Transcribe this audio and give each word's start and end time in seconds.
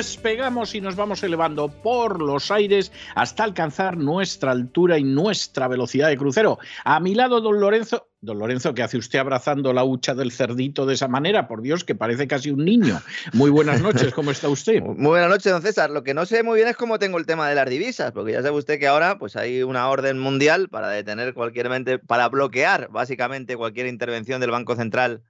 despegamos 0.00 0.74
y 0.74 0.80
nos 0.80 0.96
vamos 0.96 1.22
elevando 1.22 1.68
por 1.68 2.22
los 2.22 2.50
aires 2.50 2.90
hasta 3.16 3.44
alcanzar 3.44 3.98
nuestra 3.98 4.50
altura 4.50 4.96
y 4.96 5.04
nuestra 5.04 5.68
velocidad 5.68 6.08
de 6.08 6.16
crucero. 6.16 6.58
A 6.86 7.00
mi 7.00 7.14
lado, 7.14 7.42
don 7.42 7.60
Lorenzo. 7.60 8.08
Don 8.22 8.38
Lorenzo, 8.38 8.72
¿qué 8.72 8.82
hace 8.82 8.96
usted 8.96 9.18
abrazando 9.18 9.74
la 9.74 9.84
hucha 9.84 10.14
del 10.14 10.32
cerdito 10.32 10.86
de 10.86 10.94
esa 10.94 11.06
manera? 11.06 11.46
Por 11.46 11.60
Dios, 11.60 11.84
que 11.84 11.94
parece 11.94 12.26
casi 12.26 12.50
un 12.50 12.64
niño. 12.64 12.98
Muy 13.34 13.50
buenas 13.50 13.82
noches, 13.82 14.14
¿cómo 14.14 14.30
está 14.30 14.48
usted? 14.48 14.80
Muy 14.80 15.10
buenas 15.10 15.28
noches, 15.28 15.52
don 15.52 15.60
César. 15.60 15.90
Lo 15.90 16.02
que 16.02 16.14
no 16.14 16.24
sé 16.24 16.42
muy 16.42 16.56
bien 16.56 16.68
es 16.68 16.78
cómo 16.78 16.98
tengo 16.98 17.18
el 17.18 17.26
tema 17.26 17.46
de 17.46 17.54
las 17.54 17.68
divisas, 17.68 18.12
porque 18.12 18.32
ya 18.32 18.40
sabe 18.40 18.56
usted 18.56 18.78
que 18.78 18.86
ahora 18.86 19.18
pues 19.18 19.36
hay 19.36 19.62
una 19.62 19.86
orden 19.90 20.18
mundial 20.18 20.70
para 20.70 20.88
detener 20.88 21.34
cualquier 21.34 21.68
para 22.06 22.30
bloquear 22.30 22.88
básicamente 22.90 23.54
cualquier 23.54 23.86
intervención 23.86 24.40
del 24.40 24.50
Banco 24.50 24.76
Central 24.76 25.24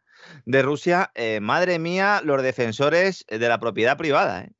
de 0.45 0.63
Rusia. 0.63 1.11
Eh, 1.17 1.41
madre 1.41 1.81
mía, 1.81 2.21
los 2.25 2.41
defensores 2.41 3.27
de 3.29 3.49
la 3.49 3.59
propiedad 3.59 3.97
privada. 3.97 4.43
¿eh? 4.45 4.53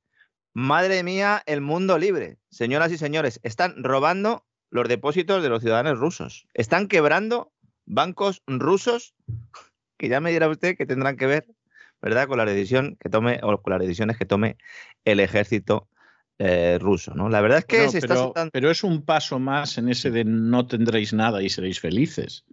Madre 0.53 1.03
mía, 1.03 1.43
el 1.47 1.61
mundo 1.61 1.99
libre. 1.99 2.39
Señoras 2.51 2.91
y 2.93 2.99
señores, 2.99 3.41
están 3.43 3.83
robando 3.83 4.45
los 4.71 4.89
depósitos 4.89 5.43
de 5.43 5.49
los 5.49 5.63
ciudadanos 5.63 5.99
rusos. 5.99 6.47
Están 6.55 6.89
quebrando 6.89 7.53
bancos 7.87 8.43
rusos 8.47 9.15
que 9.97 10.09
ya 10.09 10.21
me 10.21 10.33
dirá 10.33 10.49
usted 10.49 10.77
que 10.77 10.87
tendrán 10.87 11.17
que 11.17 11.27
ver, 11.27 11.47
¿verdad?, 12.01 12.27
con 12.27 12.39
la 12.39 12.45
decisión 12.45 12.97
que 13.01 13.11
tome 13.11 13.41
o 13.43 13.61
con 13.61 13.73
las 13.73 13.81
decisiones 13.81 14.17
que 14.17 14.25
tome 14.25 14.57
el 15.05 15.21
ejército 15.21 15.89
eh, 16.39 16.79
ruso, 16.81 17.13
¿no? 17.15 17.29
La 17.29 17.43
verdad 17.43 17.59
es 17.59 17.65
que 17.67 17.89
se 17.91 18.01
pero, 18.01 18.33
pero 18.51 18.71
es 18.71 18.83
un 18.83 19.05
paso 19.05 19.39
más 19.39 19.77
en 19.77 19.91
ese 19.91 20.11
de 20.11 20.25
no 20.25 20.67
tendréis 20.67 21.13
nada 21.13 21.43
y 21.43 21.51
seréis 21.51 21.81
felices. 21.81 22.47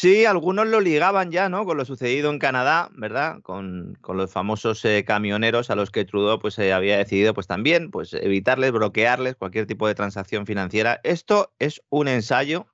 Sí, 0.00 0.24
algunos 0.24 0.66
lo 0.66 0.80
ligaban 0.80 1.30
ya, 1.30 1.50
¿no? 1.50 1.66
Con 1.66 1.76
lo 1.76 1.84
sucedido 1.84 2.30
en 2.30 2.38
Canadá, 2.38 2.88
¿verdad? 2.94 3.42
Con, 3.42 3.98
los 4.02 4.32
famosos 4.32 4.82
eh, 4.86 5.04
camioneros 5.06 5.68
a 5.68 5.74
los 5.74 5.90
que 5.90 6.06
Trudeau 6.06 6.38
pues, 6.38 6.58
eh, 6.58 6.72
había 6.72 6.96
decidido 6.96 7.34
pues 7.34 7.46
también 7.46 7.90
pues, 7.90 8.14
evitarles, 8.14 8.72
bloquearles 8.72 9.36
cualquier 9.36 9.66
tipo 9.66 9.86
de 9.86 9.94
transacción 9.94 10.46
financiera. 10.46 11.00
Esto 11.02 11.52
es 11.58 11.82
un 11.90 12.08
ensayo 12.08 12.66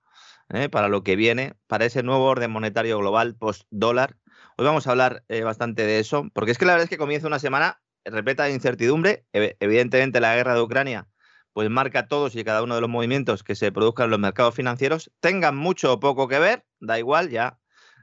¿eh? 0.50 0.68
para 0.68 0.88
lo 0.88 1.02
que 1.02 1.16
viene, 1.16 1.54
para 1.66 1.86
ese 1.86 2.04
nuevo 2.04 2.26
orden 2.26 2.52
monetario 2.52 2.96
global 2.96 3.34
post-dólar. 3.34 4.16
Hoy 4.56 4.64
vamos 4.64 4.86
a 4.86 4.92
hablar 4.92 5.24
eh, 5.26 5.42
bastante 5.42 5.84
de 5.84 5.98
eso, 5.98 6.28
porque 6.32 6.52
es 6.52 6.58
que 6.58 6.64
la 6.64 6.74
verdad 6.74 6.84
es 6.84 6.90
que 6.90 6.96
comienza 6.96 7.26
una 7.26 7.40
semana 7.40 7.80
repleta 8.04 8.44
de 8.44 8.52
incertidumbre. 8.52 9.26
Evidentemente 9.32 10.20
la 10.20 10.36
guerra 10.36 10.54
de 10.54 10.62
Ucrania 10.62 11.08
pues 11.56 11.70
marca 11.70 12.06
todos 12.06 12.36
y 12.36 12.44
cada 12.44 12.62
uno 12.62 12.74
de 12.74 12.82
los 12.82 12.90
movimientos 12.90 13.42
que 13.42 13.54
se 13.54 13.72
produzcan 13.72 14.04
en 14.04 14.10
los 14.10 14.20
mercados 14.20 14.54
financieros, 14.54 15.10
tengan 15.20 15.56
mucho 15.56 15.90
o 15.90 16.00
poco 16.00 16.28
que 16.28 16.38
ver, 16.38 16.66
da 16.80 16.98
igual, 16.98 17.30
ya 17.30 17.58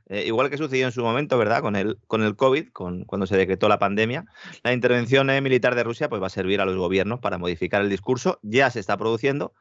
eh, 0.10 0.24
igual 0.26 0.50
que 0.50 0.58
sucedió 0.58 0.88
en 0.88 0.92
su 0.92 1.04
momento, 1.04 1.38
¿verdad? 1.38 1.62
Con 1.62 1.76
el, 1.76 2.00
con 2.08 2.24
el 2.24 2.36
COVID, 2.36 2.70
con, 2.70 3.06
cuando 3.06 3.28
se 3.28 3.38
decretó 3.38 3.70
la 3.70 3.78
pandemia, 3.78 4.26
la 4.64 4.74
intervención 4.74 5.30
eh, 5.30 5.40
militar 5.40 5.76
de 5.76 5.84
Rusia 5.84 6.10
pues, 6.10 6.20
va 6.20 6.26
a 6.26 6.30
servir 6.32 6.62
a 6.62 6.66
los 6.66 6.76
gobiernos 6.78 7.20
para 7.20 7.38
modificar 7.38 7.84
el 7.84 7.92
discurso. 7.92 8.40
Ya 8.42 8.72
se 8.72 8.80
está 8.80 8.98
produciendo, 8.98 9.54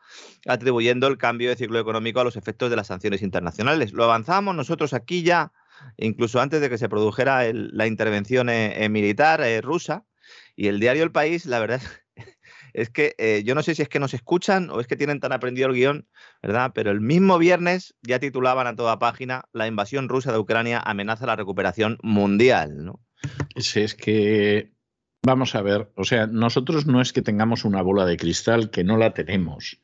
atribuyendo 0.47 1.07
el 1.07 1.19
cambio 1.19 1.51
de 1.51 1.57
ciclo 1.57 1.79
económico 1.79 2.19
a 2.19 2.25
los 2.25 2.37
efectos 2.37 2.71
de 2.71 2.77
las 2.77 2.87
sanciones 2.87 3.21
internacionales. 3.21 3.93
Lo 3.93 4.05
avanzamos 4.05 4.55
nosotros 4.55 4.95
aquí 4.95 5.23
ya, 5.23 5.53
incluso 5.99 6.41
antes 6.41 6.63
de 6.63 6.71
que 6.71 6.79
se 6.79 6.89
produjera 6.89 7.43
la 7.53 7.87
intervención 7.87 8.49
eh, 8.49 8.89
militar 8.89 9.43
rusa. 9.63 10.07
Y 10.57 10.69
el 10.69 10.81
diario 10.81 11.03
El 11.03 11.13
País, 11.13 11.45
la 11.45 11.59
verdad 11.59 11.83
es 11.83 12.02
que 12.91 13.15
eh, 13.19 13.43
yo 13.45 13.55
no 13.55 13.63
sé 13.63 13.75
si 13.75 13.83
es 13.83 13.89
que 13.89 14.01
nos 14.01 14.15
escuchan 14.15 14.71
o 14.71 14.81
es 14.81 14.87
que 14.87 14.97
tienen 14.97 15.21
tan 15.21 15.33
aprendido 15.33 15.69
el 15.69 15.75
guion, 15.75 16.09
¿verdad? 16.43 16.73
Pero 16.75 16.91
el 16.91 17.01
mismo 17.01 17.39
viernes 17.39 17.95
ya 18.03 18.19
titulaban 18.19 18.67
a 18.67 18.77
toda 18.77 18.99
página 18.99 19.45
la 19.53 19.67
invasión 19.67 20.09
rusa 20.09 20.33
de 20.33 20.39
Ucrania 20.39 20.81
amenaza 20.81 21.27
la 21.27 21.37
recuperación 21.37 21.99
mundial, 22.03 22.85
¿no? 22.85 23.01
Es 23.55 23.95
que 23.95 24.73
Vamos 25.25 25.55
a 25.55 25.63
ver, 25.63 25.89
o 25.95 26.03
sea, 26.03 26.27
nosotros 26.27 26.87
no 26.87 27.01
es 27.01 27.13
que 27.13 27.23
tengamos 27.23 27.65
una 27.65 27.81
bola 27.81 28.05
de 28.05 28.17
cristal, 28.17 28.71
que 28.71 28.83
no 28.83 28.97
la 28.97 29.15
tenemos. 29.15 29.81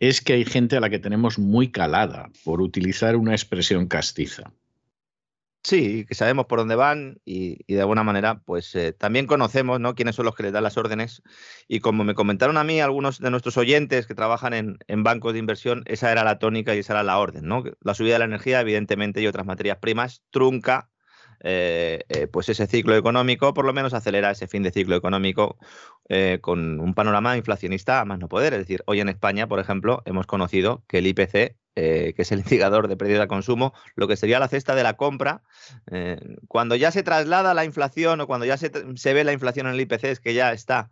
Es 0.00 0.20
que 0.20 0.32
hay 0.32 0.44
gente 0.44 0.76
a 0.76 0.80
la 0.80 0.90
que 0.90 0.98
tenemos 0.98 1.38
muy 1.38 1.70
calada, 1.70 2.30
por 2.44 2.60
utilizar 2.60 3.14
una 3.14 3.30
expresión 3.30 3.86
castiza. 3.86 4.52
Sí, 5.64 6.04
que 6.06 6.14
sabemos 6.16 6.46
por 6.46 6.58
dónde 6.58 6.74
van 6.74 7.20
y, 7.24 7.62
de 7.72 7.80
alguna 7.80 8.02
manera, 8.02 8.40
pues 8.44 8.74
eh, 8.74 8.92
también 8.92 9.26
conocemos 9.26 9.78
¿no? 9.78 9.94
quiénes 9.94 10.16
son 10.16 10.24
los 10.24 10.34
que 10.34 10.42
les 10.42 10.52
dan 10.52 10.64
las 10.64 10.76
órdenes. 10.76 11.22
Y 11.68 11.78
como 11.80 12.02
me 12.02 12.14
comentaron 12.14 12.56
a 12.56 12.64
mí 12.64 12.80
algunos 12.80 13.20
de 13.20 13.30
nuestros 13.30 13.56
oyentes 13.56 14.08
que 14.08 14.14
trabajan 14.14 14.54
en, 14.54 14.78
en, 14.88 15.04
bancos 15.04 15.32
de 15.34 15.38
inversión, 15.38 15.84
esa 15.86 16.10
era 16.10 16.24
la 16.24 16.40
tónica 16.40 16.74
y 16.74 16.80
esa 16.80 16.94
era 16.94 17.04
la 17.04 17.18
orden. 17.18 17.46
¿no? 17.46 17.62
La 17.80 17.94
subida 17.94 18.14
de 18.14 18.18
la 18.20 18.24
energía, 18.24 18.60
evidentemente, 18.60 19.22
y 19.22 19.28
otras 19.28 19.46
materias 19.46 19.78
primas, 19.78 20.24
trunca 20.30 20.90
eh, 21.44 22.04
eh, 22.08 22.28
pues 22.28 22.48
ese 22.48 22.66
ciclo 22.68 22.96
económico, 22.96 23.52
por 23.52 23.64
lo 23.64 23.72
menos 23.72 23.94
acelera 23.94 24.30
ese 24.30 24.46
fin 24.46 24.62
de 24.62 24.70
ciclo 24.70 24.94
económico 24.94 25.58
eh, 26.08 26.38
con 26.40 26.78
un 26.78 26.94
panorama 26.94 27.36
inflacionista 27.36 28.00
a 28.00 28.04
más 28.04 28.18
no 28.20 28.28
poder. 28.28 28.52
Es 28.54 28.60
decir, 28.60 28.82
hoy 28.86 29.00
en 29.00 29.08
España, 29.08 29.48
por 29.48 29.58
ejemplo, 29.58 30.02
hemos 30.04 30.26
conocido 30.26 30.84
que 30.86 30.98
el 30.98 31.06
IPC, 31.08 31.56
que 31.74 32.14
es 32.16 32.32
el 32.32 32.40
indicador 32.40 32.88
de 32.88 32.96
precios 32.96 33.20
de 33.20 33.28
consumo, 33.28 33.72
lo 33.94 34.08
que 34.08 34.16
sería 34.16 34.38
la 34.38 34.48
cesta 34.48 34.74
de 34.74 34.82
la 34.82 34.94
compra, 34.94 35.42
cuando 36.48 36.76
ya 36.76 36.90
se 36.90 37.02
traslada 37.02 37.54
la 37.54 37.64
inflación 37.64 38.20
o 38.20 38.26
cuando 38.26 38.46
ya 38.46 38.56
se, 38.56 38.70
se, 38.96 39.14
ve 39.14 39.24
la 39.24 39.32
inflación 39.32 39.66
en 39.66 39.74
el 39.74 39.80
IPC, 39.80 40.04
es 40.04 40.20
que 40.20 40.34
ya 40.34 40.52
está 40.52 40.90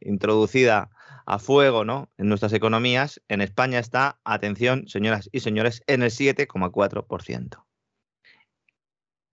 introducida 0.00 0.90
a 1.28 1.38
fuego 1.38 1.84
¿no? 1.84 2.10
en 2.16 2.28
nuestras 2.30 2.54
economías, 2.54 3.20
en 3.28 3.42
España 3.42 3.78
está, 3.78 4.18
atención, 4.24 4.88
señoras 4.88 5.28
y 5.30 5.40
señores, 5.40 5.82
en 5.86 6.02
el 6.02 6.10
7,4%. 6.10 7.64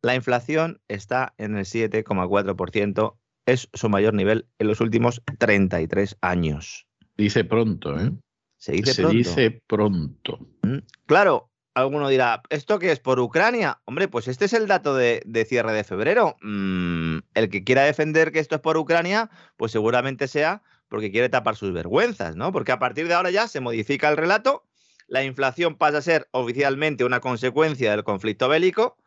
La 0.01 0.13
inflación 0.13 0.81
está 0.89 1.33
en 1.37 1.55
el 1.55 1.63
7,4%, 1.63 3.17
es 3.45 3.69
su 3.73 3.87
mayor 3.87 4.13
nivel 4.13 4.45
en 4.59 4.67
los 4.67 4.81
últimos 4.81 5.23
33 5.39 6.17
años. 6.19 6.85
Dice 7.15 7.45
pronto, 7.45 7.97
¿eh? 7.97 8.11
Se 8.57 8.71
dice 8.71 8.93
Se 8.93 9.01
pronto. 9.01 9.17
dice 9.17 9.61
pronto. 9.67 10.39
Mm, 10.63 10.79
claro, 11.05 11.51
alguno 11.73 12.09
dirá, 12.09 12.41
¿esto 12.49 12.79
qué 12.79 12.91
es 12.91 12.99
por 12.99 13.19
Ucrania? 13.19 13.81
Hombre, 13.85 14.07
pues 14.07 14.27
este 14.27 14.45
es 14.45 14.53
el 14.53 14.67
dato 14.67 14.95
de, 14.95 15.45
cierre 15.47 15.73
de 15.73 15.83
febrero. 15.83 16.35
Mm, 16.41 17.19
el 17.33 17.49
que 17.49 17.63
quiera 17.63 17.83
defender 17.83 18.31
que 18.31 18.39
esto 18.39 18.55
es 18.55 18.61
por 18.61 18.77
Ucrania, 18.77 19.29
pues 19.57 19.71
seguramente 19.71 20.27
sea 20.27 20.63
porque 20.87 21.11
quiere 21.11 21.29
tapar 21.29 21.55
sus 21.55 21.73
vergüenzas, 21.73 22.35
¿no? 22.35 22.51
Porque 22.51 22.71
a 22.71 22.79
partir 22.79 23.07
de 23.07 23.15
ahora 23.15 23.31
ya 23.31 23.47
se 23.47 23.59
modifica 23.59 24.07
el 24.09 24.17
relato, 24.17 24.63
la 25.07 25.23
inflación 25.23 25.75
pasa 25.75 25.97
a 25.97 26.01
ser 26.01 26.27
oficialmente 26.31 27.03
una 27.03 27.19
consecuencia 27.19 27.91
del 27.91 28.03
conflicto 28.03 28.47
bélico 28.47 28.97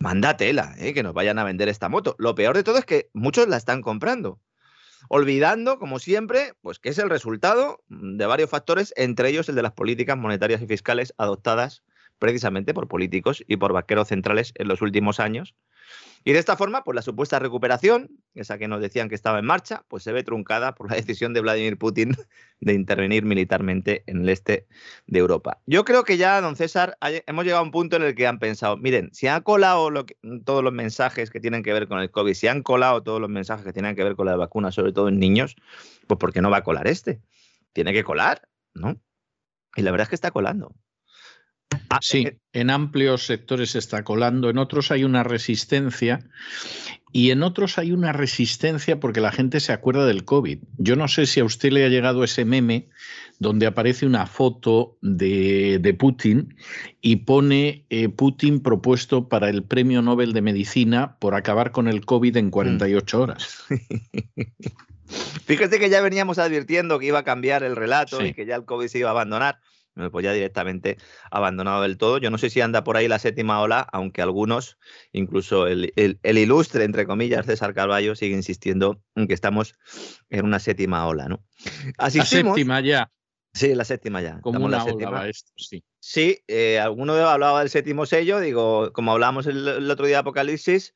manda 0.00 0.36
tela, 0.36 0.74
¿eh? 0.78 0.92
que 0.94 1.02
nos 1.02 1.14
vayan 1.14 1.38
a 1.38 1.44
vender 1.44 1.68
esta 1.68 1.88
moto. 1.88 2.16
Lo 2.18 2.34
peor 2.34 2.56
de 2.56 2.64
todo 2.64 2.78
es 2.78 2.84
que 2.84 3.10
muchos 3.12 3.46
la 3.48 3.56
están 3.56 3.82
comprando. 3.82 4.40
Olvidando, 5.08 5.78
como 5.78 5.98
siempre, 5.98 6.54
pues 6.60 6.78
que 6.78 6.90
es 6.90 6.98
el 6.98 7.10
resultado 7.10 7.82
de 7.88 8.26
varios 8.26 8.50
factores, 8.50 8.92
entre 8.96 9.30
ellos 9.30 9.48
el 9.48 9.54
de 9.54 9.62
las 9.62 9.72
políticas 9.72 10.16
monetarias 10.16 10.62
y 10.62 10.66
fiscales 10.66 11.14
adoptadas 11.16 11.82
precisamente 12.18 12.74
por 12.74 12.86
políticos 12.86 13.42
y 13.46 13.56
por 13.56 13.72
vaqueros 13.72 14.08
centrales 14.08 14.52
en 14.56 14.68
los 14.68 14.82
últimos 14.82 15.18
años, 15.18 15.54
Y 16.22 16.32
de 16.32 16.38
esta 16.38 16.56
forma, 16.56 16.84
pues 16.84 16.94
la 16.94 17.02
supuesta 17.02 17.38
recuperación, 17.38 18.10
esa 18.34 18.58
que 18.58 18.68
nos 18.68 18.80
decían 18.80 19.08
que 19.08 19.14
estaba 19.14 19.38
en 19.38 19.46
marcha, 19.46 19.84
pues 19.88 20.02
se 20.02 20.12
ve 20.12 20.22
truncada 20.22 20.74
por 20.74 20.90
la 20.90 20.96
decisión 21.00 21.32
de 21.32 21.40
Vladimir 21.40 21.78
Putin 21.78 22.14
de 22.60 22.74
intervenir 22.74 23.24
militarmente 23.24 24.04
en 24.06 24.22
el 24.22 24.28
este 24.28 24.66
de 25.06 25.18
Europa. 25.18 25.60
Yo 25.66 25.84
creo 25.84 26.04
que 26.04 26.18
ya, 26.18 26.40
don 26.40 26.56
César, 26.56 26.98
hemos 27.00 27.44
llegado 27.44 27.62
a 27.62 27.64
un 27.64 27.70
punto 27.70 27.96
en 27.96 28.02
el 28.02 28.14
que 28.14 28.26
han 28.26 28.38
pensado, 28.38 28.76
miren, 28.76 29.10
si 29.12 29.28
han 29.28 29.42
colado 29.42 29.90
todos 30.44 30.62
los 30.62 30.72
mensajes 30.72 31.30
que 31.30 31.40
tienen 31.40 31.62
que 31.62 31.72
ver 31.72 31.88
con 31.88 32.00
el 32.00 32.10
COVID, 32.10 32.34
si 32.34 32.48
han 32.48 32.62
colado 32.62 33.02
todos 33.02 33.20
los 33.20 33.30
mensajes 33.30 33.64
que 33.64 33.72
tienen 33.72 33.96
que 33.96 34.04
ver 34.04 34.14
con 34.14 34.26
la 34.26 34.36
vacuna, 34.36 34.72
sobre 34.72 34.92
todo 34.92 35.08
en 35.08 35.18
niños, 35.18 35.56
pues 36.06 36.18
¿por 36.18 36.32
qué 36.32 36.42
no 36.42 36.50
va 36.50 36.58
a 36.58 36.64
colar 36.64 36.86
este? 36.86 37.22
Tiene 37.72 37.92
que 37.92 38.04
colar, 38.04 38.48
¿no? 38.74 39.00
Y 39.76 39.82
la 39.82 39.90
verdad 39.90 40.04
es 40.04 40.08
que 40.10 40.16
está 40.16 40.30
colando. 40.30 40.74
Ah, 41.88 41.98
sí, 42.00 42.26
eh, 42.26 42.38
en 42.52 42.70
amplios 42.70 43.26
sectores 43.26 43.70
se 43.70 43.78
está 43.78 44.04
colando, 44.04 44.50
en 44.50 44.58
otros 44.58 44.90
hay 44.90 45.04
una 45.04 45.22
resistencia 45.22 46.20
y 47.12 47.30
en 47.30 47.42
otros 47.42 47.78
hay 47.78 47.92
una 47.92 48.12
resistencia 48.12 49.00
porque 49.00 49.20
la 49.20 49.32
gente 49.32 49.60
se 49.60 49.72
acuerda 49.72 50.06
del 50.06 50.24
COVID. 50.24 50.58
Yo 50.78 50.96
no 50.96 51.08
sé 51.08 51.26
si 51.26 51.40
a 51.40 51.44
usted 51.44 51.72
le 51.72 51.84
ha 51.84 51.88
llegado 51.88 52.22
ese 52.22 52.44
meme 52.44 52.88
donde 53.40 53.66
aparece 53.66 54.06
una 54.06 54.26
foto 54.26 54.98
de, 55.00 55.96
Putin 55.98 56.54
y 57.00 57.16
pone 57.16 57.84
eh, 57.90 58.08
Putin 58.08 58.60
propuesto 58.60 59.28
para 59.28 59.48
el 59.48 59.64
Premio 59.64 60.02
Nobel 60.02 60.32
de 60.32 60.42
Medicina 60.42 61.16
por 61.18 61.34
acabar 61.34 61.72
con 61.72 61.88
el 61.88 62.04
COVID 62.04 62.36
en 62.36 62.50
48 62.50 63.18
mm. 63.18 63.20
horas. 63.20 63.64
Fíjate 65.46 65.80
que 65.80 65.90
ya 65.90 66.00
veníamos 66.00 66.38
advirtiendo 66.38 67.00
que 67.00 67.06
iba 67.06 67.20
a 67.20 67.24
cambiar 67.24 67.64
el 67.64 67.74
relato 67.74 68.24
y 68.24 68.32
que 68.32 68.46
ya 68.46 68.54
el 68.54 68.64
COVID 68.64 68.86
se 68.86 69.00
iba 69.00 69.08
a 69.08 69.12
abandonar 69.12 69.58
pues 70.08 70.24
ya 70.24 70.32
directamente 70.32 70.96
abandonado 71.30 71.82
del 71.82 71.98
todo. 71.98 72.18
Yo 72.18 72.30
no 72.30 72.38
sé 72.38 72.48
si 72.48 72.60
anda 72.60 72.84
por 72.84 72.96
ahí 72.96 73.08
la 73.08 73.18
séptima 73.18 73.60
ola, 73.60 73.80
aunque 73.92 74.22
algunos, 74.22 74.78
incluso 75.12 75.66
el, 75.66 75.92
ilustre, 76.22 76.84
entre 76.84 77.06
comillas, 77.06 77.46
César 77.46 77.74
Carballo, 77.74 78.14
sigue 78.14 78.34
insistiendo 78.34 79.02
en 79.16 79.26
que 79.26 79.34
estamos 79.34 79.74
en 80.30 80.44
una 80.44 80.60
séptima 80.60 81.06
ola, 81.06 81.28
¿no? 81.28 81.44
la 81.98 82.10
séptima 82.10 82.80
ya. 82.80 83.10
Sí, 83.52 83.74
la 83.74 83.84
séptima 83.84 84.22
ya. 84.22 84.40
Como 84.40 84.64
una 84.64 84.84
ola 84.84 85.28
esto, 85.28 85.52
sí. 85.56 85.82
Sí, 85.98 86.42
eh, 86.48 86.78
alguno 86.78 87.12
hablaba 87.14 87.60
del 87.60 87.68
séptimo 87.68 88.06
sello, 88.06 88.40
digo, 88.40 88.92
como 88.92 89.12
hablábamos 89.12 89.46
el, 89.46 89.90
otro 89.90 90.06
día 90.06 90.16
de 90.16 90.20
Apocalipsis, 90.20 90.94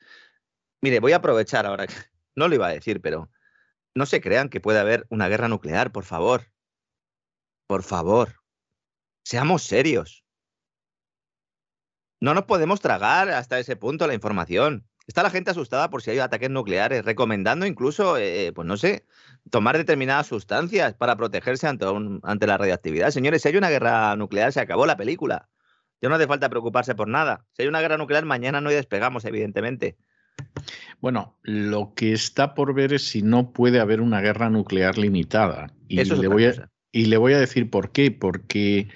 mire, 0.80 1.00
voy 1.00 1.12
a 1.12 1.16
aprovechar 1.16 1.66
ahora, 1.66 1.86
no 2.36 2.48
lo 2.48 2.54
iba 2.54 2.68
a 2.68 2.72
decir, 2.72 3.00
pero 3.00 3.30
no 3.94 4.06
se 4.06 4.20
crean 4.20 4.48
que 4.48 4.60
puede 4.60 4.78
haber 4.78 5.06
una 5.10 5.28
guerra 5.28 5.48
nuclear, 5.48 5.92
por 5.92 6.04
favor. 6.04 6.50
Por 7.66 7.82
favor. 7.82 8.43
Seamos 9.24 9.62
serios. 9.62 10.24
No 12.20 12.34
nos 12.34 12.44
podemos 12.44 12.80
tragar 12.80 13.30
hasta 13.30 13.58
ese 13.58 13.74
punto 13.74 14.06
la 14.06 14.14
información. 14.14 14.86
Está 15.06 15.22
la 15.22 15.30
gente 15.30 15.50
asustada 15.50 15.90
por 15.90 16.02
si 16.02 16.10
hay 16.10 16.18
ataques 16.18 16.48
nucleares, 16.50 17.04
recomendando 17.04 17.66
incluso, 17.66 18.16
eh, 18.16 18.52
pues 18.54 18.66
no 18.66 18.76
sé, 18.76 19.04
tomar 19.50 19.76
determinadas 19.76 20.26
sustancias 20.26 20.94
para 20.94 21.16
protegerse 21.16 21.66
ante, 21.66 21.86
ante 22.22 22.46
la 22.46 22.56
radiactividad. 22.56 23.10
Señores, 23.10 23.42
si 23.42 23.48
hay 23.48 23.56
una 23.56 23.68
guerra 23.68 24.16
nuclear, 24.16 24.52
se 24.52 24.60
acabó 24.60 24.86
la 24.86 24.96
película. 24.96 25.48
Ya 26.00 26.08
no 26.08 26.14
hace 26.14 26.26
falta 26.26 26.48
preocuparse 26.48 26.94
por 26.94 27.08
nada. 27.08 27.46
Si 27.52 27.62
hay 27.62 27.68
una 27.68 27.80
guerra 27.80 27.98
nuclear, 27.98 28.24
mañana 28.24 28.60
no 28.60 28.70
despegamos, 28.70 29.24
evidentemente. 29.24 29.96
Bueno, 31.00 31.38
lo 31.42 31.94
que 31.94 32.12
está 32.12 32.54
por 32.54 32.74
ver 32.74 32.92
es 32.92 33.06
si 33.06 33.22
no 33.22 33.52
puede 33.52 33.80
haber 33.80 34.00
una 34.00 34.20
guerra 34.20 34.50
nuclear 34.50 34.96
limitada. 34.96 35.72
Y 35.88 36.00
Eso 36.00 36.16
le 36.16 36.28
voy 36.28 36.46
a, 36.46 36.70
y 36.94 37.06
le 37.06 37.16
voy 37.16 37.32
a 37.32 37.40
decir 37.40 37.68
por 37.68 37.90
qué, 37.90 38.12
porque 38.12 38.86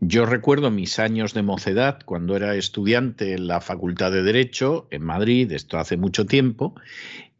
yo 0.00 0.26
recuerdo 0.26 0.70
mis 0.70 1.00
años 1.00 1.34
de 1.34 1.42
mocedad 1.42 1.98
cuando 2.04 2.36
era 2.36 2.54
estudiante 2.54 3.32
en 3.32 3.48
la 3.48 3.60
Facultad 3.60 4.12
de 4.12 4.22
Derecho 4.22 4.86
en 4.92 5.02
Madrid, 5.02 5.50
esto 5.50 5.76
hace 5.76 5.96
mucho 5.96 6.24
tiempo, 6.24 6.76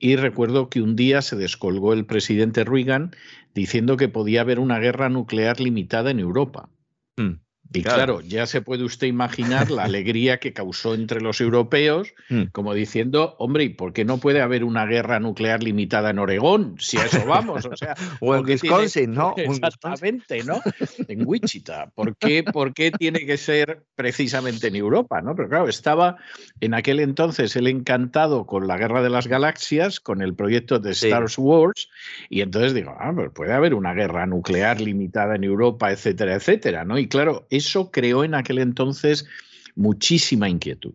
y 0.00 0.16
recuerdo 0.16 0.70
que 0.70 0.82
un 0.82 0.96
día 0.96 1.22
se 1.22 1.36
descolgó 1.36 1.92
el 1.92 2.04
presidente 2.04 2.64
Reagan 2.64 3.14
diciendo 3.54 3.96
que 3.96 4.08
podía 4.08 4.40
haber 4.40 4.58
una 4.58 4.80
guerra 4.80 5.08
nuclear 5.08 5.60
limitada 5.60 6.10
en 6.10 6.18
Europa. 6.18 6.68
Mm. 7.16 7.34
Y 7.72 7.82
claro. 7.82 8.20
ya 8.22 8.46
se 8.46 8.62
puede 8.62 8.84
usted 8.84 9.06
imaginar 9.06 9.70
la 9.70 9.84
alegría 9.84 10.38
que 10.38 10.52
causó 10.52 10.94
entre 10.94 11.20
los 11.20 11.40
europeos, 11.40 12.14
mm. 12.30 12.44
como 12.52 12.72
diciendo, 12.72 13.36
hombre, 13.38 13.64
¿y 13.64 13.68
por 13.70 13.92
qué 13.92 14.04
no 14.04 14.18
puede 14.18 14.40
haber 14.40 14.64
una 14.64 14.86
guerra 14.86 15.20
nuclear 15.20 15.62
limitada 15.62 16.10
en 16.10 16.18
Oregón? 16.18 16.76
Si 16.78 16.96
a 16.96 17.04
eso 17.04 17.24
vamos, 17.26 17.66
o 17.66 17.76
sea. 17.76 17.94
o 18.20 18.34
en 18.34 18.44
Wisconsin, 18.46 19.12
¿no? 19.12 19.34
Exactamente, 19.36 20.42
¿no? 20.44 20.60
En 21.08 21.26
Wichita. 21.26 21.90
¿Por 21.94 22.16
qué, 22.16 22.42
¿Por 22.42 22.72
qué 22.72 22.90
tiene 22.90 23.26
que 23.26 23.36
ser 23.36 23.82
precisamente 23.94 24.68
en 24.68 24.76
Europa? 24.76 25.20
¿no? 25.20 25.34
Pero 25.34 25.48
claro, 25.48 25.68
estaba 25.68 26.16
en 26.60 26.74
aquel 26.74 27.00
entonces 27.00 27.54
él 27.56 27.66
encantado 27.66 28.46
con 28.46 28.66
la 28.66 28.76
Guerra 28.76 29.02
de 29.02 29.10
las 29.10 29.26
Galaxias, 29.26 30.00
con 30.00 30.22
el 30.22 30.34
proyecto 30.34 30.78
de 30.78 30.92
Star 30.92 31.26
Wars, 31.36 31.88
y 32.30 32.40
entonces 32.40 32.74
digo, 32.74 32.96
ah, 32.98 33.12
pues 33.14 33.30
puede 33.32 33.52
haber 33.52 33.74
una 33.74 33.94
guerra 33.94 34.26
nuclear 34.26 34.80
limitada 34.80 35.36
en 35.36 35.44
Europa, 35.44 35.92
etcétera, 35.92 36.34
etcétera, 36.34 36.84
¿no? 36.84 36.98
Y 36.98 37.08
claro, 37.08 37.46
eso 37.58 37.90
creó 37.90 38.24
en 38.24 38.34
aquel 38.34 38.58
entonces 38.58 39.26
muchísima 39.74 40.48
inquietud. 40.48 40.94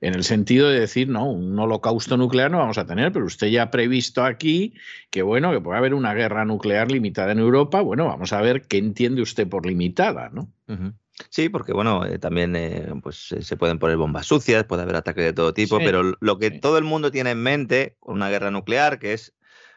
En 0.00 0.14
el 0.14 0.24
sentido 0.24 0.68
de 0.68 0.80
decir, 0.80 1.08
no, 1.08 1.30
un 1.30 1.58
holocausto 1.58 2.16
nuclear 2.16 2.50
no 2.50 2.58
vamos 2.58 2.78
a 2.78 2.86
tener, 2.86 3.12
pero 3.12 3.24
usted 3.24 3.46
ya 3.48 3.62
ha 3.62 3.70
previsto 3.70 4.24
aquí 4.24 4.74
que, 5.10 5.22
bueno, 5.22 5.50
que 5.52 5.60
puede 5.60 5.78
haber 5.78 5.94
una 5.94 6.12
guerra 6.12 6.44
nuclear 6.44 6.90
limitada 6.90 7.32
en 7.32 7.38
Europa. 7.38 7.80
Bueno, 7.80 8.06
vamos 8.06 8.32
a 8.32 8.40
ver 8.42 8.62
qué 8.62 8.76
entiende 8.76 9.22
usted 9.22 9.48
por 9.48 9.64
limitada, 9.64 10.30
¿no? 10.30 10.52
Sí, 11.30 11.48
porque 11.48 11.72
bueno, 11.72 12.04
eh, 12.04 12.18
también 12.18 12.54
eh, 12.56 12.88
pues 13.02 13.34
se 13.40 13.56
pueden 13.56 13.78
poner 13.78 13.96
bombas 13.96 14.26
sucias, 14.26 14.64
puede 14.64 14.82
haber 14.82 14.96
ataques 14.96 15.24
de 15.24 15.32
todo 15.32 15.54
tipo, 15.54 15.78
pero 15.78 16.14
lo 16.20 16.38
que 16.38 16.50
todo 16.50 16.76
el 16.76 16.84
mundo 16.84 17.10
tiene 17.10 17.30
en 17.30 17.42
mente 17.42 17.96
con 18.00 18.16
una 18.16 18.28
guerra 18.28 18.50
nuclear, 18.50 18.98
que 18.98 19.14
es 19.14 19.32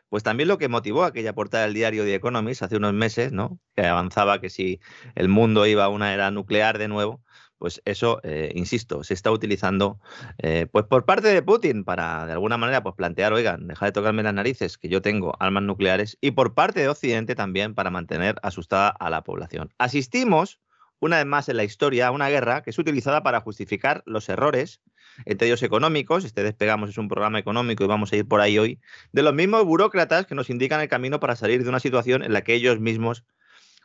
pues 0.09 0.23
también 0.23 0.49
lo 0.49 0.57
que 0.57 0.67
motivó 0.67 1.03
aquella 1.03 1.33
portada 1.33 1.63
del 1.63 1.73
diario 1.73 2.03
The 2.03 2.15
Economist 2.15 2.63
hace 2.63 2.77
unos 2.77 2.93
meses, 2.93 3.31
¿no? 3.31 3.59
Que 3.75 3.85
avanzaba 3.85 4.41
que 4.41 4.49
si 4.49 4.79
el 5.15 5.29
mundo 5.29 5.65
iba 5.65 5.85
a 5.85 5.89
una 5.89 6.13
era 6.13 6.31
nuclear 6.31 6.77
de 6.77 6.87
nuevo, 6.87 7.21
pues 7.59 7.81
eso, 7.85 8.19
eh, 8.23 8.51
insisto, 8.55 9.03
se 9.03 9.13
está 9.13 9.31
utilizando 9.31 9.99
eh, 10.39 10.67
pues 10.71 10.85
por 10.85 11.05
parte 11.05 11.27
de 11.27 11.41
Putin 11.43 11.83
para 11.83 12.25
de 12.25 12.31
alguna 12.31 12.57
manera 12.57 12.81
pues 12.81 12.95
plantear, 12.95 13.33
oigan, 13.33 13.67
deja 13.67 13.85
de 13.85 13.91
tocarme 13.91 14.23
las 14.23 14.33
narices, 14.33 14.77
que 14.77 14.89
yo 14.89 15.01
tengo 15.01 15.35
armas 15.39 15.63
nucleares, 15.63 16.17
y 16.21 16.31
por 16.31 16.53
parte 16.53 16.79
de 16.79 16.89
Occidente 16.89 17.35
también 17.35 17.75
para 17.75 17.91
mantener 17.91 18.37
asustada 18.41 18.89
a 18.89 19.09
la 19.09 19.23
población. 19.23 19.73
Asistimos 19.77 20.59
una 20.99 21.17
vez 21.17 21.25
más 21.25 21.49
en 21.49 21.57
la 21.57 21.63
historia 21.63 22.07
a 22.07 22.11
una 22.11 22.29
guerra 22.29 22.61
que 22.63 22.71
es 22.71 22.79
utilizada 22.79 23.23
para 23.23 23.41
justificar 23.41 24.03
los 24.05 24.27
errores 24.29 24.81
entre 25.25 25.47
ellos 25.47 25.63
económicos, 25.63 26.25
este 26.25 26.43
Despegamos 26.43 26.89
es 26.89 26.97
un 26.97 27.07
programa 27.07 27.39
económico 27.39 27.83
y 27.83 27.87
vamos 27.87 28.11
a 28.11 28.15
ir 28.17 28.27
por 28.27 28.41
ahí 28.41 28.57
hoy, 28.57 28.79
de 29.11 29.23
los 29.23 29.33
mismos 29.33 29.63
burócratas 29.65 30.25
que 30.25 30.35
nos 30.35 30.49
indican 30.49 30.81
el 30.81 30.89
camino 30.89 31.19
para 31.19 31.35
salir 31.35 31.63
de 31.63 31.69
una 31.69 31.79
situación 31.79 32.23
en 32.23 32.33
la 32.33 32.43
que 32.43 32.53
ellos 32.53 32.79
mismos 32.79 33.25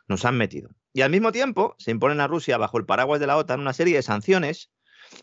nos 0.07 0.25
han 0.25 0.37
metido. 0.37 0.69
Y 0.93 1.01
al 1.01 1.11
mismo 1.11 1.31
tiempo 1.31 1.75
se 1.77 1.91
imponen 1.91 2.21
a 2.21 2.27
Rusia, 2.27 2.57
bajo 2.57 2.77
el 2.77 2.85
paraguas 2.85 3.19
de 3.19 3.27
la 3.27 3.37
OTAN, 3.37 3.59
una 3.59 3.73
serie 3.73 3.95
de 3.95 4.03
sanciones 4.03 4.71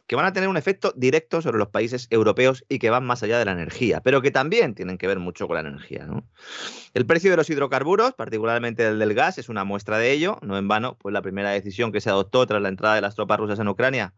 que 0.07 0.17
van 0.17 0.25
a 0.25 0.33
tener 0.33 0.49
un 0.49 0.57
efecto 0.57 0.93
directo 0.97 1.43
sobre 1.43 1.59
los 1.59 1.69
países 1.69 2.07
europeos 2.11 2.65
y 2.69 2.79
que 2.79 2.91
van 2.91 3.05
más 3.05 3.23
allá 3.23 3.39
de 3.39 3.45
la 3.45 3.53
energía, 3.53 4.01
pero 4.01 4.23
que 4.23 4.31
también 4.31 4.75
tienen 4.75 4.99
que 4.99 5.07
ver 5.07 5.19
mucho 5.19 5.47
con 5.47 5.55
la 5.55 5.69
energía. 5.69 6.09
El 6.95 7.07
precio 7.07 7.31
de 7.31 7.37
los 7.37 7.51
hidrocarburos, 7.51 8.15
particularmente 8.15 8.87
el 8.87 8.99
del 8.99 9.15
gas, 9.15 9.39
es 9.39 9.49
una 9.49 9.65
muestra 9.65 9.99
de 9.99 10.13
ello. 10.13 10.39
No 10.43 10.57
en 10.57 10.69
vano, 10.69 10.97
pues 10.99 11.13
la 11.13 11.23
primera 11.23 11.51
decisión 11.51 11.93
que 11.93 12.01
se 12.01 12.11
adoptó 12.11 12.47
tras 12.47 12.63
la 12.63 12.69
entrada 12.69 12.95
de 12.95 13.01
las 13.01 13.15
tropas 13.15 13.39
rusas 13.39 13.59
en 13.59 13.69
Ucrania 13.69 14.15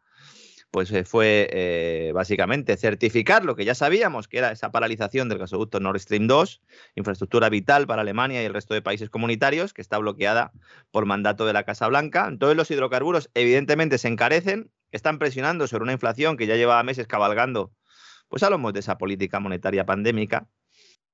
pues 0.75 0.91
eh, 0.91 1.05
fue 1.05 1.49
eh, 1.53 2.11
básicamente 2.13 2.77
certificar 2.77 3.45
lo 3.45 3.55
que 3.55 3.65
ya 3.65 3.77
sabíamos, 3.77 4.27
que 4.27 4.39
era 4.39 4.51
esa 4.51 4.73
paralización 4.73 5.29
del 5.29 5.39
gasoducto 5.39 5.79
Nord 5.79 6.01
Stream 6.01 6.27
2, 6.27 6.63
infraestructura 6.97 7.49
vital 7.49 7.87
para 7.87 8.03
Alemania 8.03 8.43
y 8.43 8.45
el 8.45 8.53
resto 8.53 8.75
de 8.75 8.83
países 8.83 9.09
comunitarios, 9.09 9.73
que 9.73 9.81
está 9.81 9.99
bloqueada 9.99 10.51
por 10.91 11.07
mandato 11.07 11.47
de 11.47 11.53
la 11.53 11.63
Casa 11.63 11.87
Blanca. 11.87 12.27
Entonces 12.27 12.57
los 12.57 12.73
hidrocarburos 12.73 13.31
evidentemente 13.35 13.99
se 13.99 14.09
encarecen, 14.09 14.73
están 14.91 15.21
presionando 15.21 15.69
sobre 15.69 15.85
una 15.85 15.93
inflación 15.93 16.37
que 16.37 16.49
ya 16.49 16.57
llevaba 16.57 16.83
meses 16.83 17.07
cabalgando 17.07 17.73
pues 18.27 18.43
a 18.43 18.51
lomos 18.51 18.73
de 18.73 18.81
esa 18.81 18.99
política 18.99 19.39
monetaria 19.39 19.87
pandémica 19.87 20.49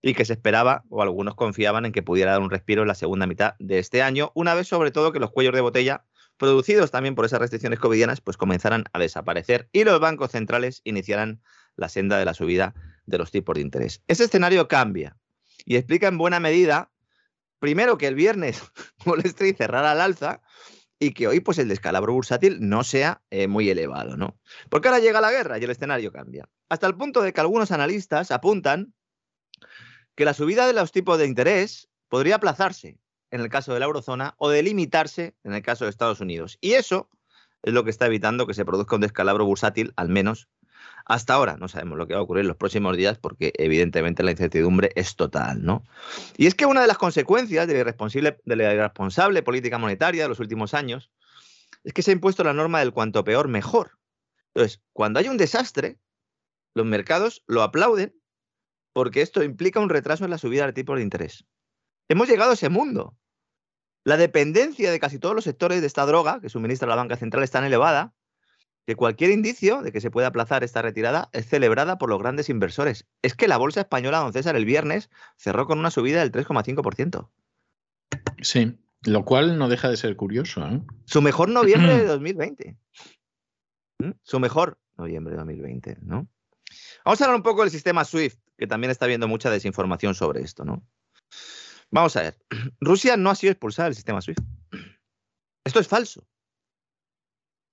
y 0.01 0.15
que 0.15 0.25
se 0.25 0.33
esperaba, 0.33 0.85
o 0.89 1.03
algunos 1.03 1.35
confiaban 1.35 1.85
en 1.85 1.93
que 1.93 2.03
pudiera 2.03 2.33
dar 2.33 2.41
un 2.41 2.49
respiro 2.49 2.81
en 2.81 2.89
la 2.89 2.95
segunda 2.95 3.27
mitad 3.27 3.57
de 3.59 3.79
este 3.79 4.01
año, 4.01 4.33
una 4.35 4.55
vez 4.55 4.69
sobre 4.69 4.91
todo 4.91 5.13
que 5.13 5.21
los 5.21 5.31
cuellos 5.31 5.53
de 5.53 5.61
botella 5.61 6.07
producidos 6.41 6.91
también 6.91 7.15
por 7.15 7.27
esas 7.27 7.39
restricciones 7.39 7.79
covidianas, 7.79 8.23
pues 8.23 8.39
comenzarán 8.39 8.85
a 8.95 8.99
desaparecer 8.99 9.69
y 9.73 9.85
los 9.85 10.01
bancos 10.01 10.33
centrales 10.33 10.81
iniciarán 10.85 11.43
la 11.77 11.91
senda 11.91 12.19
de 12.19 12.25
la 12.25 12.33
subida 12.33 12.75
de 13.05 13.19
los 13.19 13.31
tipos 13.31 13.55
de 13.55 13.61
interés. 13.61 14.03
Ese 14.09 14.25
escenario 14.25 14.67
cambia 14.67 15.19
y 15.67 15.77
explica 15.77 16.09
en 16.09 16.17
buena 16.17 16.41
medida, 16.41 16.91
primero, 17.59 17.99
que 17.99 18.07
el 18.07 18.15
viernes 18.15 18.63
Wall 19.07 19.21
Street 19.27 19.55
cerrará 19.59 19.93
al 19.93 20.01
alza 20.01 20.41
y 20.99 21.13
que 21.13 21.29
hoy 21.29 21.41
pues 21.41 21.59
el 21.59 21.69
descalabro 21.69 22.15
bursátil 22.15 22.57
no 22.59 22.85
sea 22.85 23.21
eh, 23.29 23.47
muy 23.47 23.69
elevado, 23.69 24.17
¿no? 24.17 24.41
Porque 24.71 24.89
ahora 24.89 25.01
llega 25.01 25.21
la 25.21 25.31
guerra 25.31 25.59
y 25.59 25.65
el 25.65 25.71
escenario 25.71 26.11
cambia. 26.11 26.49
Hasta 26.71 26.87
el 26.87 26.97
punto 26.97 27.21
de 27.21 27.35
que 27.35 27.41
algunos 27.43 27.71
analistas 27.71 28.31
apuntan 28.31 28.95
que 30.15 30.25
la 30.25 30.33
subida 30.33 30.67
de 30.67 30.73
los 30.73 30.91
tipos 30.91 31.19
de 31.19 31.27
interés 31.27 31.91
podría 32.09 32.37
aplazarse 32.37 32.99
en 33.31 33.41
el 33.41 33.49
caso 33.49 33.73
de 33.73 33.81
la 33.81 33.87
eurozona 33.87 34.35
o 34.39 34.49
de 34.49 34.63
limitarse 34.63 35.35
en 35.45 35.55
el 35.55 35.63
caso 35.63 35.85
de 35.85 35.91
Estados 35.91 36.21
Unidos. 36.21 36.59
Y 36.61 36.73
eso 36.73 37.09
es 37.63 37.73
lo 37.73 37.85
que 37.85 37.91
está 37.91 38.07
evitando 38.07 38.47
que 38.47 38.55
se 38.55 38.65
produzca 38.65 38.97
un 38.97 39.03
descalabro 39.03 39.45
bursátil, 39.45 39.93
al 39.97 40.09
menos 40.09 40.49
Hasta 41.05 41.35
ahora 41.35 41.57
no 41.57 41.69
sabemos 41.69 41.99
lo 41.99 42.07
que 42.07 42.15
va 42.15 42.21
a 42.21 42.23
ocurrir 42.23 42.43
en 42.43 42.49
los 42.49 42.57
próximos 42.57 42.97
días 42.97 43.19
porque 43.19 43.53
evidentemente 43.57 44.23
la 44.23 44.31
incertidumbre 44.31 44.93
es 44.95 45.17
total, 45.17 45.63
¿no? 45.63 45.85
Y 46.37 46.47
es 46.47 46.55
que 46.55 46.67
una 46.67 46.81
de 46.81 46.87
las 46.87 46.99
consecuencias 46.99 47.67
de 47.67 47.75
la 47.75 47.81
irresponsable, 47.81 48.39
de 48.45 48.57
la 48.57 48.73
irresponsable 48.73 49.43
política 49.43 49.79
monetaria 49.79 50.23
de 50.23 50.29
los 50.29 50.41
últimos 50.41 50.73
años 50.75 51.11
es 51.85 51.93
que 51.93 52.03
se 52.03 52.11
ha 52.11 52.15
impuesto 52.15 52.45
la 52.45 52.53
norma 52.53 52.81
del 52.81 52.93
cuanto 52.93 53.25
peor 53.25 53.49
mejor. 53.49 53.99
Entonces, 54.55 54.83
cuando 54.93 55.19
hay 55.19 55.29
un 55.29 55.37
desastre, 55.37 55.99
los 56.75 56.87
mercados 56.87 57.43
lo 57.47 57.63
aplauden 57.63 58.15
porque 58.93 59.23
esto 59.23 59.43
implica 59.43 59.81
un 59.81 59.89
retraso 59.89 60.25
en 60.25 60.31
la 60.31 60.39
subida 60.39 60.65
del 60.65 60.75
tipo 60.75 60.95
de 60.95 61.03
interés. 61.03 61.47
Hemos 62.11 62.29
llegado 62.29 62.51
a 62.51 62.55
ese 62.55 62.69
mundo. 62.71 63.17
La 64.03 64.17
dependencia 64.17 64.91
de 64.91 64.99
casi 64.99 65.21
todos 65.21 65.33
los 65.33 65.45
sectores 65.45 65.81
de 65.81 65.87
esta 65.87 66.05
droga 66.07 66.41
que 66.41 66.49
suministra 66.49 66.89
la 66.89 66.97
banca 66.97 67.17
central 67.17 67.45
es 67.45 67.53
tan 67.53 67.63
elevada 67.63 68.15
que 68.85 68.97
cualquier 68.97 69.31
indicio 69.31 69.81
de 69.81 69.93
que 69.93 70.01
se 70.01 70.11
pueda 70.11 70.27
aplazar 70.27 70.65
esta 70.65 70.83
retirada 70.83 71.29
es 71.33 71.47
celebrada 71.47 71.99
por 71.99 72.11
los 72.11 72.19
grandes 72.19 72.49
inversores. 72.49 73.07
Es 73.23 73.37
que 73.37 73.47
la 73.47 73.59
bolsa 73.59 73.83
española, 73.83 74.19
don 74.19 74.33
César, 74.33 74.57
el 74.57 74.65
viernes 74.65 75.09
cerró 75.37 75.69
con 75.69 75.79
una 75.79 75.93
subida 75.93 76.19
del 76.19 76.33
3,5%. 76.33 77.29
Sí, 78.43 78.77
lo 79.03 79.25
cual 79.25 79.57
no 79.57 79.69
deja 79.69 79.89
de 79.89 79.97
ser 79.97 80.17
curioso. 80.17 80.67
¿eh? 80.67 80.83
Su 81.05 81.23
mejor 81.23 81.49
noviembre 81.49 81.97
de 81.97 82.05
2020. 82.07 82.77
¿Mm? 84.01 84.11
Su 84.25 84.41
mejor 84.41 84.81
noviembre 84.97 85.35
de 85.35 85.39
2020, 85.39 85.99
¿no? 86.01 86.27
Vamos 87.05 87.21
a 87.21 87.25
hablar 87.25 87.37
un 87.37 87.45
poco 87.45 87.63
del 87.63 87.71
sistema 87.71 88.05
SWIFT, 88.05 88.41
que 88.59 88.67
también 88.67 88.91
está 88.91 89.07
viendo 89.07 89.29
mucha 89.29 89.49
desinformación 89.49 90.17
sobre 90.17 90.43
esto, 90.43 90.65
¿no? 90.65 90.85
Vamos 91.91 92.17
a 92.17 92.23
ver. 92.23 92.39
Rusia 92.81 93.17
no 93.17 93.31
ha 93.31 93.35
sido 93.35 93.53
expulsada 93.53 93.89
del 93.89 93.95
sistema 93.95 94.21
SWIFT. 94.21 94.41
Esto 95.65 95.81
es 95.81 95.89
falso. 95.89 96.27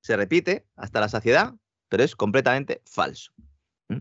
Se 0.02 0.16
repite 0.16 0.66
hasta 0.76 1.00
la 1.00 1.10
saciedad, 1.10 1.56
pero 1.90 2.04
es 2.04 2.16
completamente 2.16 2.82
falso. 2.86 3.32
¿Mm? 3.90 4.00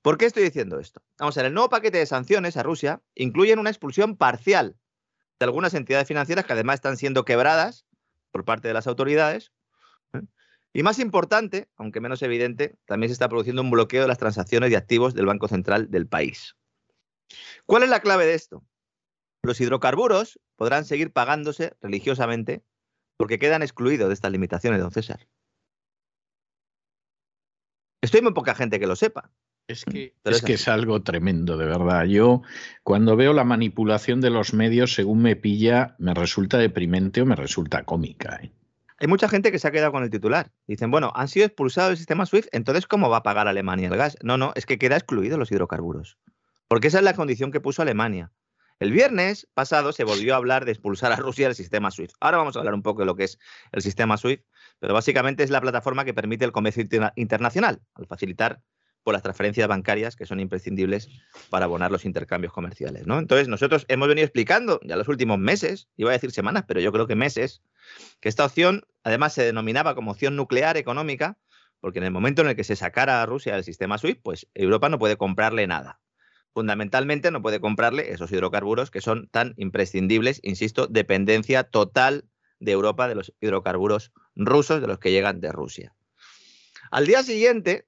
¿Por 0.00 0.18
qué 0.18 0.26
estoy 0.26 0.44
diciendo 0.44 0.78
esto? 0.78 1.02
Vamos 1.18 1.36
a 1.36 1.40
ver, 1.40 1.48
el 1.48 1.54
nuevo 1.54 1.68
paquete 1.68 1.98
de 1.98 2.06
sanciones 2.06 2.56
a 2.56 2.62
Rusia 2.62 3.02
incluye 3.14 3.54
una 3.54 3.70
expulsión 3.70 4.16
parcial 4.16 4.76
de 5.38 5.44
algunas 5.44 5.74
entidades 5.74 6.08
financieras 6.08 6.44
que 6.44 6.52
además 6.52 6.74
están 6.76 6.96
siendo 6.96 7.24
quebradas 7.24 7.86
por 8.30 8.44
parte 8.44 8.68
de 8.68 8.74
las 8.74 8.86
autoridades. 8.86 9.52
¿eh? 10.12 10.22
Y 10.72 10.82
más 10.82 10.98
importante, 10.98 11.68
aunque 11.76 12.00
menos 12.00 12.22
evidente, 12.22 12.76
también 12.86 13.08
se 13.08 13.14
está 13.14 13.28
produciendo 13.28 13.62
un 13.62 13.70
bloqueo 13.70 14.02
de 14.02 14.08
las 14.08 14.18
transacciones 14.18 14.70
de 14.70 14.76
activos 14.76 15.14
del 15.14 15.26
Banco 15.26 15.48
Central 15.48 15.90
del 15.90 16.06
país. 16.06 16.56
¿Cuál 17.66 17.82
es 17.82 17.90
la 17.90 18.00
clave 18.00 18.26
de 18.26 18.34
esto? 18.34 18.64
Los 19.42 19.60
hidrocarburos 19.60 20.38
podrán 20.56 20.84
seguir 20.84 21.12
pagándose 21.12 21.74
religiosamente 21.80 22.62
porque 23.16 23.38
quedan 23.38 23.62
excluidos 23.62 24.08
de 24.08 24.14
estas 24.14 24.32
limitaciones, 24.32 24.80
don 24.80 24.92
César. 24.92 25.26
Esto 28.00 28.16
hay 28.16 28.22
muy 28.22 28.32
poca 28.32 28.54
gente 28.54 28.80
que 28.80 28.86
lo 28.86 28.96
sepa. 28.96 29.30
Es 29.68 29.84
que, 29.84 30.14
es, 30.24 30.42
que 30.42 30.54
es 30.54 30.66
algo 30.66 31.02
tremendo, 31.02 31.56
de 31.56 31.66
verdad. 31.66 32.04
Yo, 32.04 32.42
cuando 32.82 33.16
veo 33.16 33.32
la 33.32 33.44
manipulación 33.44 34.20
de 34.20 34.30
los 34.30 34.54
medios, 34.54 34.92
según 34.94 35.22
me 35.22 35.36
pilla, 35.36 35.94
me 35.98 36.14
resulta 36.14 36.58
deprimente 36.58 37.22
o 37.22 37.26
me 37.26 37.36
resulta 37.36 37.84
cómica. 37.84 38.40
¿eh? 38.42 38.52
Hay 38.98 39.06
mucha 39.06 39.28
gente 39.28 39.52
que 39.52 39.58
se 39.60 39.68
ha 39.68 39.70
quedado 39.70 39.92
con 39.92 40.02
el 40.02 40.10
titular. 40.10 40.50
Dicen, 40.66 40.90
bueno, 40.90 41.12
han 41.14 41.28
sido 41.28 41.46
expulsados 41.46 41.90
del 41.90 41.96
sistema 41.96 42.26
SWIFT, 42.26 42.48
entonces, 42.52 42.86
¿cómo 42.86 43.08
va 43.08 43.18
a 43.18 43.22
pagar 43.22 43.46
Alemania 43.46 43.88
el 43.88 43.96
gas? 43.96 44.16
No, 44.22 44.36
no, 44.36 44.52
es 44.56 44.66
que 44.66 44.78
queda 44.78 44.96
excluido 44.96 45.38
los 45.38 45.52
hidrocarburos. 45.52 46.18
Porque 46.66 46.88
esa 46.88 46.98
es 46.98 47.04
la 47.04 47.14
condición 47.14 47.52
que 47.52 47.60
puso 47.60 47.82
Alemania. 47.82 48.32
El 48.82 48.90
viernes 48.90 49.46
pasado 49.54 49.92
se 49.92 50.02
volvió 50.02 50.34
a 50.34 50.38
hablar 50.38 50.64
de 50.64 50.72
expulsar 50.72 51.12
a 51.12 51.16
Rusia 51.16 51.46
del 51.46 51.54
sistema 51.54 51.92
SWIFT. 51.92 52.16
Ahora 52.18 52.38
vamos 52.38 52.56
a 52.56 52.58
hablar 52.58 52.74
un 52.74 52.82
poco 52.82 53.02
de 53.02 53.06
lo 53.06 53.14
que 53.14 53.22
es 53.22 53.38
el 53.70 53.80
sistema 53.80 54.16
SWIFT, 54.16 54.44
pero 54.80 54.92
básicamente 54.92 55.44
es 55.44 55.50
la 55.50 55.60
plataforma 55.60 56.04
que 56.04 56.12
permite 56.12 56.44
el 56.44 56.50
comercio 56.50 56.84
internacional, 57.14 57.80
al 57.94 58.06
facilitar 58.08 58.60
por 59.04 59.14
las 59.14 59.22
transferencias 59.22 59.68
bancarias 59.68 60.16
que 60.16 60.26
son 60.26 60.40
imprescindibles 60.40 61.08
para 61.48 61.66
abonar 61.66 61.92
los 61.92 62.04
intercambios 62.04 62.52
comerciales. 62.52 63.06
¿no? 63.06 63.20
Entonces, 63.20 63.46
nosotros 63.46 63.84
hemos 63.86 64.08
venido 64.08 64.24
explicando 64.24 64.80
ya 64.82 64.96
los 64.96 65.06
últimos 65.06 65.38
meses, 65.38 65.88
iba 65.96 66.10
a 66.10 66.14
decir 66.14 66.32
semanas, 66.32 66.64
pero 66.66 66.80
yo 66.80 66.90
creo 66.90 67.06
que 67.06 67.14
meses, 67.14 67.62
que 68.18 68.28
esta 68.28 68.44
opción 68.44 68.82
además 69.04 69.32
se 69.32 69.44
denominaba 69.44 69.94
como 69.94 70.10
opción 70.10 70.34
nuclear 70.34 70.76
económica, 70.76 71.38
porque 71.78 72.00
en 72.00 72.06
el 72.06 72.10
momento 72.10 72.42
en 72.42 72.48
el 72.48 72.56
que 72.56 72.64
se 72.64 72.74
sacara 72.74 73.22
a 73.22 73.26
Rusia 73.26 73.54
del 73.54 73.62
sistema 73.62 73.96
SWIFT, 73.96 74.22
pues 74.24 74.48
Europa 74.54 74.88
no 74.88 74.98
puede 74.98 75.16
comprarle 75.16 75.68
nada 75.68 76.00
fundamentalmente 76.52 77.30
no 77.30 77.42
puede 77.42 77.60
comprarle 77.60 78.12
esos 78.12 78.30
hidrocarburos 78.30 78.90
que 78.90 79.00
son 79.00 79.28
tan 79.28 79.54
imprescindibles, 79.56 80.40
insisto, 80.42 80.86
dependencia 80.86 81.64
total 81.64 82.24
de 82.60 82.72
Europa 82.72 83.08
de 83.08 83.14
los 83.14 83.32
hidrocarburos 83.40 84.12
rusos, 84.36 84.80
de 84.80 84.86
los 84.86 84.98
que 84.98 85.10
llegan 85.10 85.40
de 85.40 85.52
Rusia. 85.52 85.94
Al 86.90 87.06
día 87.06 87.22
siguiente 87.22 87.86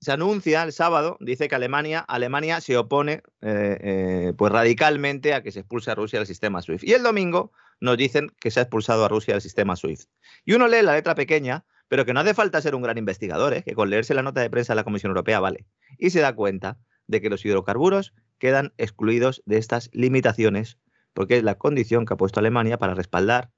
se 0.00 0.12
anuncia 0.12 0.62
el 0.62 0.72
sábado, 0.72 1.18
dice 1.20 1.48
que 1.48 1.54
Alemania, 1.54 2.00
Alemania 2.00 2.60
se 2.62 2.76
opone 2.78 3.22
eh, 3.42 3.78
eh, 3.82 4.32
pues 4.36 4.50
radicalmente 4.50 5.34
a 5.34 5.42
que 5.42 5.52
se 5.52 5.60
expulse 5.60 5.90
a 5.90 5.94
Rusia 5.94 6.18
del 6.18 6.26
sistema 6.26 6.62
SWIFT. 6.62 6.84
Y 6.84 6.94
el 6.94 7.02
domingo 7.02 7.52
nos 7.80 7.98
dicen 7.98 8.32
que 8.40 8.50
se 8.50 8.60
ha 8.60 8.62
expulsado 8.62 9.04
a 9.04 9.08
Rusia 9.08 9.34
del 9.34 9.42
sistema 9.42 9.76
SWIFT. 9.76 10.08
Y 10.46 10.54
uno 10.54 10.68
lee 10.68 10.82
la 10.82 10.94
letra 10.94 11.14
pequeña, 11.14 11.64
pero 11.88 12.06
que 12.06 12.14
no 12.14 12.20
hace 12.20 12.32
falta 12.32 12.62
ser 12.62 12.74
un 12.74 12.82
gran 12.82 12.96
investigador, 12.96 13.52
¿eh? 13.52 13.62
que 13.62 13.74
con 13.74 13.90
leerse 13.90 14.14
la 14.14 14.22
nota 14.22 14.40
de 14.40 14.48
prensa 14.48 14.72
de 14.72 14.76
la 14.76 14.84
Comisión 14.84 15.10
Europea 15.10 15.38
vale. 15.40 15.66
Y 15.98 16.08
se 16.10 16.20
da 16.20 16.34
cuenta 16.34 16.78
de 17.10 17.20
que 17.20 17.28
los 17.28 17.44
hidrocarburos 17.44 18.14
quedan 18.38 18.72
excluidos 18.78 19.42
de 19.44 19.58
estas 19.58 19.90
limitaciones, 19.92 20.78
porque 21.12 21.36
es 21.36 21.42
la 21.42 21.56
condición 21.56 22.06
que 22.06 22.14
ha 22.14 22.16
puesto 22.16 22.40
Alemania 22.40 22.78
para 22.78 22.94
respaldar, 22.94 23.50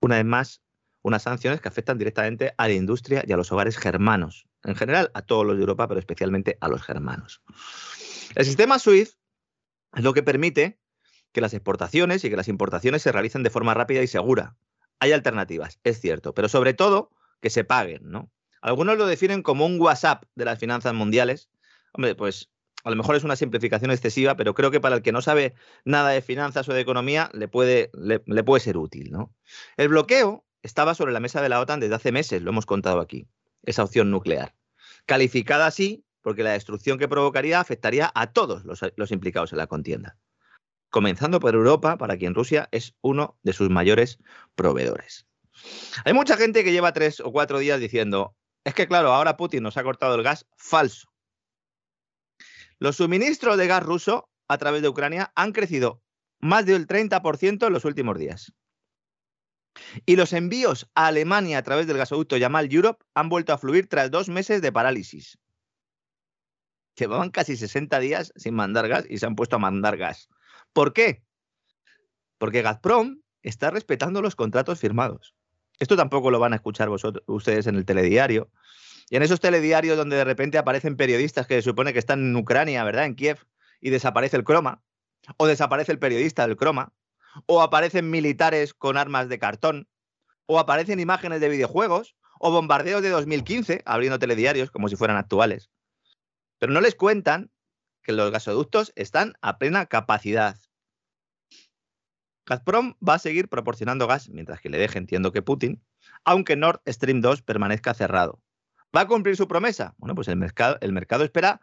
una 0.00 0.16
vez 0.16 0.24
más, 0.24 0.62
unas 1.02 1.22
sanciones 1.22 1.60
que 1.60 1.68
afectan 1.68 1.98
directamente 1.98 2.54
a 2.56 2.66
la 2.66 2.74
industria 2.74 3.22
y 3.26 3.32
a 3.32 3.36
los 3.36 3.52
hogares 3.52 3.76
germanos, 3.76 4.46
en 4.64 4.74
general 4.74 5.10
a 5.14 5.22
todos 5.22 5.46
los 5.46 5.56
de 5.56 5.60
Europa, 5.60 5.86
pero 5.86 6.00
especialmente 6.00 6.56
a 6.60 6.68
los 6.68 6.82
germanos. 6.82 7.42
El 8.34 8.44
sistema 8.44 8.78
SWIFT 8.78 9.14
es 9.94 10.04
lo 10.04 10.14
que 10.14 10.22
permite 10.22 10.80
que 11.32 11.40
las 11.40 11.54
exportaciones 11.54 12.24
y 12.24 12.30
que 12.30 12.36
las 12.36 12.48
importaciones 12.48 13.02
se 13.02 13.12
realicen 13.12 13.42
de 13.42 13.50
forma 13.50 13.74
rápida 13.74 14.02
y 14.02 14.06
segura. 14.06 14.56
Hay 14.98 15.12
alternativas, 15.12 15.78
es 15.84 16.00
cierto, 16.00 16.34
pero 16.34 16.48
sobre 16.48 16.74
todo 16.74 17.10
que 17.40 17.50
se 17.50 17.64
paguen, 17.64 18.10
¿no? 18.10 18.32
Algunos 18.60 18.98
lo 18.98 19.06
definen 19.06 19.42
como 19.42 19.66
un 19.66 19.80
WhatsApp 19.80 20.24
de 20.34 20.44
las 20.44 20.58
finanzas 20.58 20.94
mundiales. 20.94 21.48
Hombre, 21.92 22.14
pues 22.14 22.50
a 22.84 22.90
lo 22.90 22.96
mejor 22.96 23.16
es 23.16 23.24
una 23.24 23.36
simplificación 23.36 23.90
excesiva, 23.90 24.36
pero 24.36 24.54
creo 24.54 24.70
que 24.70 24.80
para 24.80 24.96
el 24.96 25.02
que 25.02 25.12
no 25.12 25.22
sabe 25.22 25.54
nada 25.84 26.10
de 26.10 26.22
finanzas 26.22 26.68
o 26.68 26.72
de 26.72 26.80
economía 26.80 27.30
le 27.32 27.48
puede, 27.48 27.90
le, 27.94 28.20
puede 28.44 28.60
ser 28.60 28.76
útil. 28.76 29.10
¿no? 29.10 29.34
El 29.76 29.88
bloqueo 29.88 30.44
estaba 30.62 30.94
sobre 30.94 31.12
la 31.12 31.20
mesa 31.20 31.42
de 31.42 31.48
la 31.48 31.60
OTAN 31.60 31.80
desde 31.80 31.94
hace 31.94 32.12
meses, 32.12 32.42
lo 32.42 32.50
hemos 32.50 32.66
contado 32.66 33.00
aquí, 33.00 33.28
esa 33.62 33.84
opción 33.84 34.10
nuclear. 34.10 34.54
Calificada 35.06 35.66
así 35.66 36.04
porque 36.22 36.42
la 36.42 36.52
destrucción 36.52 36.98
que 36.98 37.08
provocaría 37.08 37.60
afectaría 37.60 38.10
a 38.14 38.32
todos 38.32 38.64
los, 38.64 38.80
los 38.96 39.12
implicados 39.12 39.52
en 39.52 39.58
la 39.58 39.66
contienda, 39.66 40.18
comenzando 40.90 41.40
por 41.40 41.54
Europa, 41.54 41.96
para 41.96 42.16
quien 42.16 42.34
Rusia 42.34 42.68
es 42.70 42.94
uno 43.00 43.38
de 43.42 43.52
sus 43.52 43.70
mayores 43.70 44.18
proveedores. 44.54 45.26
Hay 46.04 46.12
mucha 46.12 46.36
gente 46.36 46.64
que 46.64 46.72
lleva 46.72 46.92
tres 46.92 47.20
o 47.20 47.32
cuatro 47.32 47.58
días 47.58 47.80
diciendo, 47.80 48.36
es 48.64 48.74
que 48.74 48.86
claro, 48.86 49.12
ahora 49.12 49.36
Putin 49.36 49.62
nos 49.62 49.76
ha 49.76 49.82
cortado 49.82 50.14
el 50.14 50.22
gas, 50.22 50.46
falso. 50.56 51.07
Los 52.78 52.96
suministros 52.96 53.56
de 53.56 53.66
gas 53.66 53.82
ruso 53.82 54.30
a 54.46 54.58
través 54.58 54.82
de 54.82 54.88
Ucrania 54.88 55.32
han 55.34 55.52
crecido 55.52 56.02
más 56.40 56.64
del 56.64 56.86
30% 56.86 57.66
en 57.66 57.72
los 57.72 57.84
últimos 57.84 58.18
días. 58.18 58.52
Y 60.06 60.16
los 60.16 60.32
envíos 60.32 60.88
a 60.94 61.06
Alemania 61.06 61.58
a 61.58 61.62
través 61.62 61.86
del 61.86 61.98
gasoducto 61.98 62.36
Yamal 62.36 62.72
Europe 62.72 63.04
han 63.14 63.28
vuelto 63.28 63.52
a 63.52 63.58
fluir 63.58 63.88
tras 63.88 64.10
dos 64.10 64.28
meses 64.28 64.62
de 64.62 64.72
parálisis. 64.72 65.38
Llevaban 66.96 67.30
casi 67.30 67.56
60 67.56 67.98
días 68.00 68.32
sin 68.34 68.54
mandar 68.54 68.88
gas 68.88 69.04
y 69.08 69.18
se 69.18 69.26
han 69.26 69.36
puesto 69.36 69.56
a 69.56 69.60
mandar 69.60 69.96
gas. 69.96 70.28
¿Por 70.72 70.92
qué? 70.92 71.22
Porque 72.38 72.62
Gazprom 72.62 73.22
está 73.42 73.70
respetando 73.70 74.20
los 74.20 74.34
contratos 74.34 74.80
firmados. 74.80 75.34
Esto 75.78 75.96
tampoco 75.96 76.30
lo 76.30 76.40
van 76.40 76.52
a 76.52 76.56
escuchar 76.56 76.88
vosotros, 76.88 77.22
ustedes 77.28 77.68
en 77.68 77.76
el 77.76 77.84
telediario, 77.84 78.50
y 79.10 79.16
en 79.16 79.22
esos 79.22 79.40
telediarios 79.40 79.96
donde 79.96 80.16
de 80.16 80.24
repente 80.24 80.58
aparecen 80.58 80.96
periodistas 80.96 81.46
que 81.46 81.54
se 81.54 81.62
supone 81.62 81.92
que 81.92 81.98
están 81.98 82.20
en 82.20 82.36
Ucrania, 82.36 82.84
¿verdad? 82.84 83.06
En 83.06 83.14
Kiev, 83.14 83.38
y 83.80 83.90
desaparece 83.90 84.36
el 84.36 84.44
croma, 84.44 84.82
o 85.36 85.46
desaparece 85.46 85.92
el 85.92 85.98
periodista 85.98 86.46
del 86.46 86.56
croma, 86.56 86.92
o 87.46 87.62
aparecen 87.62 88.10
militares 88.10 88.74
con 88.74 88.96
armas 88.96 89.28
de 89.28 89.38
cartón, 89.38 89.88
o 90.46 90.58
aparecen 90.58 91.00
imágenes 91.00 91.40
de 91.40 91.48
videojuegos, 91.48 92.16
o 92.40 92.50
bombardeos 92.50 93.02
de 93.02 93.10
2015 93.10 93.82
abriendo 93.84 94.18
telediarios 94.18 94.70
como 94.70 94.88
si 94.88 94.96
fueran 94.96 95.16
actuales. 95.16 95.70
Pero 96.58 96.72
no 96.72 96.80
les 96.80 96.94
cuentan 96.94 97.50
que 98.02 98.12
los 98.12 98.30
gasoductos 98.30 98.92
están 98.96 99.34
a 99.42 99.58
plena 99.58 99.86
capacidad. 99.86 100.56
Gazprom 102.46 102.94
va 103.06 103.14
a 103.14 103.18
seguir 103.18 103.48
proporcionando 103.48 104.06
gas 104.06 104.30
mientras 104.30 104.60
que 104.60 104.70
le 104.70 104.78
deje, 104.78 104.98
entiendo 104.98 105.32
que 105.32 105.42
Putin, 105.42 105.82
aunque 106.24 106.56
Nord 106.56 106.80
Stream 106.86 107.20
2 107.20 107.42
permanezca 107.42 107.92
cerrado. 107.92 108.40
¿Va 108.96 109.02
a 109.02 109.06
cumplir 109.06 109.36
su 109.36 109.48
promesa? 109.48 109.94
Bueno, 109.98 110.14
pues 110.14 110.28
el 110.28 110.36
mercado, 110.36 110.78
el 110.80 110.92
mercado 110.92 111.24
espera 111.24 111.60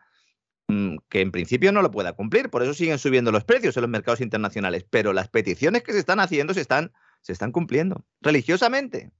mm, 0.67 0.97
que 1.09 1.21
en 1.21 1.31
principio 1.31 1.71
no 1.71 1.81
lo 1.81 1.91
pueda 1.91 2.13
cumplir, 2.13 2.49
por 2.49 2.63
eso 2.63 2.73
siguen 2.73 2.99
subiendo 2.99 3.31
los 3.31 3.43
precios 3.43 3.75
en 3.77 3.81
los 3.81 3.89
mercados 3.89 4.21
internacionales, 4.21 4.85
pero 4.89 5.13
las 5.13 5.29
peticiones 5.29 5.83
que 5.83 5.93
se 5.93 5.99
están 5.99 6.19
haciendo 6.19 6.53
se 6.53 6.61
están, 6.61 6.91
se 7.21 7.33
están 7.33 7.51
cumpliendo 7.51 8.05
religiosamente. 8.21 9.11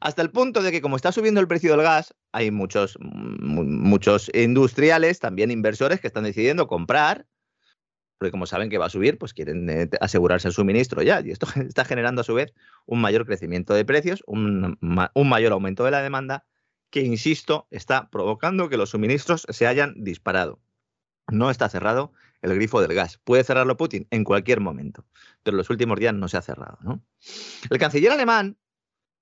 Hasta 0.00 0.22
el 0.22 0.30
punto 0.30 0.62
de 0.62 0.70
que 0.70 0.80
como 0.80 0.96
está 0.96 1.10
subiendo 1.10 1.40
el 1.40 1.48
precio 1.48 1.72
del 1.72 1.82
gas, 1.82 2.14
hay 2.32 2.50
muchos, 2.50 2.96
muchos 3.00 4.30
industriales, 4.32 5.18
también 5.18 5.50
inversores, 5.50 6.00
que 6.00 6.06
están 6.06 6.24
decidiendo 6.24 6.68
comprar, 6.68 7.26
porque 8.18 8.30
como 8.30 8.46
saben 8.46 8.70
que 8.70 8.78
va 8.78 8.86
a 8.86 8.90
subir, 8.90 9.18
pues 9.18 9.34
quieren 9.34 9.68
eh, 9.70 9.88
asegurarse 10.00 10.48
el 10.48 10.54
suministro 10.54 11.02
ya. 11.02 11.20
Y 11.20 11.30
esto 11.30 11.46
está 11.56 11.84
generando 11.84 12.20
a 12.20 12.24
su 12.24 12.34
vez 12.34 12.52
un 12.86 13.00
mayor 13.00 13.26
crecimiento 13.26 13.74
de 13.74 13.84
precios, 13.84 14.22
un, 14.26 14.78
un 14.80 15.28
mayor 15.28 15.52
aumento 15.52 15.84
de 15.84 15.90
la 15.90 16.02
demanda, 16.02 16.44
que, 16.90 17.00
insisto, 17.00 17.66
está 17.70 18.10
provocando 18.10 18.68
que 18.68 18.76
los 18.76 18.90
suministros 18.90 19.46
se 19.48 19.66
hayan 19.66 19.94
disparado. 20.02 20.60
No 21.30 21.50
está 21.50 21.68
cerrado 21.68 22.12
el 22.42 22.54
grifo 22.54 22.80
del 22.80 22.94
gas. 22.94 23.18
Puede 23.24 23.44
cerrarlo 23.44 23.76
Putin 23.76 24.06
en 24.10 24.24
cualquier 24.24 24.60
momento, 24.60 25.04
pero 25.42 25.56
los 25.56 25.70
últimos 25.70 25.98
días 25.98 26.14
no 26.14 26.28
se 26.28 26.36
ha 26.36 26.42
cerrado. 26.42 26.78
El 27.70 27.78
canciller 27.78 28.12
alemán 28.12 28.56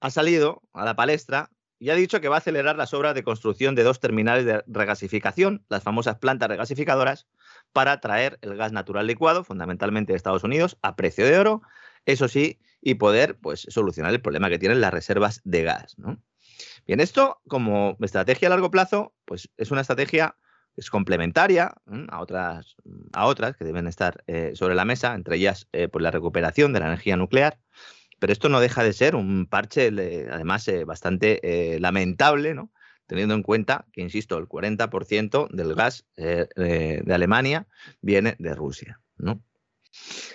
ha 0.01 0.11
salido 0.11 0.63
a 0.73 0.85
la 0.85 0.95
palestra 0.95 1.51
y 1.79 1.91
ha 1.91 1.95
dicho 1.95 2.21
que 2.21 2.29
va 2.29 2.37
a 2.37 2.39
acelerar 2.39 2.77
las 2.77 2.95
obras 2.95 3.15
de 3.15 3.23
construcción 3.23 3.75
de 3.75 3.83
dos 3.83 4.01
terminales 4.01 4.47
de 4.47 4.63
regasificación, 4.67 5.65
las 5.69 5.83
famosas 5.83 6.17
plantas 6.17 6.49
regasificadoras, 6.49 7.27
para 7.73 8.01
traer 8.01 8.39
el 8.41 8.57
gas 8.57 8.73
natural 8.73 9.07
licuado, 9.07 9.45
fundamentalmente 9.45 10.13
de 10.13 10.17
Estados 10.17 10.45
Unidos, 10.45 10.79
a 10.81 10.97
precio 10.97 11.27
de 11.27 11.39
oro, 11.39 11.63
eso 12.07 12.29
sí, 12.29 12.59
y 12.81 12.95
poder 12.95 13.37
pues, 13.39 13.67
solucionar 13.69 14.13
el 14.13 14.23
problema 14.23 14.49
que 14.49 14.59
tienen 14.59 14.81
las 14.81 14.93
reservas 14.93 15.43
de 15.45 15.65
gas. 15.65 15.99
¿no? 15.99 16.19
Bien, 16.87 17.01
esto 17.01 17.41
como 17.49 17.97
estrategia 18.01 18.49
a 18.49 18.51
largo 18.51 18.71
plazo, 18.71 19.15
pues 19.25 19.51
es 19.57 19.71
una 19.71 19.81
estrategia 19.83 20.37
es 20.77 20.91
complementaria 20.91 21.75
a 22.09 22.21
otras, 22.21 22.77
a 23.13 23.27
otras 23.27 23.57
que 23.57 23.65
deben 23.65 23.87
estar 23.87 24.23
eh, 24.27 24.53
sobre 24.55 24.75
la 24.75 24.85
mesa, 24.85 25.15
entre 25.15 25.37
ellas 25.37 25.69
eh, 25.73 25.89
pues 25.89 26.03
la 26.03 26.11
recuperación 26.11 26.73
de 26.73 26.81
la 26.81 26.87
energía 26.87 27.17
nuclear. 27.17 27.59
Pero 28.19 28.33
esto 28.33 28.49
no 28.49 28.61
deja 28.61 28.83
de 28.83 28.93
ser 28.93 29.15
un 29.15 29.47
parche, 29.47 29.89
además, 30.31 30.69
eh, 30.69 30.85
bastante 30.85 31.79
lamentable, 31.81 32.55
¿no? 32.55 32.71
teniendo 33.07 33.35
en 33.35 33.43
cuenta 33.43 33.87
que, 33.93 34.01
insisto, 34.01 34.39
el 34.39 34.49
40% 34.49 35.49
del 35.51 35.75
gas 35.75 36.07
de 36.17 37.05
Alemania 37.13 37.69
viene 38.01 38.35
de 38.39 38.55
Rusia. 38.55 39.01
¿no? 39.19 39.43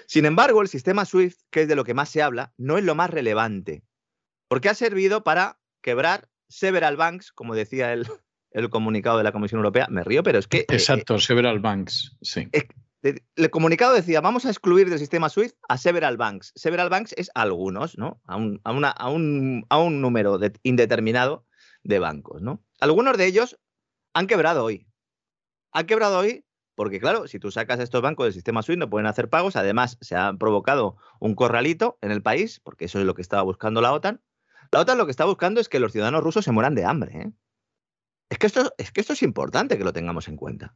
Sin 0.05 0.25
embargo, 0.25 0.61
el 0.61 0.67
sistema 0.67 1.05
SWIFT, 1.05 1.39
que 1.49 1.63
es 1.63 1.67
de 1.67 1.75
lo 1.75 1.83
que 1.83 1.95
más 1.95 2.09
se 2.09 2.21
habla, 2.21 2.53
no 2.57 2.77
es 2.77 2.83
lo 2.83 2.95
más 2.95 3.09
relevante, 3.09 3.83
porque 4.47 4.69
ha 4.69 4.75
servido 4.75 5.23
para 5.23 5.60
quebrar 5.81 6.29
several 6.47 6.97
banks, 6.97 7.31
como 7.31 7.55
decía 7.55 7.93
el, 7.93 8.05
el 8.51 8.69
comunicado 8.69 9.17
de 9.17 9.23
la 9.23 9.31
Comisión 9.31 9.59
Europea. 9.59 9.87
Me 9.89 10.03
río, 10.03 10.23
pero 10.23 10.39
es 10.39 10.47
que... 10.47 10.59
Eh, 10.59 10.65
Exacto, 10.69 11.19
several 11.19 11.59
banks, 11.59 12.15
sí. 12.21 12.47
el 13.01 13.49
comunicado 13.49 13.93
decía, 13.93 14.21
vamos 14.21 14.45
a 14.45 14.49
excluir 14.49 14.89
del 14.89 14.99
sistema 14.99 15.29
SWIFT 15.29 15.55
a 15.67 15.77
several 15.77 16.17
banks. 16.17 16.51
Several 16.55 16.89
banks 16.89 17.13
es 17.17 17.31
algunos, 17.33 17.97
¿no? 17.97 18.21
A 18.25 18.35
un, 18.35 18.61
a 18.63 18.71
una, 18.71 18.89
a 18.89 19.09
un, 19.09 19.65
a 19.69 19.79
un 19.79 20.01
número 20.01 20.39
indeterminado 20.63 21.45
de 21.83 21.99
bancos, 21.99 22.41
¿no? 22.41 22.63
Algunos 22.79 23.17
de 23.17 23.25
ellos 23.25 23.59
han 24.13 24.27
quebrado 24.27 24.63
hoy. 24.63 24.87
Han 25.71 25.85
quebrado 25.85 26.19
hoy 26.19 26.45
porque, 26.75 26.99
claro, 26.99 27.27
si 27.27 27.37
tú 27.37 27.51
sacas 27.51 27.79
a 27.79 27.83
estos 27.83 28.01
bancos 28.01 28.25
del 28.25 28.33
sistema 28.33 28.63
SWIFT 28.63 28.79
no 28.79 28.89
pueden 28.89 29.05
hacer 29.05 29.29
pagos. 29.29 29.55
Además, 29.55 29.97
se 30.01 30.15
ha 30.15 30.33
provocado 30.33 30.97
un 31.19 31.35
corralito 31.35 31.97
en 32.01 32.11
el 32.11 32.21
país, 32.21 32.59
porque 32.59 32.85
eso 32.85 32.99
es 32.99 33.05
lo 33.05 33.13
que 33.13 33.21
estaba 33.21 33.43
buscando 33.43 33.81
la 33.81 33.93
OTAN. 33.93 34.21
La 34.71 34.79
OTAN 34.79 34.97
lo 34.97 35.05
que 35.05 35.11
está 35.11 35.25
buscando 35.25 35.59
es 35.59 35.67
que 35.67 35.79
los 35.79 35.91
ciudadanos 35.91 36.23
rusos 36.23 36.45
se 36.45 36.51
mueran 36.51 36.75
de 36.75 36.85
hambre. 36.85 37.17
¿eh? 37.17 37.31
Es 38.29 38.37
que, 38.37 38.47
esto, 38.47 38.73
es 38.77 38.91
que 38.91 39.01
esto 39.01 39.13
es 39.13 39.21
importante 39.21 39.77
que 39.77 39.83
lo 39.83 39.93
tengamos 39.93 40.27
en 40.27 40.37
cuenta. 40.37 40.75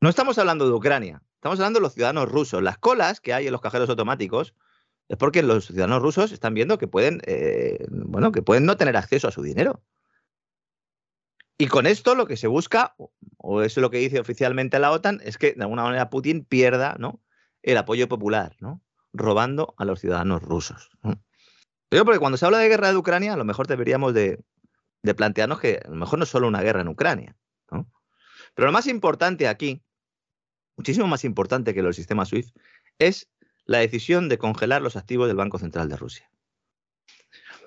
No 0.00 0.08
estamos 0.10 0.38
hablando 0.38 0.66
de 0.66 0.74
Ucrania, 0.74 1.22
estamos 1.34 1.58
hablando 1.58 1.78
de 1.78 1.82
los 1.84 1.94
ciudadanos 1.94 2.30
rusos. 2.30 2.62
Las 2.62 2.78
colas 2.78 3.20
que 3.20 3.32
hay 3.32 3.46
en 3.46 3.52
los 3.52 3.62
cajeros 3.62 3.88
automáticos 3.88 4.54
es 5.08 5.16
porque 5.16 5.42
los 5.42 5.66
ciudadanos 5.66 6.02
rusos 6.02 6.32
están 6.32 6.54
viendo 6.54 6.76
que 6.78 6.86
pueden, 6.86 7.22
eh, 7.26 7.86
bueno, 7.88 8.30
que 8.30 8.42
pueden 8.42 8.66
no 8.66 8.76
tener 8.76 8.96
acceso 8.96 9.26
a 9.26 9.32
su 9.32 9.42
dinero. 9.42 9.82
Y 11.56 11.66
con 11.66 11.86
esto 11.86 12.14
lo 12.14 12.26
que 12.26 12.36
se 12.36 12.46
busca, 12.46 12.94
o 13.38 13.62
es 13.62 13.76
lo 13.78 13.90
que 13.90 13.98
dice 13.98 14.20
oficialmente 14.20 14.78
la 14.78 14.92
OTAN, 14.92 15.20
es 15.24 15.38
que 15.38 15.54
de 15.54 15.62
alguna 15.62 15.82
manera 15.82 16.10
Putin 16.10 16.44
pierda 16.44 16.94
¿no? 16.98 17.20
el 17.62 17.78
apoyo 17.78 18.08
popular, 18.08 18.54
¿no? 18.60 18.80
robando 19.12 19.74
a 19.78 19.84
los 19.84 20.00
ciudadanos 20.00 20.42
rusos. 20.42 20.90
Pero 21.88 22.04
porque 22.04 22.18
cuando 22.18 22.36
se 22.36 22.44
habla 22.44 22.58
de 22.58 22.68
guerra 22.68 22.90
de 22.90 22.96
Ucrania, 22.96 23.34
a 23.34 23.36
lo 23.36 23.44
mejor 23.44 23.66
deberíamos 23.66 24.14
de, 24.14 24.42
plantearnos 25.16 25.60
que 25.60 25.80
a 25.84 25.88
lo 25.88 25.96
mejor 25.96 26.18
no 26.18 26.24
es 26.24 26.28
solo 26.28 26.48
una 26.48 26.62
guerra 26.62 26.82
en 26.82 26.88
Ucrania. 26.88 27.36
Pero 28.54 28.66
lo 28.66 28.72
más 28.72 28.86
importante 28.86 29.46
aquí, 29.46 29.82
muchísimo 30.76 31.06
más 31.06 31.24
importante 31.24 31.74
que 31.74 31.82
los 31.82 31.96
sistemas 31.96 32.28
SWIFT, 32.28 32.56
es 32.98 33.30
la 33.64 33.78
decisión 33.78 34.28
de 34.28 34.38
congelar 34.38 34.82
los 34.82 34.96
activos 34.96 35.28
del 35.28 35.36
Banco 35.36 35.58
Central 35.58 35.88
de 35.88 35.96
Rusia. 35.96 36.30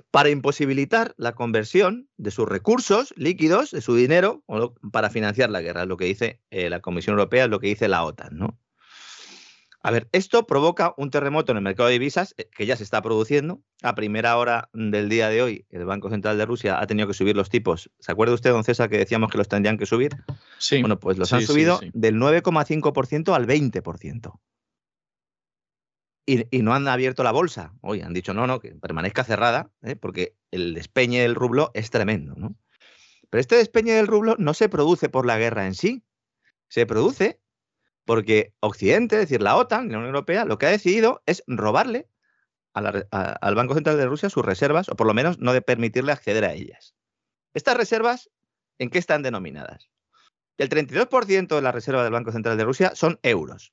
Para 0.09 0.29
imposibilitar 0.29 1.13
la 1.17 1.33
conversión 1.33 2.09
de 2.17 2.31
sus 2.31 2.47
recursos 2.47 3.13
líquidos, 3.15 3.71
de 3.71 3.81
su 3.81 3.95
dinero, 3.95 4.43
para 4.91 5.09
financiar 5.09 5.49
la 5.49 5.61
guerra, 5.61 5.83
es 5.83 5.87
lo 5.87 5.95
que 5.95 6.05
dice 6.05 6.41
eh, 6.49 6.69
la 6.69 6.81
Comisión 6.81 7.13
Europea, 7.13 7.45
es 7.45 7.49
lo 7.49 7.59
que 7.59 7.67
dice 7.67 7.87
la 7.87 8.03
OTAN. 8.03 8.37
¿no? 8.37 8.59
A 9.83 9.89
ver, 9.89 10.07
esto 10.11 10.45
provoca 10.45 10.93
un 10.97 11.09
terremoto 11.09 11.51
en 11.51 11.57
el 11.57 11.63
mercado 11.63 11.87
de 11.87 11.93
divisas 11.93 12.35
eh, 12.37 12.47
que 12.55 12.65
ya 12.65 12.75
se 12.75 12.83
está 12.83 13.01
produciendo. 13.01 13.61
A 13.81 13.95
primera 13.95 14.37
hora 14.37 14.69
del 14.73 15.09
día 15.09 15.29
de 15.29 15.41
hoy, 15.41 15.65
el 15.69 15.85
Banco 15.85 16.09
Central 16.09 16.37
de 16.37 16.45
Rusia 16.45 16.79
ha 16.79 16.85
tenido 16.85 17.07
que 17.07 17.15
subir 17.15 17.35
los 17.35 17.49
tipos. 17.49 17.89
¿Se 17.99 18.11
acuerda 18.11 18.35
usted, 18.35 18.51
don 18.51 18.63
César, 18.63 18.89
que 18.89 18.99
decíamos 18.99 19.31
que 19.31 19.39
los 19.39 19.47
tendrían 19.47 19.77
que 19.77 19.87
subir? 19.87 20.15
Sí. 20.59 20.81
Bueno, 20.81 20.99
pues 20.99 21.17
los 21.17 21.33
han 21.33 21.41
subido 21.41 21.79
del 21.93 22.15
9,5% 22.15 23.33
al 23.33 23.47
20%. 23.47 24.39
Y, 26.27 26.55
y, 26.55 26.61
no 26.61 26.75
han 26.75 26.87
abierto 26.87 27.23
la 27.23 27.31
bolsa. 27.31 27.73
Hoy 27.81 28.01
han 28.01 28.13
dicho, 28.13 28.35
no, 28.35 28.45
no, 28.45 28.59
que 28.59 28.75
permanezca 28.75 29.23
cerrada, 29.23 29.71
¿eh? 29.81 29.95
porque 29.95 30.35
el 30.51 30.75
despeñe 30.75 31.21
del 31.21 31.33
rublo 31.33 31.71
es 31.73 31.89
tremendo. 31.89 32.35
¿no? 32.35 32.55
Pero 33.31 33.41
este 33.41 33.55
despeñe 33.55 33.93
del 33.93 34.05
rublo 34.05 34.35
no 34.37 34.53
se 34.53 34.69
produce 34.69 35.09
por 35.09 35.25
la 35.25 35.39
guerra 35.39 35.65
en 35.65 35.73
sí. 35.73 36.03
Se 36.67 36.85
produce 36.85 37.40
porque 38.11 38.53
Occidente, 38.59 39.15
es 39.15 39.21
decir, 39.21 39.41
la 39.41 39.55
OTAN, 39.55 39.89
la 39.89 39.97
Unión 39.97 40.07
Europea, 40.07 40.43
lo 40.43 40.57
que 40.57 40.65
ha 40.65 40.69
decidido 40.69 41.23
es 41.25 41.45
robarle 41.47 42.09
al 42.73 43.55
Banco 43.55 43.73
Central 43.73 43.95
de 43.95 44.05
Rusia 44.05 44.29
sus 44.29 44.43
reservas, 44.43 44.89
o 44.89 44.97
por 44.97 45.07
lo 45.07 45.13
menos 45.13 45.39
no 45.39 45.53
de 45.53 45.61
permitirle 45.61 46.11
acceder 46.11 46.43
a 46.43 46.51
ellas. 46.51 46.93
Estas 47.53 47.77
reservas, 47.77 48.29
¿en 48.79 48.89
qué 48.89 48.99
están 48.99 49.23
denominadas? 49.23 49.89
El 50.57 50.67
32% 50.67 51.55
de 51.55 51.61
la 51.61 51.71
reserva 51.71 52.03
del 52.03 52.11
Banco 52.11 52.33
Central 52.33 52.57
de 52.57 52.65
Rusia 52.65 52.91
son 52.95 53.17
euros. 53.23 53.71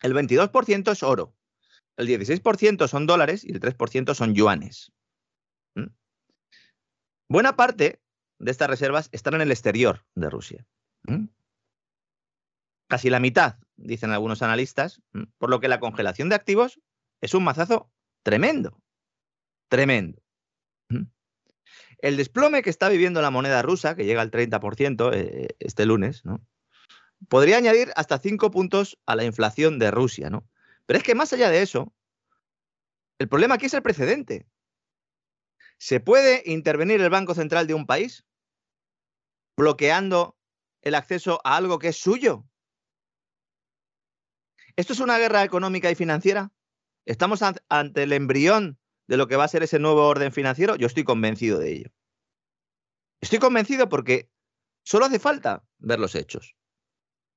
El 0.00 0.14
22% 0.14 0.90
es 0.90 1.02
oro. 1.02 1.34
El 1.98 2.08
16% 2.08 2.88
son 2.88 3.06
dólares 3.06 3.44
y 3.44 3.52
el 3.52 3.60
3% 3.60 4.14
son 4.14 4.34
yuanes. 4.34 4.92
¿Mm? 5.74 5.88
Buena 7.28 7.54
parte 7.54 8.00
de 8.38 8.50
estas 8.50 8.70
reservas 8.70 9.10
están 9.12 9.34
en 9.34 9.42
el 9.42 9.50
exterior 9.50 10.06
de 10.14 10.30
Rusia. 10.30 10.66
¿Mm? 11.02 11.26
Casi 12.92 13.08
la 13.08 13.20
mitad, 13.20 13.56
dicen 13.76 14.10
algunos 14.10 14.42
analistas, 14.42 15.00
por 15.38 15.48
lo 15.48 15.60
que 15.60 15.68
la 15.68 15.80
congelación 15.80 16.28
de 16.28 16.34
activos 16.34 16.78
es 17.22 17.32
un 17.32 17.42
mazazo 17.42 17.90
tremendo, 18.22 18.82
tremendo. 19.70 20.22
El 21.96 22.18
desplome 22.18 22.60
que 22.60 22.68
está 22.68 22.90
viviendo 22.90 23.22
la 23.22 23.30
moneda 23.30 23.62
rusa, 23.62 23.96
que 23.96 24.04
llega 24.04 24.20
al 24.20 24.30
30% 24.30 25.10
eh, 25.14 25.56
este 25.58 25.86
lunes, 25.86 26.22
¿no? 26.26 26.46
podría 27.30 27.56
añadir 27.56 27.92
hasta 27.96 28.18
5 28.18 28.50
puntos 28.50 28.98
a 29.06 29.16
la 29.16 29.24
inflación 29.24 29.78
de 29.78 29.90
Rusia. 29.90 30.28
¿no? 30.28 30.46
Pero 30.84 30.98
es 30.98 31.02
que 31.02 31.14
más 31.14 31.32
allá 31.32 31.48
de 31.48 31.62
eso, 31.62 31.94
el 33.18 33.26
problema 33.26 33.54
aquí 33.54 33.64
es 33.64 33.74
el 33.74 33.82
precedente. 33.82 34.46
¿Se 35.78 35.98
puede 35.98 36.42
intervenir 36.44 37.00
el 37.00 37.08
Banco 37.08 37.34
Central 37.34 37.66
de 37.66 37.72
un 37.72 37.86
país 37.86 38.26
bloqueando 39.56 40.36
el 40.82 40.94
acceso 40.94 41.40
a 41.42 41.56
algo 41.56 41.78
que 41.78 41.88
es 41.88 41.96
suyo? 41.96 42.44
¿Esto 44.76 44.92
es 44.92 45.00
una 45.00 45.18
guerra 45.18 45.44
económica 45.44 45.90
y 45.90 45.94
financiera? 45.94 46.52
¿Estamos 47.04 47.42
ante 47.42 48.02
el 48.02 48.12
embrión 48.12 48.78
de 49.06 49.16
lo 49.16 49.26
que 49.28 49.36
va 49.36 49.44
a 49.44 49.48
ser 49.48 49.62
ese 49.62 49.78
nuevo 49.78 50.06
orden 50.06 50.32
financiero? 50.32 50.76
Yo 50.76 50.86
estoy 50.86 51.04
convencido 51.04 51.58
de 51.58 51.72
ello. 51.72 51.90
Estoy 53.20 53.38
convencido 53.38 53.88
porque 53.88 54.30
solo 54.84 55.06
hace 55.06 55.18
falta 55.18 55.64
ver 55.78 56.00
los 56.00 56.14
hechos. 56.14 56.56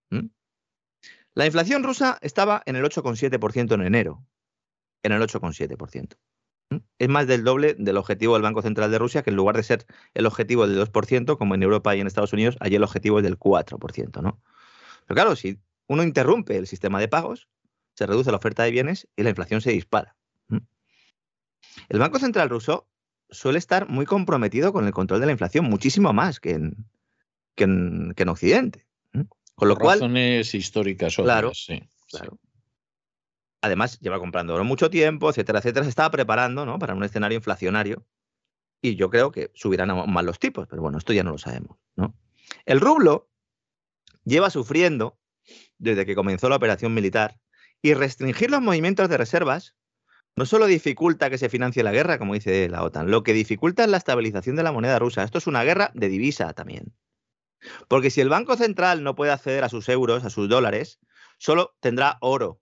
¿Mm? 0.09 0.27
La 1.33 1.45
inflación 1.45 1.83
rusa 1.83 2.17
estaba 2.21 2.63
en 2.65 2.75
el 2.75 2.83
8,7% 2.83 3.73
en 3.73 3.81
enero. 3.81 4.25
En 5.03 5.11
el 5.11 5.21
8,7%. 5.21 6.17
¿Mm? 6.69 6.77
Es 6.97 7.09
más 7.09 7.27
del 7.27 7.43
doble 7.43 7.75
del 7.77 7.97
objetivo 7.97 8.33
del 8.33 8.43
Banco 8.43 8.61
Central 8.61 8.89
de 8.91 8.97
Rusia, 8.97 9.21
que 9.21 9.29
en 9.29 9.35
lugar 9.35 9.55
de 9.55 9.63
ser 9.63 9.85
el 10.13 10.25
objetivo 10.25 10.67
del 10.67 10.79
2%, 10.79 11.37
como 11.37 11.55
en 11.55 11.63
Europa 11.63 11.95
y 11.95 11.99
en 11.99 12.07
Estados 12.07 12.33
Unidos, 12.33 12.57
allí 12.59 12.75
el 12.75 12.83
objetivo 12.83 13.19
es 13.19 13.23
del 13.23 13.37
4%. 13.37 14.21
¿no? 14.21 14.41
Pero 15.05 15.15
claro, 15.15 15.35
si 15.35 15.59
uno 15.87 16.03
interrumpe 16.03 16.57
el 16.57 16.67
sistema 16.67 16.99
de 16.99 17.07
pagos, 17.07 17.47
se 17.93 18.05
reduce 18.05 18.31
la 18.31 18.37
oferta 18.37 18.63
de 18.63 18.71
bienes 18.71 19.07
y 19.15 19.23
la 19.23 19.29
inflación 19.29 19.61
se 19.61 19.71
dispara. 19.71 20.15
El 21.89 21.99
Banco 21.99 22.19
Central 22.19 22.49
ruso 22.49 22.87
suele 23.29 23.59
estar 23.59 23.89
muy 23.89 24.05
comprometido 24.05 24.71
con 24.71 24.85
el 24.85 24.93
control 24.93 25.19
de 25.19 25.25
la 25.25 25.31
inflación, 25.31 25.65
muchísimo 25.65 26.13
más 26.13 26.39
que 26.39 26.51
en, 26.51 26.85
que 27.55 27.63
en, 27.63 28.29
Occidente. 28.29 28.85
Con 29.55 29.69
lo 29.69 29.75
cual. 29.75 29.99
Razones 29.99 30.53
históricas, 30.53 31.15
claro, 31.15 31.53
sí, 31.53 31.81
claro. 32.09 32.39
Además, 33.61 33.99
lleva 33.99 34.19
comprando 34.19 34.53
oro 34.53 34.63
mucho 34.63 34.89
tiempo, 34.89 35.29
etcétera, 35.29 35.59
etcétera. 35.59 35.85
Se 35.85 35.89
estaba 35.89 36.11
preparando 36.11 36.65
¿no? 36.65 36.77
para 36.77 36.93
un 36.93 37.03
escenario 37.03 37.37
inflacionario. 37.37 38.05
y 38.81 38.95
yo 38.95 39.09
creo 39.09 39.31
que 39.31 39.51
subirán 39.55 39.89
aún 39.89 40.13
más 40.13 40.23
los 40.23 40.37
tipos, 40.37 40.67
pero 40.67 40.81
bueno, 40.81 40.97
esto 40.97 41.13
ya 41.13 41.23
no 41.23 41.31
lo 41.31 41.37
sabemos. 41.37 41.77
¿no? 41.95 42.13
El 42.65 42.79
rublo 42.79 43.29
lleva 44.23 44.49
sufriendo 44.49 45.17
desde 45.77 46.05
que 46.05 46.15
comenzó 46.15 46.49
la 46.49 46.55
operación 46.55 46.93
militar 46.93 47.39
y 47.81 47.93
restringir 47.93 48.51
los 48.51 48.61
movimientos 48.61 49.09
de 49.09 49.17
reservas 49.17 49.75
no 50.35 50.45
solo 50.45 50.65
dificulta 50.65 51.29
que 51.29 51.37
se 51.37 51.49
financie 51.49 51.83
la 51.83 51.93
guerra, 51.93 52.19
como 52.19 52.33
dice 52.33 52.67
la 52.67 52.83
OTAN, 52.83 53.09
lo 53.09 53.23
que 53.23 53.33
dificulta 53.33 53.83
es 53.83 53.89
la 53.89 53.97
estabilización 53.97 54.57
de 54.57 54.63
la 54.63 54.73
moneda 54.73 54.99
rusa. 54.99 55.23
Esto 55.23 55.37
es 55.37 55.47
una 55.47 55.63
guerra 55.63 55.91
de 55.93 56.09
divisa 56.09 56.51
también. 56.53 56.93
Porque 57.87 58.11
si 58.11 58.21
el 58.21 58.29
Banco 58.29 58.57
Central 58.57 59.03
no 59.03 59.15
puede 59.15 59.31
acceder 59.31 59.63
a 59.63 59.69
sus 59.69 59.87
euros, 59.87 60.25
a 60.25 60.29
sus 60.29 60.49
dólares, 60.49 60.99
solo 61.37 61.75
tendrá 61.79 62.17
oro. 62.19 62.61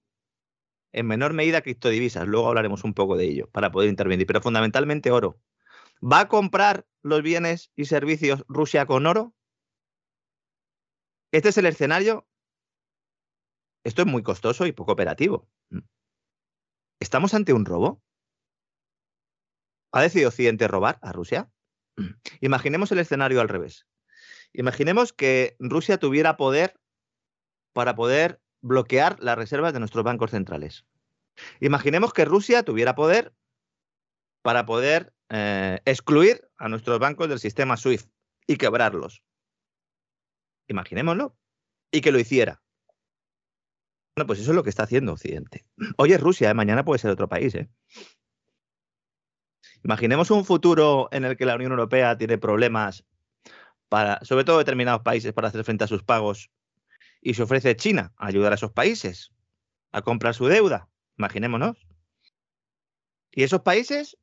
En 0.92 1.08
menor 1.08 1.34
medida 1.34 1.62
criptodivisas, 1.62 2.28
luego 2.28 2.48
hablaremos 2.48 2.84
un 2.84 2.94
poco 2.94 3.18
de 3.18 3.26
ello 3.26 3.50
para 3.52 3.72
poder 3.72 3.90
intervenir, 3.90 4.28
pero 4.28 4.42
fundamentalmente 4.42 5.10
oro. 5.10 5.40
¿Va 6.02 6.22
a 6.22 6.28
comprar 6.28 6.86
los 7.02 7.24
bienes 7.24 7.72
y 7.76 7.86
servicios 7.86 8.46
Rusia 8.48 8.86
con 8.86 9.08
oro? 9.08 9.34
Este 11.32 11.50
es 11.50 11.58
el 11.58 11.66
escenario. 11.66 12.28
Esto 13.84 14.04
es 14.04 14.08
muy 14.08 14.24
costoso 14.24 14.66
y 14.66 14.72
poco 14.72 14.94
operativo. 14.94 15.50
¿Estamos 17.00 17.34
ante 17.34 17.54
un 17.54 17.66
robo? 17.66 18.02
¿Ha 19.92 20.02
decidido 20.02 20.30
Occidente 20.30 20.68
robar 20.68 21.00
a 21.02 21.12
Rusia? 21.12 21.52
Imaginemos 22.42 22.92
el 22.92 23.00
escenario 23.00 23.42
al 23.42 23.50
revés. 23.50 23.86
Imaginemos 24.54 25.14
que 25.14 25.56
Rusia 25.60 25.98
tuviera 25.98 26.38
poder 26.38 26.80
para 27.74 27.96
poder 27.96 28.42
bloquear 28.62 29.20
las 29.20 29.38
reservas 29.38 29.74
de 29.74 29.80
nuestros 29.80 30.04
bancos 30.04 30.32
centrales. 30.32 30.86
Imaginemos 31.60 32.14
que 32.14 32.26
Rusia 32.26 32.64
tuviera 32.64 32.96
poder 32.96 33.34
para 34.42 34.66
poder 34.66 35.14
eh, 35.30 35.80
excluir 35.86 36.48
a 36.58 36.70
nuestros 36.70 37.00
bancos 37.00 37.28
del 37.28 37.40
sistema 37.40 37.76
SWIFT 37.76 38.10
y 38.48 38.58
quebrarlos. 38.58 39.24
Imaginémoslo. 40.68 41.36
Y 41.92 42.02
que 42.02 42.12
lo 42.12 42.20
hiciera. 42.20 42.62
Bueno, 44.16 44.28
pues 44.28 44.40
eso 44.40 44.52
es 44.52 44.56
lo 44.56 44.64
que 44.64 44.70
está 44.70 44.84
haciendo 44.84 45.14
Occidente. 45.14 45.66
Hoy 45.98 46.14
es 46.14 46.22
Rusia, 46.22 46.52
¿eh? 46.52 46.54
mañana 46.54 46.86
puede 46.86 47.00
ser 47.00 47.10
otro 47.10 47.28
país. 47.28 47.56
¿eh? 47.56 47.68
Imaginemos 49.84 50.30
un 50.30 50.46
futuro 50.46 51.10
en 51.12 51.26
el 51.26 51.36
que 51.36 51.46
la 51.46 51.56
Unión 51.56 51.72
Europea 51.72 52.16
tiene 52.18 52.38
problemas 52.38 53.06
para, 53.90 54.24
sobre 54.24 54.44
todo 54.44 54.60
determinados 54.60 55.02
países, 55.02 55.34
para 55.34 55.48
hacer 55.48 55.64
frente 55.64 55.86
a 55.86 55.88
sus 55.88 56.04
pagos 56.04 56.52
y 57.22 57.34
se 57.34 57.44
ofrece 57.44 57.76
China 57.76 58.14
a 58.18 58.28
ayudar 58.28 58.52
a 58.52 58.56
esos 58.56 58.72
países 58.72 59.34
a 59.92 60.04
comprar 60.04 60.36
su 60.36 60.46
deuda. 60.48 60.90
Imaginémonos. 61.18 61.88
Y 63.32 63.42
esos 63.42 63.62
países, 63.62 64.18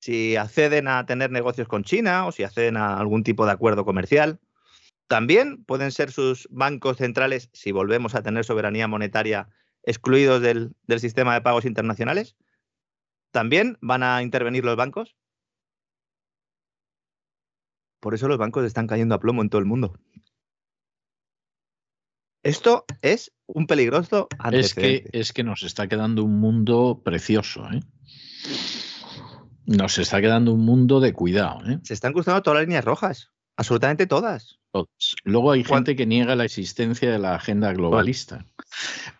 si 0.00 0.34
acceden 0.34 0.88
a 0.88 1.06
tener 1.06 1.30
negocios 1.30 1.68
con 1.68 1.84
China 1.84 2.26
o 2.26 2.32
si 2.32 2.42
acceden 2.42 2.76
a 2.76 2.98
algún 2.98 3.22
tipo 3.22 3.46
de 3.46 3.52
acuerdo 3.52 3.84
comercial, 3.84 4.40
también 5.14 5.62
pueden 5.62 5.92
ser 5.92 6.10
sus 6.10 6.48
bancos 6.50 6.96
centrales, 6.96 7.48
si 7.52 7.70
volvemos 7.70 8.16
a 8.16 8.24
tener 8.24 8.44
soberanía 8.44 8.88
monetaria, 8.88 9.48
excluidos 9.84 10.42
del, 10.42 10.74
del 10.88 10.98
sistema 10.98 11.34
de 11.34 11.40
pagos 11.40 11.66
internacionales. 11.66 12.34
¿También 13.30 13.78
van 13.80 14.02
a 14.02 14.22
intervenir 14.22 14.64
los 14.64 14.74
bancos? 14.74 15.14
Por 18.00 18.14
eso 18.14 18.26
los 18.26 18.38
bancos 18.38 18.64
están 18.64 18.88
cayendo 18.88 19.14
a 19.14 19.20
plomo 19.20 19.42
en 19.42 19.50
todo 19.50 19.60
el 19.60 19.66
mundo. 19.66 19.96
Esto 22.42 22.84
es 23.00 23.32
un 23.46 23.68
peligroso 23.68 24.26
antecedente. 24.40 24.96
Es 24.96 25.10
que, 25.12 25.18
es 25.20 25.32
que 25.32 25.44
nos 25.44 25.62
está 25.62 25.86
quedando 25.86 26.24
un 26.24 26.40
mundo 26.40 27.02
precioso. 27.04 27.64
¿eh? 27.70 27.78
Nos 29.64 29.96
está 29.96 30.20
quedando 30.20 30.52
un 30.52 30.64
mundo 30.64 30.98
de 30.98 31.12
cuidado. 31.12 31.64
¿eh? 31.70 31.78
Se 31.84 31.94
están 31.94 32.12
cruzando 32.12 32.42
todas 32.42 32.56
las 32.56 32.66
líneas 32.66 32.84
rojas. 32.84 33.30
Absolutamente 33.56 34.08
todas. 34.08 34.58
Luego 35.24 35.52
hay 35.52 35.64
gente 35.64 35.96
que 35.96 36.06
niega 36.06 36.34
la 36.36 36.44
existencia 36.44 37.10
de 37.10 37.18
la 37.18 37.34
agenda 37.34 37.72
globalista. 37.72 38.46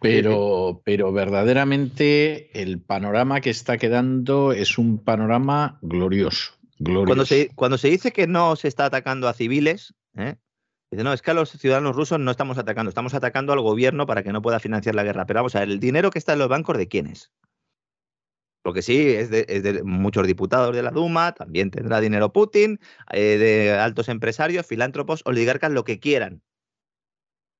Pero, 0.00 0.82
pero 0.84 1.12
verdaderamente 1.12 2.50
el 2.60 2.80
panorama 2.80 3.40
que 3.40 3.50
está 3.50 3.78
quedando 3.78 4.52
es 4.52 4.78
un 4.78 4.98
panorama 4.98 5.78
glorioso. 5.82 6.52
Cuando, 6.78 7.24
se, 7.24 7.50
cuando 7.54 7.78
se 7.78 7.88
dice 7.88 8.12
que 8.12 8.26
no 8.26 8.56
se 8.56 8.68
está 8.68 8.86
atacando 8.86 9.28
a 9.28 9.32
civiles, 9.32 9.94
¿eh? 10.16 10.36
Dice, 10.90 11.02
no, 11.02 11.12
es 11.12 11.22
que 11.22 11.30
a 11.30 11.34
los 11.34 11.50
ciudadanos 11.50 11.96
rusos 11.96 12.20
no 12.20 12.30
estamos 12.30 12.58
atacando, 12.58 12.88
estamos 12.88 13.14
atacando 13.14 13.52
al 13.52 13.60
gobierno 13.60 14.06
para 14.06 14.22
que 14.22 14.32
no 14.32 14.42
pueda 14.42 14.60
financiar 14.60 14.94
la 14.94 15.02
guerra. 15.02 15.26
Pero 15.26 15.38
vamos 15.38 15.56
a 15.56 15.60
ver, 15.60 15.70
¿el 15.70 15.80
dinero 15.80 16.10
que 16.10 16.18
está 16.18 16.34
en 16.34 16.38
los 16.40 16.48
bancos 16.48 16.76
de 16.76 16.88
quién 16.88 17.06
es? 17.06 17.32
Porque 18.64 18.80
sí, 18.80 19.08
es 19.08 19.28
de, 19.28 19.82
muchos 19.84 20.26
diputados 20.26 20.74
de 20.74 20.82
la 20.82 20.90
Duma, 20.90 21.32
también 21.32 21.70
tendrá 21.70 22.00
dinero 22.00 22.32
Putin, 22.32 22.80
eh, 23.12 23.36
de 23.36 23.72
altos 23.72 24.08
empresarios, 24.08 24.64
filántropos, 24.64 25.20
oligarcas, 25.26 25.70
lo 25.70 25.84
que 25.84 26.00
quieran. 26.00 26.40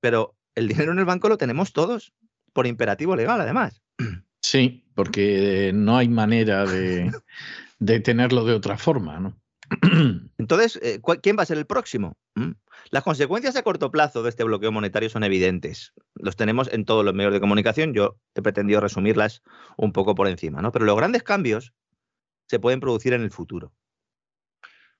Pero 0.00 0.34
el 0.54 0.66
dinero 0.66 0.92
en 0.92 0.98
el 1.00 1.04
banco 1.04 1.28
lo 1.28 1.36
tenemos 1.36 1.74
todos, 1.74 2.14
por 2.54 2.66
imperativo 2.66 3.16
legal, 3.16 3.40
además. 3.40 3.82
Sí, 4.40 4.84
porque 4.94 5.72
no 5.74 5.96
hay 5.96 6.06
manera 6.06 6.66
de, 6.66 7.10
de 7.78 8.00
tenerlo 8.00 8.44
de 8.44 8.52
otra 8.52 8.76
forma, 8.76 9.18
¿no? 9.18 9.40
Entonces, 10.38 10.78
eh, 10.82 11.00
¿quién 11.22 11.36
va 11.38 11.42
a 11.42 11.46
ser 11.46 11.58
el 11.58 11.66
próximo? 11.66 12.16
¿Mm? 12.34 12.52
Las 12.90 13.02
consecuencias 13.02 13.56
a 13.56 13.62
corto 13.62 13.90
plazo 13.90 14.22
de 14.22 14.30
este 14.30 14.44
bloqueo 14.44 14.72
monetario 14.72 15.08
son 15.08 15.24
evidentes. 15.24 15.92
Los 16.14 16.36
tenemos 16.36 16.72
en 16.72 16.84
todos 16.84 17.04
los 17.04 17.14
medios 17.14 17.32
de 17.32 17.40
comunicación. 17.40 17.94
Yo 17.94 18.18
he 18.34 18.42
pretendido 18.42 18.80
resumirlas 18.80 19.42
un 19.76 19.92
poco 19.92 20.14
por 20.14 20.28
encima, 20.28 20.60
¿no? 20.60 20.72
Pero 20.72 20.84
los 20.84 20.96
grandes 20.96 21.22
cambios 21.22 21.72
se 22.46 22.58
pueden 22.58 22.80
producir 22.80 23.12
en 23.14 23.22
el 23.22 23.30
futuro. 23.30 23.72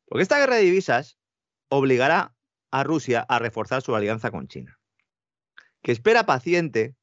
Porque 0.07 0.23
esta 0.23 0.39
guerra 0.39 0.57
de 0.57 0.63
divisas 0.63 1.19
obligará 1.69 2.35
a 2.71 2.85
Rusia 2.85 3.21
a 3.29 3.39
reforzar 3.39 3.83
su 3.83 3.95
alianza 3.95 4.31
con 4.31 4.49
China, 4.49 4.79
que 5.83 5.93
espera 5.93 6.27
paciente 6.27 6.97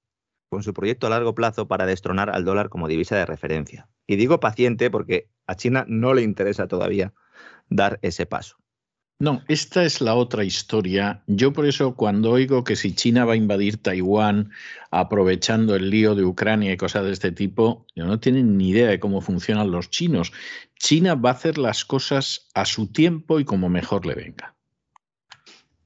con 0.49 0.63
su 0.63 0.73
proyecto 0.73 1.07
a 1.07 1.11
largo 1.11 1.33
plazo 1.33 1.67
para 1.67 1.85
destronar 1.85 2.29
al 2.29 2.43
dólar 2.43 2.69
como 2.69 2.87
divisa 2.87 3.15
de 3.15 3.25
referencia. 3.25 3.87
Y 4.05 4.17
digo 4.17 4.39
paciente 4.39 4.91
porque 4.91 5.29
a 5.47 5.55
China 5.55 5.85
no 5.87 6.13
le 6.13 6.23
interesa 6.23 6.67
todavía 6.67 7.13
dar 7.71 7.97
ese 8.03 8.27
paso. 8.27 8.57
No, 9.21 9.43
esta 9.47 9.83
es 9.83 10.01
la 10.01 10.15
otra 10.15 10.43
historia. 10.43 11.21
Yo 11.27 11.53
por 11.53 11.67
eso 11.67 11.95
cuando 11.95 12.31
oigo 12.31 12.63
que 12.63 12.75
si 12.75 12.95
China 12.95 13.23
va 13.23 13.33
a 13.33 13.35
invadir 13.35 13.77
Taiwán 13.77 14.49
aprovechando 14.89 15.75
el 15.75 15.91
lío 15.91 16.15
de 16.15 16.25
Ucrania 16.25 16.73
y 16.73 16.77
cosas 16.77 17.05
de 17.05 17.11
este 17.11 17.31
tipo, 17.31 17.85
yo 17.95 18.05
no 18.05 18.19
tienen 18.19 18.57
ni 18.57 18.69
idea 18.69 18.87
de 18.87 18.99
cómo 18.99 19.21
funcionan 19.21 19.69
los 19.69 19.91
chinos. 19.91 20.33
China 20.79 21.13
va 21.13 21.29
a 21.29 21.33
hacer 21.33 21.59
las 21.59 21.85
cosas 21.85 22.47
a 22.55 22.65
su 22.65 22.91
tiempo 22.91 23.39
y 23.39 23.45
como 23.45 23.69
mejor 23.69 24.07
le 24.07 24.15
venga. 24.15 24.55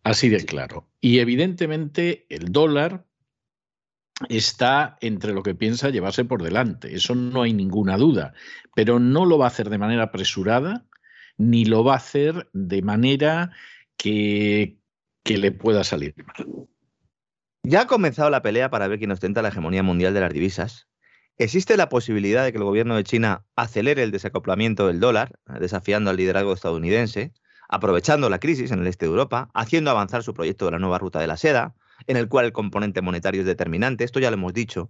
Así 0.03 0.29
de 0.29 0.45
claro. 0.45 0.87
Y 1.01 1.19
evidentemente 1.19 2.25
el 2.29 2.53
dólar 2.53 3.05
está 4.29 4.97
entre 5.01 5.33
lo 5.33 5.43
que 5.43 5.55
piensa 5.55 5.89
llevarse 5.89 6.23
por 6.23 6.41
delante. 6.41 6.95
Eso 6.95 7.15
no 7.15 7.41
hay 7.41 7.51
ninguna 7.51 7.97
duda. 7.97 8.33
Pero 8.75 8.97
no 8.97 9.25
lo 9.25 9.37
va 9.37 9.45
a 9.45 9.49
hacer 9.49 9.69
de 9.69 9.77
manera 9.77 10.03
apresurada 10.03 10.85
ni 11.37 11.65
lo 11.65 11.83
va 11.83 11.93
a 11.93 11.97
hacer 11.97 12.49
de 12.53 12.81
manera 12.81 13.51
que, 13.97 14.77
que 15.23 15.37
le 15.37 15.51
pueda 15.51 15.83
salir. 15.83 16.15
Ya 17.63 17.81
ha 17.81 17.87
comenzado 17.87 18.29
la 18.29 18.41
pelea 18.41 18.69
para 18.69 18.87
ver 18.87 18.99
quién 18.99 19.11
ostenta 19.11 19.41
la 19.41 19.49
hegemonía 19.49 19.83
mundial 19.83 20.13
de 20.13 20.21
las 20.21 20.31
divisas. 20.31 20.87
¿Existe 21.37 21.75
la 21.77 21.89
posibilidad 21.89 22.45
de 22.45 22.51
que 22.51 22.57
el 22.57 22.63
gobierno 22.63 22.95
de 22.95 23.03
China 23.03 23.45
acelere 23.55 24.03
el 24.03 24.11
desacoplamiento 24.11 24.87
del 24.87 24.99
dólar, 24.99 25.39
desafiando 25.59 26.09
al 26.09 26.17
liderazgo 26.17 26.53
estadounidense, 26.53 27.33
aprovechando 27.67 28.29
la 28.29 28.39
crisis 28.39 28.71
en 28.71 28.79
el 28.79 28.87
este 28.87 29.05
de 29.05 29.11
Europa, 29.11 29.49
haciendo 29.53 29.91
avanzar 29.91 30.23
su 30.23 30.33
proyecto 30.33 30.65
de 30.65 30.71
la 30.71 30.79
nueva 30.79 30.99
ruta 30.99 31.19
de 31.19 31.27
la 31.27 31.37
seda, 31.37 31.75
en 32.07 32.17
el 32.17 32.29
cual 32.29 32.45
el 32.45 32.53
componente 32.53 33.01
monetario 33.01 33.41
es 33.41 33.47
determinante? 33.47 34.03
Esto 34.03 34.19
ya 34.19 34.29
lo 34.29 34.35
hemos 34.35 34.53
dicho. 34.53 34.89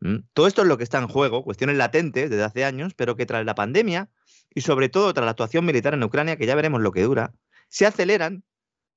¿Mm? 0.00 0.18
Todo 0.32 0.46
esto 0.46 0.62
es 0.62 0.68
lo 0.68 0.78
que 0.78 0.84
está 0.84 0.98
en 0.98 1.08
juego, 1.08 1.44
cuestiones 1.44 1.76
latentes 1.76 2.30
desde 2.30 2.44
hace 2.44 2.64
años, 2.64 2.94
pero 2.94 3.16
que 3.16 3.26
tras 3.26 3.44
la 3.44 3.54
pandemia 3.54 4.10
y 4.54 4.60
sobre 4.60 4.88
todo 4.88 5.12
tras 5.14 5.24
la 5.24 5.32
actuación 5.32 5.64
militar 5.64 5.94
en 5.94 6.02
Ucrania, 6.02 6.36
que 6.36 6.46
ya 6.46 6.54
veremos 6.54 6.80
lo 6.80 6.92
que 6.92 7.02
dura, 7.02 7.32
se 7.68 7.86
aceleran 7.86 8.44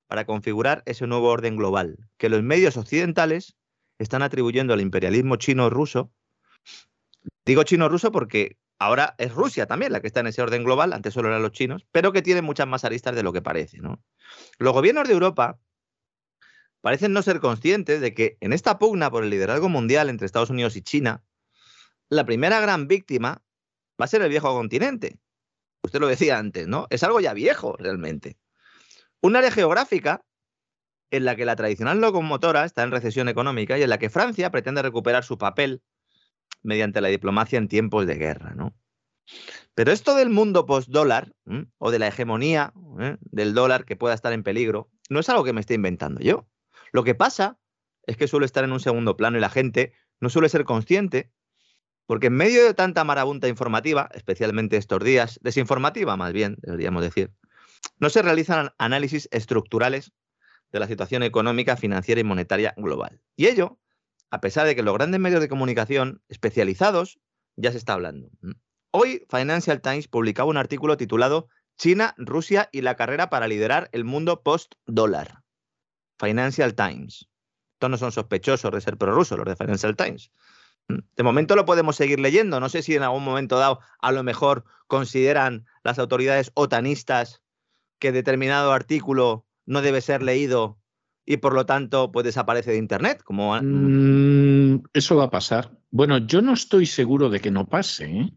para 0.07 0.25
configurar 0.25 0.83
ese 0.86 1.07
nuevo 1.07 1.29
orden 1.29 1.57
global 1.57 1.97
que 2.17 2.29
los 2.29 2.43
medios 2.43 2.77
occidentales 2.77 3.57
están 3.99 4.21
atribuyendo 4.21 4.73
al 4.73 4.81
imperialismo 4.81 5.36
chino-ruso. 5.38 6.12
Digo 7.45 7.63
chino-ruso 7.63 8.12
porque 8.12 8.57
ahora 8.79 9.15
es 9.17 9.33
Rusia 9.33 9.65
también 9.65 9.91
la 9.91 10.01
que 10.01 10.07
está 10.07 10.19
en 10.19 10.27
ese 10.27 10.41
orden 10.41 10.63
global, 10.63 10.93
antes 10.93 11.13
solo 11.13 11.29
eran 11.29 11.41
los 11.41 11.51
chinos, 11.51 11.86
pero 11.91 12.12
que 12.12 12.21
tiene 12.21 12.41
muchas 12.41 12.67
más 12.67 12.86
aristas 12.86 13.15
de 13.15 13.23
lo 13.23 13.33
que 13.33 13.41
parece. 13.41 13.79
Los 14.60 14.73
gobiernos 14.73 15.07
de 15.07 15.13
Europa 15.13 15.60
parecen 16.81 17.13
no 17.13 17.21
ser 17.21 17.39
conscientes 17.39 18.01
de 18.01 18.13
que 18.13 18.37
en 18.41 18.53
esta 18.53 18.79
pugna 18.79 19.11
por 19.11 19.23
el 19.23 19.29
liderazgo 19.29 19.69
mundial 19.69 20.09
entre 20.09 20.25
Estados 20.25 20.49
Unidos 20.49 20.75
y 20.75 20.81
China, 20.81 21.23
la 22.09 22.25
primera 22.25 22.59
gran 22.59 22.87
víctima 22.87 23.43
va 23.99 24.05
a 24.05 24.07
ser 24.07 24.21
el 24.21 24.29
viejo 24.29 24.53
continente, 24.53 25.19
Usted 25.87 26.01
lo 26.01 26.07
decía 26.07 26.37
antes, 26.37 26.67
¿no? 26.67 26.87
Es 26.89 27.03
algo 27.03 27.21
ya 27.21 27.33
viejo 27.33 27.75
realmente. 27.77 28.37
Un 29.21 29.37
área 29.37 29.51
geográfica 29.51 30.25
en 31.11 31.23
la 31.23 31.37
que 31.37 31.45
la 31.45 31.55
tradicional 31.55 32.01
locomotora 32.01 32.65
está 32.65 32.83
en 32.83 32.91
recesión 32.91 33.29
económica 33.29 33.77
y 33.77 33.83
en 33.83 33.89
la 33.89 33.97
que 33.97 34.09
Francia 34.09 34.51
pretende 34.51 34.81
recuperar 34.81 35.23
su 35.23 35.37
papel 35.37 35.81
mediante 36.61 36.99
la 36.99 37.07
diplomacia 37.07 37.57
en 37.57 37.69
tiempos 37.69 38.05
de 38.05 38.15
guerra, 38.15 38.53
¿no? 38.53 38.75
Pero 39.75 39.93
esto 39.93 40.13
del 40.13 40.29
mundo 40.29 40.65
post-dólar 40.65 41.33
o 41.77 41.91
de 41.91 41.99
la 41.99 42.07
hegemonía 42.07 42.73
¿eh? 42.99 43.15
del 43.21 43.53
dólar 43.53 43.85
que 43.85 43.95
pueda 43.95 44.13
estar 44.13 44.33
en 44.33 44.43
peligro, 44.43 44.89
no 45.09 45.19
es 45.21 45.29
algo 45.29 45.45
que 45.45 45.53
me 45.53 45.61
esté 45.61 45.75
inventando 45.75 46.19
yo. 46.19 46.49
Lo 46.91 47.04
que 47.04 47.15
pasa 47.15 47.60
es 48.04 48.17
que 48.17 48.28
suele 48.28 48.45
estar 48.45 48.63
en 48.63 48.71
un 48.71 48.80
segundo 48.80 49.17
plano 49.17 49.38
y 49.38 49.41
la 49.41 49.50
gente 49.50 49.93
no 50.19 50.30
suele 50.30 50.50
ser 50.50 50.63
consciente, 50.63 51.32
porque 52.06 52.28
en 52.28 52.34
medio 52.34 52.63
de 52.63 52.73
tanta 52.73 53.04
marabunta 53.04 53.47
informativa, 53.47 54.10
especialmente 54.13 54.78
estos 54.78 55.04
días, 55.04 55.39
desinformativa 55.43 56.15
más 56.15 56.34
bien, 56.34 56.58
deberíamos 56.62 57.04
decir, 57.04 57.32
no 58.00 58.10
se 58.10 58.21
realizan 58.21 58.73
análisis 58.78 59.28
estructurales 59.32 60.13
de 60.71 60.80
la 60.80 60.88
situación 60.88 61.23
económica, 61.23 61.78
financiera 61.78 62.21
y 62.21 62.23
monetaria 62.23 62.73
global. 62.78 63.21
Y 63.36 63.47
ello, 63.47 63.80
a 64.32 64.41
pesar 64.41 64.65
de 64.65 64.76
que 64.76 64.84
los 64.84 64.93
grandes 64.93 65.19
medios 65.19 65.41
de 65.41 65.50
comunicación 65.50 66.21
especializados 66.28 67.19
ya 67.56 67.71
se 67.71 67.78
está 67.78 67.93
hablando. 67.93 68.30
Hoy 68.91 69.26
Financial 69.30 69.82
Times 69.82 70.08
publicaba 70.08 70.50
un 70.50 70.58
artículo 70.58 70.97
titulado 70.97 71.50
China, 71.78 72.15
Rusia 72.17 72.69
y 72.71 72.82
la 72.82 72.95
carrera 72.95 73.30
para 73.30 73.47
liderar 73.47 73.89
el 73.91 74.04
mundo 74.04 74.41
post-dólar. 74.41 75.43
Financial 76.19 76.73
Times. 76.75 77.27
Estos 77.73 77.89
no 77.89 77.97
son 77.97 78.12
sospechosos 78.12 78.71
de 78.71 78.82
ser 78.82 78.97
prorrusos, 78.97 79.38
los 79.38 79.47
de 79.47 79.56
Financial 79.56 79.95
Times. 79.95 80.32
De 80.88 81.23
momento 81.23 81.56
lo 81.56 81.65
podemos 81.65 81.95
seguir 81.95 82.19
leyendo. 82.19 82.60
No 82.60 82.69
sé 82.69 82.82
si 82.82 82.95
en 82.95 83.03
algún 83.03 83.23
momento 83.23 83.58
dado 83.58 83.80
a 83.99 84.12
lo 84.12 84.23
mejor 84.23 84.63
consideran 84.88 85.65
las 85.84 85.99
autoridades 85.99 86.51
otanistas 86.53 87.41
que 87.99 88.12
determinado 88.12 88.71
artículo 88.71 89.45
no 89.65 89.82
debe 89.82 90.01
ser 90.01 90.23
leído 90.23 90.80
y 91.25 91.38
por 91.38 91.53
lo 91.53 91.65
tanto 91.65 92.12
pues 92.12 92.23
desaparece 92.23 92.71
de 92.71 92.77
Internet. 92.77 93.21
Como... 93.23 93.60
Mm, 93.62 94.84
eso 94.93 95.17
va 95.17 95.25
a 95.25 95.30
pasar. 95.30 95.77
Bueno, 95.91 96.19
yo 96.19 96.41
no 96.41 96.53
estoy 96.53 96.86
seguro 96.86 97.30
de 97.30 97.41
que 97.41 97.51
no 97.51 97.67
pase. 97.67 98.06
¿eh? 98.06 98.34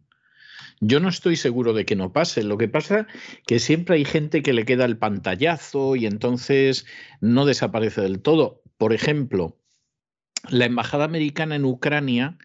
Yo 0.81 0.99
no 0.99 1.09
estoy 1.09 1.37
seguro 1.37 1.75
de 1.75 1.85
que 1.85 1.95
no 1.95 2.12
pase. 2.12 2.43
Lo 2.43 2.57
que 2.57 2.69
pasa 2.69 3.07
que 3.47 3.59
siempre 3.59 3.97
hay 3.97 4.05
gente 4.05 4.43
que 4.43 4.55
le 4.55 4.64
queda 4.64 4.87
el 4.87 4.97
pantallazo 4.97 5.95
y 5.95 6.07
entonces 6.07 6.87
no 7.21 7.45
desaparece 7.45 8.01
del 8.01 8.21
todo. 8.21 8.62
Por 8.79 8.95
ejemplo, 8.95 9.59
la 10.49 10.64
Embajada 10.64 11.05
Americana 11.05 11.57
en 11.57 11.66
Ucrania 11.66 12.38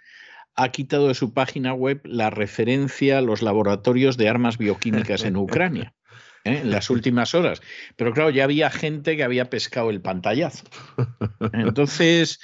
ha 0.55 0.69
quitado 0.71 1.07
de 1.07 1.15
su 1.15 1.33
página 1.33 1.73
web 1.73 2.01
la 2.03 2.29
referencia 2.29 3.17
a 3.17 3.21
los 3.21 3.41
laboratorios 3.41 4.17
de 4.17 4.29
armas 4.29 4.57
bioquímicas 4.57 5.23
en 5.23 5.37
Ucrania. 5.37 5.93
¿eh? 6.45 6.61
en 6.61 6.71
las 6.71 6.89
últimas 6.89 7.33
horas. 7.33 7.61
Pero 7.95 8.13
claro, 8.13 8.29
ya 8.29 8.45
había 8.45 8.69
gente 8.69 9.17
que 9.17 9.23
había 9.23 9.49
pescado 9.49 9.89
el 9.89 10.01
pantallazo. 10.01 10.65
Entonces, 11.53 12.39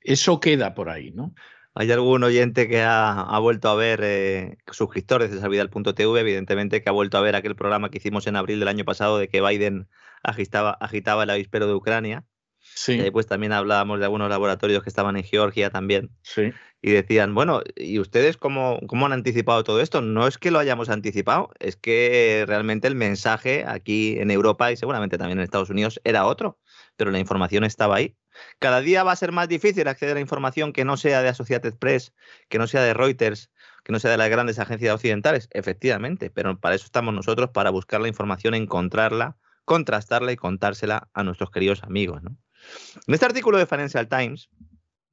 eso 0.00 0.40
queda 0.40 0.74
por 0.74 0.88
ahí, 0.88 1.12
¿no? 1.12 1.34
Hay 1.78 1.92
algún 1.92 2.24
oyente 2.24 2.68
que 2.68 2.82
ha, 2.82 3.38
vuelto 3.38 3.68
a 3.68 3.74
ver, 3.74 4.00
eh, 4.02 4.56
suscriptor 4.72 5.20
de 5.20 5.28
Cesarvidal.tv, 5.28 6.18
evidentemente, 6.18 6.82
que 6.82 6.88
ha 6.88 6.92
vuelto 6.92 7.18
a 7.18 7.20
ver 7.20 7.36
aquel 7.36 7.54
programa 7.54 7.90
que 7.90 7.98
hicimos 7.98 8.26
en 8.26 8.36
abril 8.36 8.60
del 8.60 8.68
año 8.68 8.86
pasado 8.86 9.18
de 9.18 9.28
que 9.28 9.42
Biden 9.42 9.86
agitaba, 10.22 10.70
agitaba 10.80 11.24
el 11.24 11.30
avispero 11.30 11.66
de 11.66 11.74
Ucrania. 11.74 12.24
Sí. 12.60 12.98
Eh, 12.98 13.12
pues 13.12 13.26
también 13.26 13.52
hablábamos 13.52 13.98
de 13.98 14.06
algunos 14.06 14.30
laboratorios 14.30 14.82
que 14.82 14.88
estaban 14.88 15.18
en 15.18 15.24
Georgia 15.24 15.68
también. 15.68 16.08
Sí. 16.22 16.50
Y 16.80 16.92
decían, 16.92 17.34
bueno, 17.34 17.60
¿y 17.76 17.98
ustedes 17.98 18.38
cómo, 18.38 18.80
cómo 18.86 19.04
han 19.04 19.12
anticipado 19.12 19.62
todo 19.62 19.82
esto? 19.82 20.00
No 20.00 20.26
es 20.26 20.38
que 20.38 20.50
lo 20.50 20.58
hayamos 20.58 20.88
anticipado, 20.88 21.50
es 21.58 21.76
que 21.76 22.44
realmente 22.48 22.88
el 22.88 22.94
mensaje 22.94 23.66
aquí 23.68 24.18
en 24.18 24.30
Europa 24.30 24.72
y 24.72 24.78
seguramente 24.78 25.18
también 25.18 25.40
en 25.40 25.44
Estados 25.44 25.68
Unidos 25.68 26.00
era 26.04 26.24
otro, 26.24 26.58
pero 26.96 27.10
la 27.10 27.18
información 27.18 27.64
estaba 27.64 27.96
ahí. 27.96 28.16
Cada 28.58 28.80
día 28.80 29.04
va 29.04 29.12
a 29.12 29.16
ser 29.16 29.32
más 29.32 29.48
difícil 29.48 29.88
acceder 29.88 30.16
a 30.16 30.20
información 30.20 30.72
que 30.72 30.84
no 30.84 30.96
sea 30.96 31.22
de 31.22 31.28
Associated 31.28 31.74
Press, 31.74 32.12
que 32.48 32.58
no 32.58 32.66
sea 32.66 32.82
de 32.82 32.94
Reuters, 32.94 33.50
que 33.84 33.92
no 33.92 34.00
sea 34.00 34.10
de 34.10 34.16
las 34.16 34.30
grandes 34.30 34.58
agencias 34.58 34.94
occidentales, 34.94 35.48
efectivamente, 35.52 36.30
pero 36.30 36.58
para 36.58 36.74
eso 36.74 36.86
estamos 36.86 37.14
nosotros, 37.14 37.50
para 37.50 37.70
buscar 37.70 38.00
la 38.00 38.08
información, 38.08 38.54
encontrarla, 38.54 39.36
contrastarla 39.64 40.32
y 40.32 40.36
contársela 40.36 41.08
a 41.14 41.22
nuestros 41.22 41.50
queridos 41.50 41.82
amigos. 41.82 42.22
En 42.24 43.14
este 43.14 43.26
artículo 43.26 43.58
de 43.58 43.66
Financial 43.66 44.08
Times, 44.08 44.48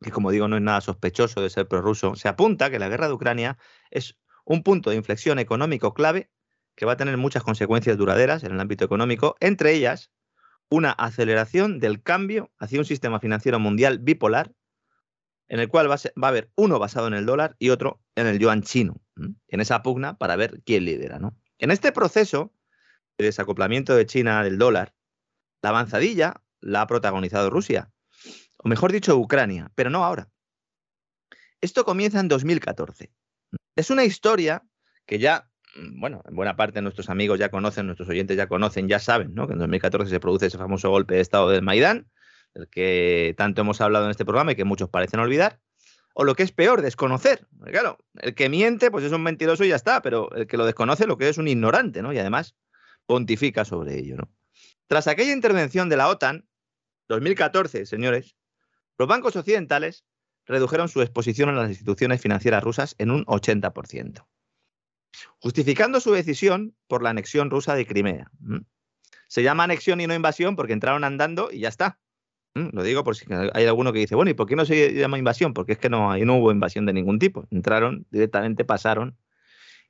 que 0.01 0.12
como 0.12 0.31
digo 0.31 0.47
no 0.47 0.55
es 0.55 0.62
nada 0.62 0.81
sospechoso 0.81 1.41
de 1.41 1.49
ser 1.49 1.67
prorruso, 1.67 2.15
se 2.15 2.27
apunta 2.27 2.69
que 2.69 2.79
la 2.79 2.89
guerra 2.89 3.07
de 3.07 3.13
Ucrania 3.13 3.57
es 3.91 4.17
un 4.45 4.63
punto 4.63 4.89
de 4.89 4.95
inflexión 4.97 5.39
económico 5.39 5.93
clave 5.93 6.29
que 6.75 6.86
va 6.86 6.93
a 6.93 6.97
tener 6.97 7.17
muchas 7.17 7.43
consecuencias 7.43 7.97
duraderas 7.97 8.43
en 8.43 8.51
el 8.51 8.59
ámbito 8.59 8.83
económico, 8.86 9.36
entre 9.39 9.73
ellas 9.73 10.12
una 10.73 10.91
aceleración 10.91 11.79
del 11.79 12.01
cambio 12.01 12.51
hacia 12.57 12.79
un 12.79 12.86
sistema 12.86 13.19
financiero 13.19 13.59
mundial 13.59 13.99
bipolar, 13.99 14.55
en 15.47 15.59
el 15.59 15.69
cual 15.69 15.88
va 15.88 15.95
a, 15.95 16.27
haber 16.27 16.51
uno 16.55 16.79
basado 16.79 17.05
en 17.05 17.13
el 17.13 17.27
dólar 17.27 17.55
y 17.59 17.69
otro 17.69 18.01
en 18.15 18.25
el 18.25 18.39
yuan 18.39 18.63
chino, 18.63 18.99
en 19.15 19.62
esa 19.62 19.83
pugna 19.83 20.17
para 20.17 20.36
ver 20.36 20.63
quién 20.65 20.86
lidera. 20.86 21.19
¿no? 21.19 21.38
En 21.59 21.69
este 21.69 21.91
proceso 21.91 22.51
de 23.19 23.25
desacoplamiento 23.25 23.95
de 23.95 24.07
China 24.07 24.43
del 24.43 24.57
dólar, 24.57 24.95
la 25.62 25.69
avanzadilla 25.69 26.41
la 26.59 26.81
ha 26.81 26.88
protagonizado 26.88 27.51
Rusia, 27.51 27.91
o 28.57 28.67
mejor 28.67 28.91
dicho, 28.91 29.15
Ucrania, 29.15 29.71
pero 29.75 29.91
no 29.91 30.03
ahora. 30.03 30.27
Esto 31.62 31.86
comienza 31.86 32.19
en 32.19 32.29
2014. 32.29 33.13
Es 33.75 33.91
una 33.91 34.05
historia 34.05 34.63
que 35.05 35.19
ya 35.19 35.51
bueno, 35.75 36.21
en 36.27 36.36
buena 36.36 36.55
parte 36.55 36.81
nuestros 36.81 37.09
amigos 37.09 37.39
ya 37.39 37.49
conocen, 37.49 37.86
nuestros 37.86 38.09
oyentes 38.09 38.38
ya 38.38 38.47
conocen, 38.47 38.88
ya 38.88 38.99
saben, 38.99 39.33
¿no? 39.33 39.47
Que 39.47 39.53
en 39.53 39.59
2014 39.59 40.09
se 40.09 40.19
produce 40.19 40.47
ese 40.47 40.57
famoso 40.57 40.89
golpe 40.89 41.15
de 41.15 41.21
Estado 41.21 41.49
del 41.49 41.62
Maidán, 41.62 42.09
del 42.53 42.69
que 42.69 43.33
tanto 43.38 43.62
hemos 43.62 43.81
hablado 43.81 44.05
en 44.05 44.12
este 44.12 44.25
programa 44.25 44.51
y 44.51 44.55
que 44.55 44.65
muchos 44.65 44.89
parecen 44.89 45.19
olvidar. 45.19 45.59
O 46.13 46.25
lo 46.25 46.36
que 46.36 46.43
es 46.43 46.51
peor, 46.51 46.83
desconocer. 46.83 47.47
Claro, 47.65 47.97
el 48.21 48.36
que 48.36 48.47
miente, 48.47 48.91
pues 48.91 49.03
es 49.03 49.12
un 49.12 49.23
mentiroso 49.23 49.63
y 49.63 49.69
ya 49.69 49.75
está, 49.75 50.03
pero 50.03 50.31
el 50.36 50.45
que 50.45 50.57
lo 50.57 50.65
desconoce, 50.65 51.07
lo 51.07 51.17
que 51.17 51.29
es 51.29 51.39
un 51.39 51.47
ignorante, 51.47 52.03
¿no? 52.03 52.13
Y 52.13 52.19
además 52.19 52.55
pontifica 53.07 53.65
sobre 53.65 53.97
ello. 53.97 54.17
Tras 54.88 55.07
aquella 55.07 55.33
intervención 55.33 55.89
de 55.89 55.97
la 55.97 56.09
OTAN, 56.09 56.47
2014, 57.07 57.88
señores, 57.88 58.36
los 58.99 59.07
bancos 59.07 59.36
occidentales 59.36 60.05
redujeron 60.45 60.88
su 60.88 61.01
exposición 61.01 61.49
a 61.49 61.53
las 61.53 61.69
instituciones 61.69 62.21
financieras 62.21 62.63
rusas 62.63 62.95
en 62.99 63.09
un 63.09 63.25
80% 63.25 64.23
justificando 65.39 65.99
su 65.99 66.12
decisión 66.12 66.76
por 66.88 67.04
la 67.04 67.10
anexión 67.10 67.49
rusa 67.49 67.76
de 67.76 67.86
Crimea. 67.86 68.32
Se 69.28 69.43
llama 69.43 69.63
anexión 69.63 70.02
y 70.02 70.08
no 70.08 70.13
invasión 70.13 70.56
porque 70.56 70.73
entraron 70.73 71.04
andando 71.04 71.49
y 71.52 71.60
ya 71.60 71.69
está. 71.69 71.99
Lo 72.56 72.84
digo 72.84 73.04
por 73.04 73.15
si 73.15 73.26
hay 73.54 73.65
alguno 73.65 73.91
que 73.93 73.99
dice, 73.99 74.13
bueno, 74.13 74.30
¿y 74.30 74.36
por 74.36 74.47
qué 74.47 74.56
no 74.56 74.65
se 74.65 74.93
llama 74.93 75.17
invasión? 75.17 75.54
Porque 75.54 75.73
es 75.73 75.80
que 75.80 75.89
no, 75.89 76.15
no 76.15 76.36
hubo 76.38 76.52
invasión 76.52 76.86
de 76.86 76.93
ningún 76.93 77.17
tipo. 77.17 77.47
Entraron, 77.49 78.06
directamente 78.12 78.63
pasaron 78.63 79.17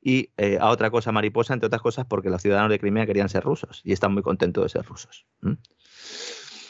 y 0.01 0.31
eh, 0.38 0.57
a 0.59 0.69
otra 0.69 0.89
cosa 0.89 1.12
mariposa, 1.12 1.53
entre 1.53 1.67
otras 1.67 1.81
cosas, 1.81 2.05
porque 2.05 2.29
los 2.29 2.41
ciudadanos 2.41 2.69
de 2.69 2.79
Crimea 2.79 3.05
querían 3.05 3.29
ser 3.29 3.43
rusos 3.43 3.81
y 3.83 3.91
están 3.91 4.13
muy 4.13 4.23
contentos 4.23 4.63
de 4.63 4.69
ser 4.69 4.86
rusos. 4.86 5.25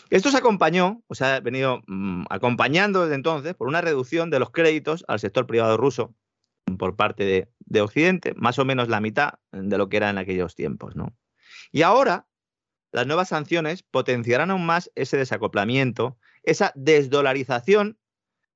Esto 0.10 0.30
se 0.30 0.38
acompañó, 0.38 1.04
o 1.08 1.16
sea, 1.16 1.36
ha 1.36 1.40
venido 1.40 1.82
mm, 1.88 2.26
acompañando 2.30 3.04
desde 3.04 3.16
entonces 3.16 3.56
por 3.56 3.68
una 3.68 3.82
reducción 3.82 4.30
de 4.30 4.40
los 4.40 4.52
créditos 4.52 5.04
al 5.08 5.20
sector 5.20 5.48
privado 5.48 5.78
ruso 5.78 6.16
por 6.78 6.96
parte 6.96 7.24
de, 7.66 7.82
Occidente, 7.82 8.34
más 8.36 8.60
o 8.60 8.66
menos 8.66 8.88
la 8.88 9.02
mitad 9.02 9.36
de 9.52 9.78
lo 9.78 9.90
que 9.90 9.98
era 9.98 10.10
en 10.10 10.18
aquellos 10.18 10.56
tiempos. 10.56 10.96
¿no? 10.96 11.16
Y 11.72 11.82
ahora, 11.82 12.28
las 12.92 13.08
nuevas 13.08 13.30
sanciones 13.30 13.82
potenciarán 13.84 14.52
aún 14.52 14.66
más 14.66 14.92
ese 14.94 15.18
desacoplamiento, 15.18 16.18
esa 16.44 16.72
desdolarización, 16.76 17.98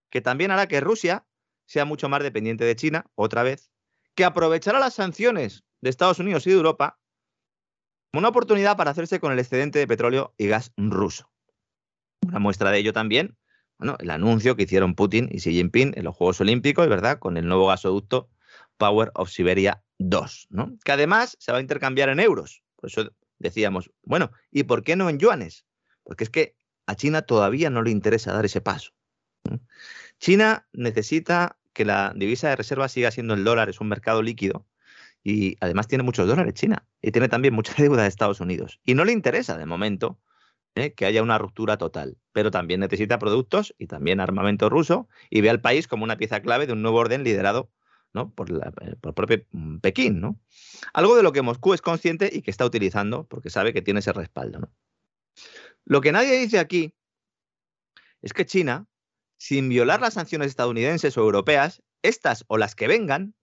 que 0.10 0.22
también 0.22 0.52
hará 0.52 0.68
que 0.68 0.82
Rusia 0.82 1.26
sea 1.66 1.84
mucho 1.86 2.10
más 2.10 2.22
dependiente 2.22 2.64
de 2.64 2.76
China, 2.76 3.06
otra 3.16 3.44
vez, 3.44 3.72
que 4.16 4.24
aprovechará 4.24 4.80
las 4.80 4.94
sanciones 4.94 5.64
de 5.82 5.90
Estados 5.90 6.20
Unidos 6.20 6.46
y 6.48 6.52
de 6.52 6.58
Europa 6.58 7.00
como 8.12 8.20
una 8.20 8.30
oportunidad 8.30 8.78
para 8.78 8.92
hacerse 8.92 9.20
con 9.20 9.32
el 9.32 9.40
excedente 9.40 9.80
de 9.80 9.88
petróleo 9.88 10.34
y 10.38 10.48
gas 10.48 10.72
ruso. 10.78 11.30
Una 12.22 12.40
muestra 12.40 12.72
de 12.72 12.80
ello 12.80 12.94
también 12.94 13.38
bueno, 13.78 13.96
el 14.00 14.10
anuncio 14.10 14.56
que 14.56 14.64
hicieron 14.64 14.96
Putin 14.96 15.30
y 15.32 15.38
Xi 15.38 15.52
Jinping 15.52 15.94
en 15.96 16.04
los 16.04 16.16
Juegos 16.16 16.42
Olímpicos, 16.42 16.88
¿verdad? 16.88 17.20
Con 17.20 17.38
el 17.38 17.48
nuevo 17.48 17.68
gasoducto 17.68 18.30
Power 18.78 19.12
of 19.14 19.30
Siberia 19.30 19.84
2, 20.00 20.48
¿no? 20.50 20.78
Que 20.84 20.92
además 20.92 21.38
se 21.40 21.52
va 21.52 21.60
a 21.60 21.62
intercambiar 21.62 22.10
en 22.10 22.20
euros. 22.20 22.64
Por 22.76 22.90
eso 22.90 23.12
decíamos, 23.40 23.92
bueno, 24.04 24.32
¿y 24.52 24.64
por 24.64 24.84
qué 24.84 24.96
no 24.96 25.10
en 25.10 25.20
yuanes? 25.20 25.66
Porque 26.04 26.24
es 26.24 26.30
que 26.30 26.56
a 26.86 26.96
China 26.96 27.22
todavía 27.22 27.70
no 27.70 27.82
le 27.82 27.92
interesa 27.92 28.34
dar 28.34 28.46
ese 28.46 28.62
paso. 28.62 28.92
China 30.20 30.68
necesita 30.74 31.58
que 31.74 31.86
la 31.86 32.14
divisa 32.16 32.50
de 32.50 32.56
reserva 32.56 32.90
siga 32.90 33.12
siendo 33.12 33.34
el 33.34 33.44
dólar, 33.44 33.70
es 33.70 33.80
un 33.80 33.88
mercado 33.88 34.22
líquido, 34.22 34.66
y 35.24 35.58
además 35.60 35.88
tiene 35.88 36.04
muchos 36.04 36.28
dólares 36.28 36.54
China, 36.54 36.88
y 37.02 37.12
tiene 37.12 37.30
también 37.30 37.54
mucha 37.54 37.74
deuda 37.78 38.04
de 38.04 38.08
Estados 38.08 38.40
Unidos. 38.40 38.80
Y 38.84 38.96
no 38.96 39.06
le 39.06 39.12
interesa 39.12 39.58
de 39.58 39.66
momento 39.66 40.20
¿eh? 40.78 40.94
que 40.94 41.06
haya 41.06 41.24
una 41.24 41.38
ruptura 41.38 41.78
total, 41.78 42.18
pero 42.32 42.52
también 42.52 42.80
necesita 42.80 43.20
productos 43.20 43.74
y 43.78 43.88
también 43.88 44.20
armamento 44.20 44.70
ruso 44.70 45.08
y 45.30 45.42
ve 45.42 45.50
al 45.50 45.62
país 45.62 45.88
como 45.88 46.04
una 46.04 46.18
pieza 46.18 46.42
clave 46.42 46.68
de 46.68 46.74
un 46.74 46.82
nuevo 46.82 46.98
orden 46.98 47.24
liderado 47.24 47.70
por, 48.26 48.50
la, 48.50 48.74
eh, 48.82 48.96
propio 48.96 49.46
mm, 49.52 49.78
Pekín. 49.78 50.20
¿no? 50.20 50.40
Algo 50.94 51.16
de 51.16 51.24
lo 51.24 51.32
que 51.32 51.42
Moscú 51.42 51.74
es 51.74 51.82
consciente 51.82 52.30
y 52.32 52.42
que 52.42 52.52
está 52.52 52.66
utilizando 52.66 53.26
porque 53.28 53.50
sabe 53.50 53.74
que 53.74 53.82
tiene 53.82 54.00
ese 54.00 54.14
respaldo. 54.14 54.72
Lo 55.86 56.02
que 56.02 56.12
nadie 56.12 56.38
dice 56.38 56.60
aquí 56.60 56.94
es 58.22 58.34
que 58.34 58.46
China, 58.46 58.88
sin 59.38 59.70
violar 59.70 60.02
las 60.02 60.16
sanciones 60.16 60.48
estadounidenses 60.48 61.18
o 61.18 61.22
europeas, 61.22 61.84
estas 62.02 62.46
o 62.48 62.58
las 62.58 62.76
que 62.76 62.88
vengan, 62.88 63.36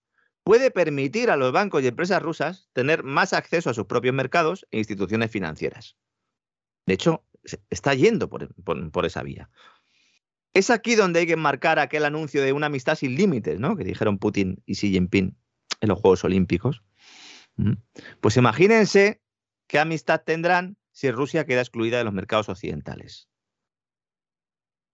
puede 0.42 0.70
permitir 0.70 1.30
a 1.30 1.36
los 1.36 1.52
bancos 1.52 1.82
y 1.82 1.86
empresas 1.86 2.22
rusas 2.22 2.68
tener 2.72 3.02
más 3.02 3.32
acceso 3.32 3.70
a 3.70 3.74
sus 3.74 3.86
propios 3.86 4.14
mercados 4.14 4.66
e 4.70 4.78
instituciones 4.78 5.30
financieras. 5.30 5.96
De 6.86 6.94
hecho, 6.94 7.24
está 7.70 7.94
yendo 7.94 8.28
por, 8.28 9.06
esa 9.06 9.22
vía. 9.22 9.50
Es 10.52 10.70
aquí 10.70 10.94
donde 10.94 11.20
hay 11.20 11.26
que 11.26 11.36
marcar 11.36 11.78
aquel 11.78 12.04
anuncio 12.04 12.42
de 12.42 12.52
una 12.52 12.66
amistad 12.66 12.94
sin 12.94 13.16
límites, 13.16 13.58
¿no? 13.58 13.76
Que 13.76 13.84
dijeron 13.84 14.18
Putin 14.18 14.62
y 14.66 14.74
Xi 14.74 14.90
Jinping 14.90 15.36
en 15.80 15.88
los 15.88 15.98
Juegos 15.98 16.24
Olímpicos. 16.24 16.82
Pues 18.20 18.36
imagínense 18.36 19.20
qué 19.66 19.78
amistad 19.78 20.22
tendrán 20.24 20.76
si 20.92 21.10
Rusia 21.10 21.44
queda 21.44 21.60
excluida 21.60 21.98
de 21.98 22.04
los 22.04 22.14
mercados 22.14 22.48
occidentales. 22.48 23.28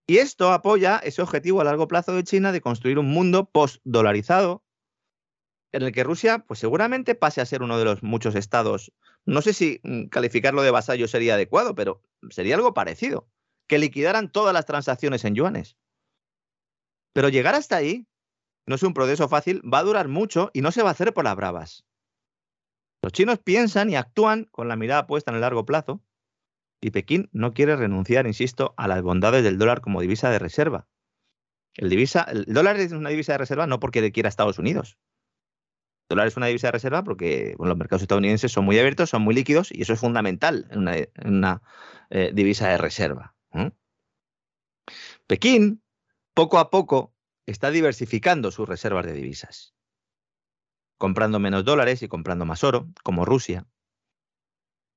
Y 0.06 0.18
esto 0.18 0.52
apoya 0.52 0.98
ese 0.98 1.22
objetivo 1.22 1.60
a 1.60 1.64
largo 1.64 1.86
plazo 1.86 2.14
de 2.14 2.24
China 2.24 2.52
de 2.52 2.60
construir 2.60 2.98
un 2.98 3.06
mundo 3.06 3.48
post-dolarizado 3.50 4.64
en 5.72 5.82
el 5.82 5.92
que 5.92 6.04
Rusia, 6.04 6.44
pues 6.46 6.60
seguramente 6.60 7.14
pase 7.14 7.40
a 7.40 7.46
ser 7.46 7.62
uno 7.62 7.78
de 7.78 7.84
los 7.84 8.02
muchos 8.02 8.34
estados. 8.34 8.92
No 9.24 9.42
sé 9.42 9.52
si 9.52 9.80
mm, 9.82 10.06
calificarlo 10.06 10.62
de 10.62 10.70
vasallo 10.70 11.06
sería 11.08 11.34
adecuado, 11.34 11.74
pero 11.74 12.02
sería 12.30 12.56
algo 12.56 12.74
parecido, 12.74 13.28
que 13.68 13.78
liquidaran 13.78 14.30
todas 14.30 14.52
las 14.52 14.66
transacciones 14.66 15.24
en 15.24 15.34
yuanes. 15.34 15.76
Pero 17.12 17.28
llegar 17.28 17.54
hasta 17.54 17.76
ahí 17.76 18.06
no 18.66 18.74
es 18.74 18.82
un 18.82 18.94
proceso 18.94 19.28
fácil, 19.28 19.62
va 19.62 19.78
a 19.78 19.84
durar 19.84 20.08
mucho 20.08 20.50
y 20.52 20.60
no 20.60 20.72
se 20.72 20.82
va 20.82 20.90
a 20.90 20.92
hacer 20.92 21.12
por 21.12 21.24
las 21.24 21.36
bravas. 21.36 21.84
Los 23.02 23.12
chinos 23.12 23.38
piensan 23.38 23.90
y 23.90 23.96
actúan 23.96 24.44
con 24.50 24.68
la 24.68 24.76
mirada 24.76 25.06
puesta 25.06 25.30
en 25.30 25.36
el 25.36 25.40
largo 25.40 25.64
plazo 25.64 26.02
y 26.80 26.90
Pekín 26.90 27.28
no 27.32 27.52
quiere 27.52 27.76
renunciar, 27.76 28.26
insisto, 28.26 28.74
a 28.76 28.88
las 28.88 29.02
bondades 29.02 29.44
del 29.44 29.58
dólar 29.58 29.80
como 29.80 30.00
divisa 30.00 30.30
de 30.30 30.38
reserva. 30.38 30.86
El, 31.76 31.92
el 31.92 32.44
dólar 32.46 32.76
es 32.78 32.92
una 32.92 33.10
divisa 33.10 33.32
de 33.32 33.38
reserva 33.38 33.66
no 33.66 33.80
porque 33.80 34.00
le 34.00 34.12
quiera 34.12 34.28
Estados 34.28 34.58
Unidos, 34.58 34.98
dólar 36.10 36.26
es 36.26 36.36
una 36.36 36.46
divisa 36.46 36.66
de 36.68 36.72
reserva 36.72 37.04
porque 37.04 37.54
los 37.58 37.76
mercados 37.76 38.02
estadounidenses 38.02 38.50
son 38.50 38.64
muy 38.64 38.78
abiertos, 38.78 39.10
son 39.10 39.22
muy 39.22 39.32
líquidos 39.32 39.70
y 39.72 39.82
eso 39.82 39.92
es 39.92 40.00
fundamental 40.00 40.66
en 40.70 40.80
una, 41.24 41.62
eh, 42.10 42.32
divisa 42.34 42.68
de 42.68 42.78
reserva. 42.78 43.34
Pekín, 45.28 45.82
poco 46.34 46.58
a 46.58 46.70
poco, 46.70 47.14
está 47.46 47.70
diversificando 47.70 48.50
sus 48.50 48.68
reservas 48.68 49.06
de 49.06 49.12
divisas, 49.12 49.72
comprando 50.98 51.38
menos 51.38 51.64
dólares 51.64 52.02
y 52.02 52.08
comprando 52.08 52.44
más 52.44 52.64
oro, 52.64 52.88
como 53.04 53.24
Rusia. 53.24 53.68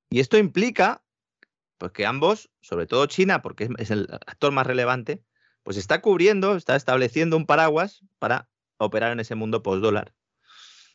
Y 0.09 0.19
esto 0.19 0.39
implica 0.39 1.03
pues, 1.77 1.91
que 1.91 2.07
ambos, 2.07 2.49
sobre 2.61 2.87
todo 2.87 3.05
China, 3.05 3.43
porque 3.43 3.69
es 3.77 3.91
el 3.91 4.07
actor 4.25 4.51
más 4.51 4.65
relevante, 4.65 5.23
pues 5.61 5.77
está 5.77 6.01
cubriendo, 6.01 6.55
está 6.55 6.75
estableciendo 6.75 7.37
un 7.37 7.45
paraguas 7.45 8.03
para 8.17 8.49
operar 8.77 9.11
en 9.11 9.19
ese 9.19 9.35
mundo 9.35 9.61
post-dólar 9.61 10.15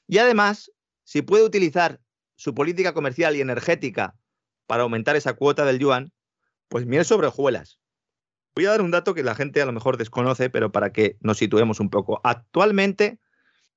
y 0.08 0.18
además, 0.18 0.72
si 1.04 1.22
puede 1.22 1.44
utilizar 1.44 2.00
su 2.34 2.54
política 2.54 2.94
comercial 2.94 3.36
y 3.36 3.42
energética 3.42 4.16
para 4.66 4.82
aumentar 4.82 5.16
esa 5.16 5.34
cuota 5.34 5.64
del 5.64 5.78
yuan, 5.78 6.12
pues 6.68 6.86
miel 6.86 7.04
sobre 7.04 7.26
hojuelas. 7.26 7.78
Voy 8.54 8.66
a 8.66 8.70
dar 8.70 8.80
un 8.80 8.90
dato 8.90 9.14
que 9.14 9.22
la 9.22 9.34
gente 9.34 9.60
a 9.60 9.66
lo 9.66 9.72
mejor 9.72 9.98
desconoce, 9.98 10.50
pero 10.50 10.72
para 10.72 10.92
que 10.92 11.18
nos 11.20 11.38
situemos 11.38 11.78
un 11.78 11.90
poco. 11.90 12.20
Actualmente, 12.24 13.18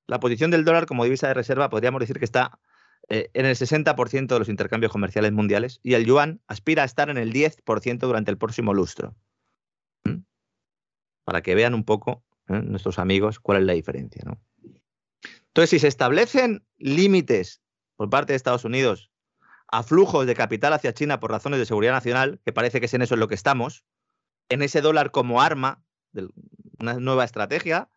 la 0.08 0.20
posición 0.20 0.52
del 0.52 0.66
dólar 0.66 0.86
como 0.86 1.04
divisa 1.04 1.28
de 1.28 1.34
reserva 1.34 1.70
podríamos 1.70 2.00
decir 2.00 2.18
que 2.18 2.26
está 2.26 2.60
eh, 3.10 3.30
en 3.34 3.46
el 3.46 3.56
60% 3.56 4.28
de 4.28 4.40
los 4.40 4.50
intercambios 4.50 4.92
comerciales 4.92 5.34
mundiales 5.34 5.80
y 5.84 5.96
el 5.96 6.06
yuan 6.06 6.42
aspira 6.48 6.84
a 6.84 6.86
estar 6.86 7.10
en 7.10 7.18
el 7.18 7.34
10% 7.34 8.00
durante 8.00 8.32
el 8.32 8.38
próximo 8.38 8.74
lustro. 8.74 9.16
¿Mm? 10.06 10.24
Para 11.26 11.42
que 11.42 11.56
vean 11.56 11.74
un 11.74 11.84
poco 11.84 12.24
¿eh? 12.48 12.62
nuestros 12.64 13.00
amigos 13.00 13.40
cuál 13.40 13.60
es 13.60 13.66
la 13.66 13.74
diferencia. 13.74 14.24
¿no? 14.26 14.40
Entonces, 15.52 15.70
si 15.70 15.80
se 15.80 15.88
establecen 15.88 16.66
límites 16.78 17.62
por 17.98 18.10
parte 18.10 18.34
de 18.34 18.38
Estados 18.38 18.64
Unidos 18.64 19.12
a 19.68 19.84
flujos 19.84 20.26
de 20.26 20.36
capital 20.36 20.74
hacia 20.74 20.94
China 20.94 21.20
por 21.20 21.32
razones 21.32 21.60
de 21.60 21.66
seguridad 21.66 21.94
nacional, 21.94 22.40
que 22.46 22.54
parece 22.54 22.80
que 22.80 22.86
es 22.86 22.94
en 22.94 23.02
eso 23.02 23.16
en 23.16 23.20
lo 23.20 23.28
que 23.28 23.36
estamos, 23.36 23.86
en 24.50 24.62
ese 24.62 24.82
dólar 24.82 25.12
como 25.12 25.42
arma, 25.42 25.84
de 26.14 26.28
una 26.80 26.96
nueva 26.96 27.26
estrategia, 27.26 27.90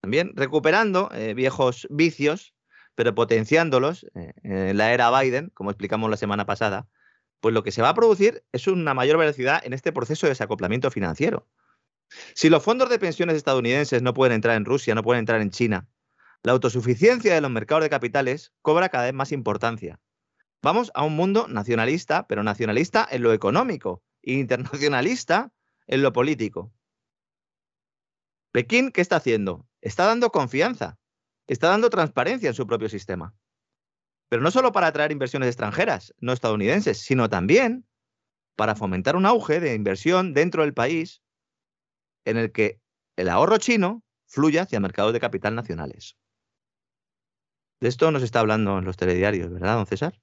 también 0.00 0.32
recuperando 0.34 1.10
eh, 1.12 1.34
viejos 1.34 1.86
vicios, 1.90 2.54
pero 2.94 3.14
potenciándolos 3.14 4.06
eh, 4.14 4.32
en 4.42 4.76
la 4.76 4.92
era 4.92 5.10
Biden, 5.20 5.50
como 5.54 5.70
explicamos 5.70 6.10
la 6.10 6.16
semana 6.16 6.46
pasada, 6.46 6.88
pues 7.40 7.54
lo 7.54 7.62
que 7.62 7.72
se 7.72 7.82
va 7.82 7.90
a 7.90 7.94
producir 7.94 8.44
es 8.52 8.66
una 8.66 8.94
mayor 8.94 9.18
velocidad 9.18 9.60
en 9.64 9.72
este 9.72 9.92
proceso 9.92 10.26
de 10.26 10.30
desacoplamiento 10.30 10.90
financiero. 10.90 11.48
Si 12.34 12.50
los 12.50 12.62
fondos 12.62 12.88
de 12.88 12.98
pensiones 12.98 13.36
estadounidenses 13.36 14.02
no 14.02 14.14
pueden 14.14 14.34
entrar 14.34 14.56
en 14.56 14.64
Rusia, 14.64 14.94
no 14.94 15.02
pueden 15.02 15.20
entrar 15.20 15.40
en 15.40 15.50
China, 15.50 15.88
la 16.42 16.52
autosuficiencia 16.52 17.34
de 17.34 17.40
los 17.40 17.50
mercados 17.50 17.84
de 17.84 17.90
capitales 17.90 18.52
cobra 18.62 18.88
cada 18.88 19.04
vez 19.04 19.14
más 19.14 19.32
importancia. 19.32 20.00
Vamos 20.62 20.90
a 20.94 21.04
un 21.04 21.16
mundo 21.16 21.48
nacionalista, 21.48 22.26
pero 22.26 22.42
nacionalista 22.42 23.06
en 23.10 23.22
lo 23.22 23.32
económico 23.32 24.02
e 24.22 24.34
internacionalista 24.34 25.52
en 25.86 26.02
lo 26.02 26.12
político. 26.12 26.72
Pekín, 28.52 28.90
¿qué 28.90 29.00
está 29.00 29.16
haciendo? 29.16 29.66
Está 29.80 30.06
dando 30.06 30.30
confianza, 30.30 30.98
está 31.46 31.68
dando 31.68 31.88
transparencia 31.88 32.48
en 32.48 32.54
su 32.54 32.66
propio 32.66 32.88
sistema. 32.88 33.34
Pero 34.28 34.42
no 34.42 34.50
solo 34.50 34.72
para 34.72 34.88
atraer 34.88 35.12
inversiones 35.12 35.48
extranjeras, 35.48 36.14
no 36.18 36.32
estadounidenses, 36.32 36.98
sino 36.98 37.28
también 37.28 37.86
para 38.56 38.76
fomentar 38.76 39.16
un 39.16 39.26
auge 39.26 39.60
de 39.60 39.74
inversión 39.74 40.34
dentro 40.34 40.62
del 40.62 40.74
país 40.74 41.22
en 42.24 42.36
el 42.36 42.52
que 42.52 42.80
el 43.16 43.28
ahorro 43.28 43.58
chino 43.58 44.04
fluya 44.26 44.62
hacia 44.62 44.80
mercados 44.80 45.12
de 45.12 45.20
capital 45.20 45.54
nacionales. 45.54 46.16
De 47.80 47.88
esto 47.88 48.10
nos 48.10 48.22
está 48.22 48.40
hablando 48.40 48.78
en 48.78 48.84
los 48.84 48.96
telediarios, 48.96 49.50
¿verdad, 49.50 49.76
don 49.76 49.86
César? 49.86 50.20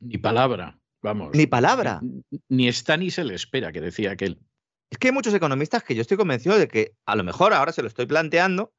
Ni 0.00 0.18
palabra, 0.18 0.78
vamos. 1.00 1.30
Ni 1.34 1.46
palabra. 1.46 2.00
Ni, 2.48 2.68
está 2.68 2.98
ni 2.98 3.10
se 3.10 3.24
le 3.24 3.34
espera, 3.34 3.72
que 3.72 3.80
decía 3.80 4.10
aquel. 4.10 4.38
Es 4.90 4.98
que 4.98 5.08
hay 5.08 5.12
muchos 5.12 5.32
economistas 5.32 5.82
que 5.82 5.94
yo 5.94 6.02
estoy 6.02 6.18
convencido 6.18 6.58
de 6.58 6.68
que 6.68 6.94
a 7.06 7.16
lo 7.16 7.24
mejor 7.24 7.54
ahora 7.54 7.72
se 7.72 7.80
lo 7.80 7.88
estoy 7.88 8.06
planteando 8.06 8.74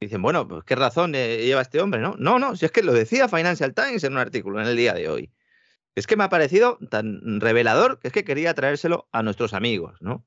y 0.00 0.06
dicen, 0.06 0.22
bueno, 0.22 0.46
pues 0.46 0.62
qué 0.64 0.76
razón 0.76 1.14
eh, 1.16 1.44
lleva 1.44 1.62
este 1.62 1.80
hombre, 1.80 2.00
¿no? 2.00 2.14
No, 2.18 2.38
no, 2.38 2.54
si 2.54 2.64
es 2.64 2.70
que 2.70 2.84
lo 2.84 2.92
decía 2.92 3.28
Financial 3.28 3.74
Times 3.74 4.04
en 4.04 4.12
un 4.12 4.18
artículo 4.18 4.60
en 4.60 4.68
el 4.68 4.76
día 4.76 4.94
de 4.94 5.08
hoy. 5.08 5.32
Es 5.96 6.06
que 6.06 6.16
me 6.16 6.22
ha 6.22 6.28
parecido 6.28 6.78
tan 6.90 7.40
revelador 7.40 7.98
que 7.98 8.08
es 8.08 8.14
que 8.14 8.22
quería 8.22 8.54
traérselo 8.54 9.08
a 9.10 9.24
nuestros 9.24 9.52
amigos, 9.52 10.00
¿no? 10.00 10.24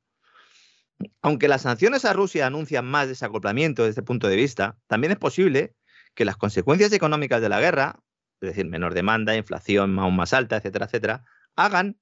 Aunque 1.21 1.47
las 1.47 1.61
sanciones 1.61 2.03
a 2.03 2.11
Rusia 2.11 2.45
anuncian 2.45 2.85
más 2.85 3.07
desacoplamiento 3.07 3.83
desde 3.83 3.91
este 3.91 4.03
punto 4.03 4.27
de 4.27 4.35
vista, 4.35 4.77
también 4.87 5.11
es 5.11 5.17
posible 5.17 5.75
que 6.13 6.25
las 6.25 6.37
consecuencias 6.37 6.91
económicas 6.93 7.41
de 7.41 7.49
la 7.49 7.59
guerra, 7.59 7.99
es 8.41 8.49
decir, 8.49 8.65
menor 8.65 8.93
demanda, 8.93 9.35
inflación 9.35 9.97
aún 9.99 10.15
más 10.15 10.33
alta, 10.33 10.57
etcétera, 10.57 10.85
etcétera, 10.85 11.25
hagan 11.55 11.99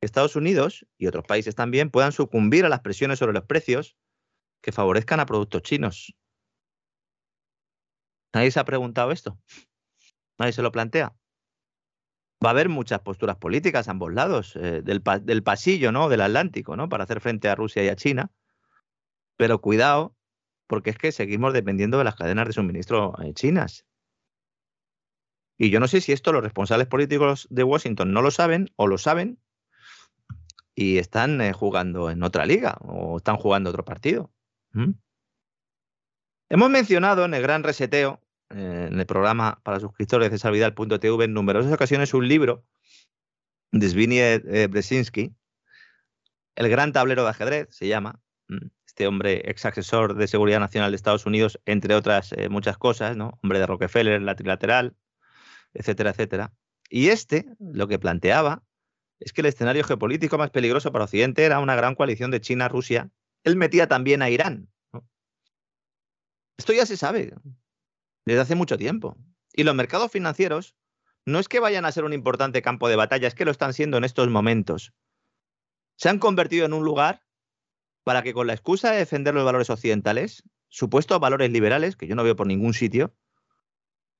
que 0.00 0.06
Estados 0.06 0.36
Unidos 0.36 0.86
y 0.96 1.06
otros 1.06 1.24
países 1.24 1.54
también 1.54 1.90
puedan 1.90 2.12
sucumbir 2.12 2.64
a 2.64 2.68
las 2.68 2.80
presiones 2.80 3.18
sobre 3.18 3.32
los 3.32 3.44
precios 3.44 3.96
que 4.60 4.72
favorezcan 4.72 5.20
a 5.20 5.26
productos 5.26 5.62
chinos. 5.62 6.14
¿Nadie 8.34 8.50
se 8.50 8.60
ha 8.60 8.64
preguntado 8.64 9.10
esto? 9.10 9.38
¿Nadie 10.38 10.52
se 10.52 10.62
lo 10.62 10.70
plantea? 10.70 11.16
Va 12.44 12.50
a 12.50 12.52
haber 12.52 12.68
muchas 12.68 13.00
posturas 13.00 13.36
políticas 13.36 13.88
a 13.88 13.90
ambos 13.90 14.12
lados 14.12 14.54
eh, 14.56 14.82
del, 14.82 15.02
del, 15.22 15.42
pasillo, 15.42 15.90
¿no? 15.90 16.08
Del 16.08 16.20
Atlántico, 16.20 16.76
¿no? 16.76 16.88
Para 16.88 17.04
hacer 17.04 17.20
frente 17.20 17.48
a 17.48 17.56
Rusia 17.56 17.82
y 17.82 17.88
a 17.88 17.96
China. 17.96 18.30
Pero 19.36 19.60
cuidado, 19.60 20.14
porque 20.68 20.90
es 20.90 20.98
que 20.98 21.10
seguimos 21.10 21.52
dependiendo 21.52 21.98
de 21.98 22.04
las 22.04 22.14
cadenas 22.14 22.46
de 22.46 22.52
suministro 22.52 23.14
eh, 23.20 23.32
chinas. 23.34 23.84
Y 25.56 25.70
yo 25.70 25.80
no 25.80 25.88
sé 25.88 26.00
si 26.00 26.12
esto 26.12 26.32
los 26.32 26.44
responsables 26.44 26.86
políticos 26.86 27.48
de 27.50 27.64
Washington 27.64 28.12
no 28.12 28.22
lo 28.22 28.30
saben 28.30 28.70
o 28.76 28.86
lo 28.86 28.98
saben 28.98 29.40
y 30.76 30.98
están 30.98 31.40
eh, 31.40 31.52
jugando 31.52 32.10
en 32.10 32.22
otra 32.22 32.46
liga 32.46 32.76
o 32.82 33.16
están 33.16 33.36
jugando 33.38 33.70
otro 33.70 33.84
partido. 33.84 34.30
Hemos 36.50 36.70
mencionado 36.70 37.24
en 37.24 37.34
el 37.34 37.42
gran 37.42 37.64
reseteo, 37.64 38.22
eh, 38.50 38.88
en 38.92 39.00
el 39.00 39.06
programa 39.06 39.60
para 39.64 39.80
suscriptores 39.80 40.30
de 40.30 40.36
cesarvidal.tv, 40.36 41.24
en 41.24 41.32
numerosas 41.32 41.72
ocasiones 41.72 42.14
un 42.14 42.28
libro 42.28 42.64
de 43.72 43.88
Zbigniew 43.88 44.68
Brzezinski, 44.68 45.34
El 46.54 46.68
gran 46.68 46.92
tablero 46.92 47.24
de 47.24 47.30
ajedrez, 47.30 47.68
se 47.70 47.88
llama, 47.88 48.20
este 48.98 49.06
hombre 49.06 49.48
ex 49.48 49.64
asesor 49.64 50.16
de 50.16 50.26
seguridad 50.26 50.58
nacional 50.58 50.90
de 50.90 50.96
Estados 50.96 51.24
Unidos, 51.24 51.60
entre 51.66 51.94
otras 51.94 52.32
eh, 52.32 52.48
muchas 52.48 52.78
cosas, 52.78 53.16
¿no? 53.16 53.38
Hombre 53.44 53.60
de 53.60 53.66
Rockefeller, 53.66 54.20
la 54.20 54.34
trilateral, 54.34 54.96
etcétera, 55.72 56.10
etcétera. 56.10 56.52
Y 56.90 57.10
este 57.10 57.46
lo 57.60 57.86
que 57.86 58.00
planteaba 58.00 58.64
es 59.20 59.32
que 59.32 59.42
el 59.42 59.46
escenario 59.46 59.84
geopolítico 59.84 60.36
más 60.36 60.50
peligroso 60.50 60.90
para 60.90 61.04
Occidente 61.04 61.44
era 61.44 61.60
una 61.60 61.76
gran 61.76 61.94
coalición 61.94 62.32
de 62.32 62.40
China-Rusia. 62.40 63.08
Él 63.44 63.54
metía 63.54 63.86
también 63.86 64.20
a 64.20 64.30
Irán. 64.30 64.68
Esto 66.56 66.72
ya 66.72 66.84
se 66.84 66.96
sabe 66.96 67.34
desde 68.26 68.40
hace 68.40 68.56
mucho 68.56 68.76
tiempo. 68.76 69.16
Y 69.52 69.62
los 69.62 69.76
mercados 69.76 70.10
financieros 70.10 70.74
no 71.24 71.38
es 71.38 71.46
que 71.46 71.60
vayan 71.60 71.84
a 71.84 71.92
ser 71.92 72.02
un 72.02 72.14
importante 72.14 72.62
campo 72.62 72.88
de 72.88 72.96
batalla, 72.96 73.28
es 73.28 73.36
que 73.36 73.44
lo 73.44 73.52
están 73.52 73.74
siendo 73.74 73.96
en 73.96 74.02
estos 74.02 74.28
momentos. 74.28 74.92
Se 75.94 76.08
han 76.08 76.18
convertido 76.18 76.66
en 76.66 76.72
un 76.72 76.84
lugar 76.84 77.27
para 78.04 78.22
que 78.22 78.32
con 78.32 78.46
la 78.46 78.54
excusa 78.54 78.90
de 78.90 78.98
defender 78.98 79.34
los 79.34 79.44
valores 79.44 79.70
occidentales, 79.70 80.42
supuestos 80.68 81.20
valores 81.20 81.50
liberales, 81.50 81.96
que 81.96 82.06
yo 82.06 82.14
no 82.14 82.24
veo 82.24 82.36
por 82.36 82.46
ningún 82.46 82.74
sitio, 82.74 83.12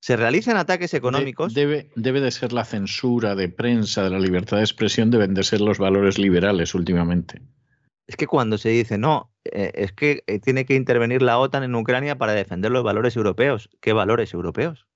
se 0.00 0.16
realicen 0.16 0.56
ataques 0.56 0.94
económicos. 0.94 1.54
debe, 1.54 1.90
debe 1.96 2.20
de 2.20 2.30
ser 2.30 2.52
la 2.52 2.64
censura 2.64 3.34
de 3.34 3.48
prensa, 3.48 4.04
de 4.04 4.10
la 4.10 4.20
libertad 4.20 4.58
de 4.58 4.62
expresión, 4.62 5.10
deben 5.10 5.34
de 5.34 5.42
ser 5.42 5.60
los 5.60 5.78
valores 5.78 6.18
liberales 6.18 6.74
últimamente. 6.74 7.42
Es 8.06 8.16
que 8.16 8.26
cuando 8.26 8.56
se 8.56 8.70
dice, 8.70 8.96
no, 8.96 9.32
eh, 9.44 9.72
es 9.74 9.92
que 9.92 10.22
eh, 10.26 10.38
tiene 10.38 10.64
que 10.64 10.74
intervenir 10.74 11.20
la 11.20 11.38
OTAN 11.38 11.62
en 11.62 11.74
Ucrania 11.74 12.16
para 12.16 12.32
defender 12.32 12.70
los 12.70 12.84
valores 12.84 13.16
europeos. 13.16 13.68
¿Qué 13.80 13.92
valores 13.92 14.32
europeos? 14.32 14.86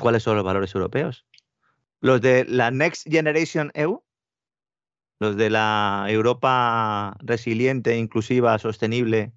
¿Cuáles 0.00 0.22
son 0.22 0.36
los 0.36 0.44
valores 0.44 0.74
europeos? 0.74 1.26
¿Los 2.00 2.20
de 2.20 2.44
la 2.46 2.70
Next 2.70 3.06
Generation 3.08 3.70
EU? 3.74 4.02
¿Los 5.20 5.36
de 5.36 5.50
la 5.50 6.06
Europa 6.08 7.16
resiliente, 7.20 7.96
inclusiva, 7.96 8.58
sostenible, 8.58 9.32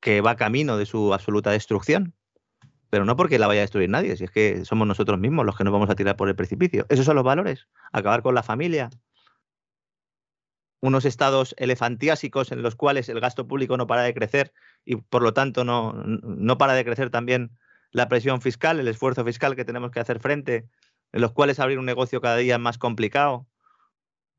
que 0.00 0.20
va 0.20 0.36
camino 0.36 0.76
de 0.76 0.86
su 0.86 1.14
absoluta 1.14 1.50
destrucción? 1.50 2.14
Pero 2.90 3.04
no 3.04 3.16
porque 3.16 3.38
la 3.38 3.46
vaya 3.46 3.60
a 3.60 3.62
destruir 3.62 3.90
nadie, 3.90 4.16
si 4.16 4.24
es 4.24 4.30
que 4.30 4.64
somos 4.64 4.86
nosotros 4.86 5.18
mismos 5.18 5.44
los 5.44 5.56
que 5.56 5.64
nos 5.64 5.72
vamos 5.72 5.90
a 5.90 5.96
tirar 5.96 6.16
por 6.16 6.28
el 6.28 6.36
precipicio. 6.36 6.86
Esos 6.88 7.04
son 7.04 7.16
los 7.16 7.24
valores. 7.24 7.66
Acabar 7.92 8.22
con 8.22 8.34
la 8.34 8.42
familia. 8.42 8.90
Unos 10.80 11.04
estados 11.04 11.54
elefantiásicos 11.58 12.52
en 12.52 12.62
los 12.62 12.76
cuales 12.76 13.08
el 13.08 13.18
gasto 13.18 13.48
público 13.48 13.76
no 13.76 13.86
para 13.86 14.02
de 14.02 14.14
crecer 14.14 14.52
y 14.84 14.96
por 14.96 15.22
lo 15.22 15.32
tanto 15.32 15.64
no, 15.64 15.94
no 15.94 16.58
para 16.58 16.74
de 16.74 16.84
crecer 16.84 17.10
también 17.10 17.50
la 17.90 18.08
presión 18.08 18.40
fiscal, 18.40 18.78
el 18.78 18.88
esfuerzo 18.88 19.24
fiscal 19.24 19.56
que 19.56 19.64
tenemos 19.64 19.90
que 19.90 20.00
hacer 20.00 20.20
frente, 20.20 20.68
en 21.12 21.20
los 21.22 21.32
cuales 21.32 21.58
abrir 21.58 21.78
un 21.78 21.86
negocio 21.86 22.20
cada 22.20 22.36
día 22.36 22.54
es 22.54 22.60
más 22.60 22.78
complicado, 22.78 23.46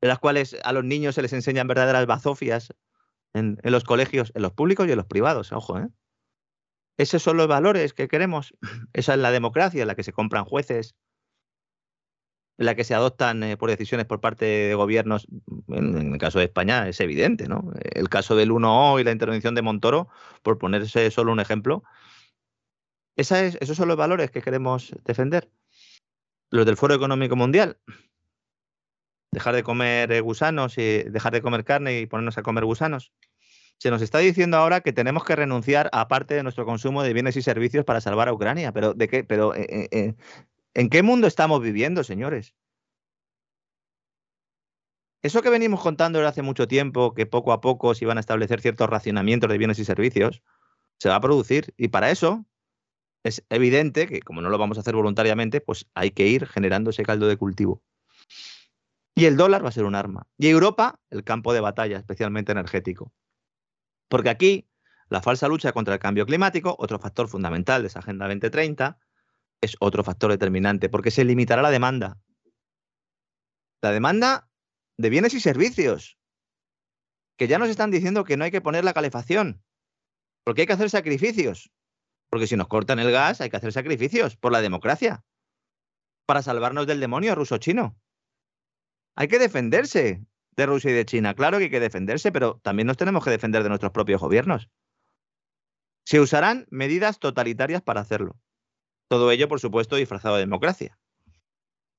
en 0.00 0.08
las 0.08 0.18
cuales 0.18 0.56
a 0.62 0.72
los 0.72 0.84
niños 0.84 1.14
se 1.14 1.22
les 1.22 1.32
enseñan 1.32 1.66
verdaderas 1.66 2.06
bazofias 2.06 2.74
en, 3.34 3.58
los 3.62 3.84
colegios, 3.84 4.32
en 4.34 4.42
los 4.42 4.52
públicos 4.52 4.86
y 4.86 4.92
en 4.92 4.96
los 4.96 5.06
privados, 5.06 5.52
ojo, 5.52 5.78
¿eh? 5.78 5.88
Esos 6.98 7.22
son 7.22 7.36
los 7.36 7.46
valores 7.46 7.94
que 7.94 8.08
queremos. 8.08 8.54
Esa 8.92 9.14
es 9.14 9.20
la 9.20 9.30
democracia, 9.30 9.82
en 9.82 9.88
la 9.88 9.94
que 9.94 10.02
se 10.02 10.12
compran 10.12 10.44
jueces, 10.44 10.96
en 12.58 12.66
la 12.66 12.74
que 12.74 12.82
se 12.82 12.94
adoptan 12.94 13.42
eh, 13.44 13.56
por 13.56 13.70
decisiones 13.70 14.04
por 14.06 14.20
parte 14.20 14.44
de 14.44 14.74
gobiernos. 14.74 15.28
En, 15.68 16.12
el 16.12 16.18
caso 16.18 16.40
de 16.40 16.46
España 16.46 16.88
es 16.88 17.00
evidente, 17.00 17.46
¿no? 17.46 17.72
El 17.80 18.08
caso 18.08 18.34
del 18.34 18.50
1O 18.50 19.00
y 19.00 19.04
la 19.04 19.12
intervención 19.12 19.54
de 19.54 19.62
Montoro, 19.62 20.08
por 20.42 20.58
ponerse 20.58 21.10
solo 21.12 21.30
un 21.30 21.40
ejemplo. 21.40 21.84
Esos 23.16 23.76
son 23.76 23.88
los 23.88 23.96
valores 23.96 24.30
que 24.30 24.42
queremos 24.42 24.94
defender. 25.04 25.50
Los 26.50 26.66
del 26.66 26.76
Foro 26.76 26.94
Económico 26.94 27.36
Mundial. 27.36 27.78
Dejar 29.32 29.54
de 29.54 29.62
comer 29.62 30.10
eh, 30.12 30.20
gusanos 30.20 30.78
y 30.78 31.02
dejar 31.04 31.32
de 31.32 31.42
comer 31.42 31.64
carne 31.64 32.00
y 32.00 32.06
ponernos 32.06 32.38
a 32.38 32.42
comer 32.42 32.64
gusanos 32.64 33.12
se 33.78 33.90
nos 33.90 34.02
está 34.02 34.18
diciendo 34.18 34.56
ahora 34.56 34.80
que 34.80 34.92
tenemos 34.92 35.24
que 35.24 35.36
renunciar 35.36 35.88
a 35.92 36.08
parte 36.08 36.34
de 36.34 36.42
nuestro 36.42 36.66
consumo 36.66 37.02
de 37.02 37.12
bienes 37.12 37.36
y 37.36 37.42
servicios 37.42 37.84
para 37.84 38.00
salvar 38.00 38.28
a 38.28 38.32
Ucrania. 38.32 38.72
Pero, 38.72 38.92
¿de 38.92 39.08
qué? 39.08 39.24
Pero, 39.24 39.54
eh, 39.54 39.88
eh, 39.92 40.14
¿en 40.74 40.90
qué 40.90 41.02
mundo 41.02 41.28
estamos 41.28 41.62
viviendo, 41.62 42.02
señores? 42.02 42.54
Eso 45.22 45.42
que 45.42 45.50
venimos 45.50 45.80
contando 45.80 46.18
desde 46.18 46.28
hace 46.28 46.42
mucho 46.42 46.66
tiempo, 46.66 47.14
que 47.14 47.26
poco 47.26 47.52
a 47.52 47.60
poco 47.60 47.94
se 47.94 48.04
iban 48.04 48.18
a 48.18 48.20
establecer 48.20 48.60
ciertos 48.60 48.88
racionamientos 48.88 49.50
de 49.50 49.58
bienes 49.58 49.78
y 49.78 49.84
servicios, 49.84 50.42
se 50.98 51.08
va 51.08 51.16
a 51.16 51.20
producir. 51.20 51.72
Y 51.76 51.88
para 51.88 52.10
eso 52.10 52.44
es 53.22 53.44
evidente 53.48 54.06
que, 54.06 54.20
como 54.20 54.42
no 54.42 54.50
lo 54.50 54.58
vamos 54.58 54.76
a 54.76 54.80
hacer 54.80 54.94
voluntariamente, 54.96 55.60
pues 55.60 55.86
hay 55.94 56.10
que 56.10 56.26
ir 56.26 56.46
generando 56.46 56.90
ese 56.90 57.04
caldo 57.04 57.28
de 57.28 57.36
cultivo. 57.36 57.82
Y 59.18 59.24
el 59.24 59.36
dólar 59.36 59.64
va 59.64 59.70
a 59.70 59.72
ser 59.72 59.84
un 59.84 59.96
arma. 59.96 60.28
Y 60.38 60.46
Europa, 60.46 61.00
el 61.10 61.24
campo 61.24 61.52
de 61.52 61.58
batalla, 61.58 61.98
especialmente 61.98 62.52
energético. 62.52 63.12
Porque 64.08 64.30
aquí 64.30 64.68
la 65.08 65.20
falsa 65.20 65.48
lucha 65.48 65.72
contra 65.72 65.94
el 65.94 65.98
cambio 65.98 66.24
climático, 66.24 66.76
otro 66.78 67.00
factor 67.00 67.26
fundamental 67.26 67.82
de 67.82 67.88
esa 67.88 67.98
Agenda 67.98 68.26
2030, 68.26 68.96
es 69.60 69.76
otro 69.80 70.04
factor 70.04 70.30
determinante, 70.30 70.88
porque 70.88 71.10
se 71.10 71.24
limitará 71.24 71.62
la 71.62 71.70
demanda. 71.70 72.20
La 73.82 73.90
demanda 73.90 74.48
de 74.98 75.10
bienes 75.10 75.34
y 75.34 75.40
servicios, 75.40 76.16
que 77.36 77.48
ya 77.48 77.58
nos 77.58 77.70
están 77.70 77.90
diciendo 77.90 78.22
que 78.22 78.36
no 78.36 78.44
hay 78.44 78.52
que 78.52 78.60
poner 78.60 78.84
la 78.84 78.92
calefacción, 78.92 79.64
porque 80.44 80.62
hay 80.62 80.66
que 80.68 80.74
hacer 80.74 80.90
sacrificios, 80.90 81.72
porque 82.30 82.46
si 82.46 82.54
nos 82.54 82.68
cortan 82.68 83.00
el 83.00 83.10
gas 83.10 83.40
hay 83.40 83.50
que 83.50 83.56
hacer 83.56 83.72
sacrificios 83.72 84.36
por 84.36 84.52
la 84.52 84.60
democracia, 84.60 85.24
para 86.24 86.40
salvarnos 86.42 86.86
del 86.86 87.00
demonio 87.00 87.34
ruso-chino. 87.34 87.96
Hay 89.18 89.26
que 89.26 89.40
defenderse 89.40 90.24
de 90.54 90.66
Rusia 90.66 90.92
y 90.92 90.94
de 90.94 91.04
China. 91.04 91.34
Claro 91.34 91.58
que 91.58 91.64
hay 91.64 91.70
que 91.70 91.80
defenderse, 91.80 92.30
pero 92.30 92.60
también 92.62 92.86
nos 92.86 92.96
tenemos 92.96 93.24
que 93.24 93.30
defender 93.30 93.64
de 93.64 93.68
nuestros 93.68 93.90
propios 93.90 94.20
gobiernos. 94.20 94.70
Se 96.04 96.20
usarán 96.20 96.68
medidas 96.70 97.18
totalitarias 97.18 97.82
para 97.82 98.00
hacerlo. 98.00 98.38
Todo 99.08 99.32
ello, 99.32 99.48
por 99.48 99.58
supuesto, 99.58 99.96
disfrazado 99.96 100.36
de 100.36 100.42
democracia. 100.42 101.00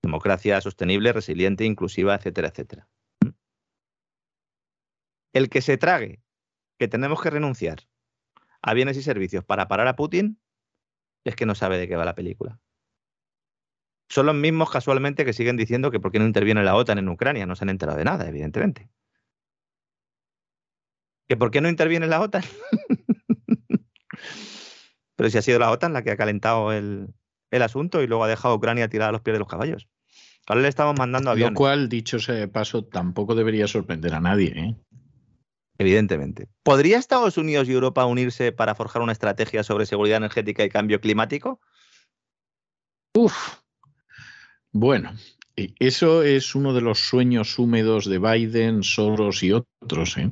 Democracia 0.01 0.61
sostenible, 0.61 1.11
resiliente, 1.11 1.65
inclusiva, 1.65 2.15
etcétera, 2.15 2.47
etcétera. 2.47 2.87
¿Mm? 3.19 3.31
El 5.33 5.49
que 5.49 5.61
se 5.61 5.77
trague 5.77 6.23
que 6.77 6.87
tenemos 6.87 7.21
que 7.21 7.31
renunciar 7.31 7.79
a 8.61 8.73
bienes 8.73 8.95
y 8.95 9.03
servicios 9.03 9.43
para 9.43 9.67
parar 9.67 9.89
a 9.89 9.97
Putin 9.97 10.39
es 11.25 11.35
que 11.35 11.45
no 11.45 11.53
sabe 11.53 11.77
de 11.77 11.89
qué 11.89 11.97
va 11.97 12.05
la 12.05 12.15
película 12.15 12.61
son 14.09 14.25
los 14.25 14.35
mismos 14.35 14.71
casualmente 14.71 15.23
que 15.23 15.33
siguen 15.33 15.55
diciendo 15.55 15.91
que 15.91 15.99
por 15.99 16.11
qué 16.11 16.17
no 16.19 16.25
interviene 16.25 16.63
la 16.63 16.75
OTAN 16.75 16.97
en 16.97 17.09
Ucrania. 17.09 17.45
No 17.45 17.55
se 17.55 17.63
han 17.63 17.69
enterado 17.69 17.97
de 17.97 18.05
nada, 18.05 18.27
evidentemente. 18.27 18.89
¿Que 21.27 21.37
por 21.37 21.51
qué 21.51 21.61
no 21.61 21.69
interviene 21.69 22.07
la 22.07 22.19
OTAN? 22.21 22.43
Pero 25.15 25.29
si 25.29 25.37
ha 25.37 25.43
sido 25.43 25.59
la 25.59 25.69
OTAN 25.69 25.93
la 25.93 26.01
que 26.01 26.09
ha 26.09 26.17
calentado 26.17 26.73
el, 26.73 27.13
asunto 27.51 28.01
y 28.01 28.07
luego 28.07 28.23
ha 28.23 28.27
dejado 28.27 28.55
a 28.55 28.57
Ucrania 28.57 28.89
tirada 28.89 29.09
a 29.09 29.11
los 29.11 29.21
pies 29.21 29.35
de 29.35 29.39
los 29.39 29.47
caballos. 29.47 29.87
Ahora 30.47 30.61
le 30.61 30.69
estamos 30.69 30.97
mandando 30.97 31.29
aviones. 31.29 31.53
Lo 31.53 31.57
cual, 31.57 31.87
dicho 31.87 32.17
ese 32.17 32.47
paso, 32.47 32.83
tampoco 32.85 33.35
debería 33.35 33.67
sorprender 33.67 34.15
a 34.15 34.19
nadie. 34.19 34.53
¿eh? 34.55 34.75
Evidentemente. 35.77 36.47
¿Podría 36.63 36.97
Estados 36.97 37.37
Unidos 37.37 37.69
y 37.69 37.73
Europa 37.73 38.05
unirse 38.05 38.51
para 38.51 38.73
forjar 38.73 39.03
una 39.03 39.11
estrategia 39.11 39.61
sobre 39.61 39.85
seguridad 39.85 40.17
energética 40.17 40.63
y 40.63 40.69
cambio 40.69 40.99
climático? 40.99 41.61
Uf, 43.13 43.59
bueno, 44.71 45.13
eso 45.79 46.23
es 46.23 46.55
uno 46.55 46.73
de 46.73 46.81
los 46.81 46.99
sueños 46.99 47.57
húmedos 47.59 48.05
de 48.05 48.19
Biden, 48.19 48.83
Soros 48.83 49.43
y 49.43 49.51
otros. 49.51 50.17
¿eh? 50.17 50.31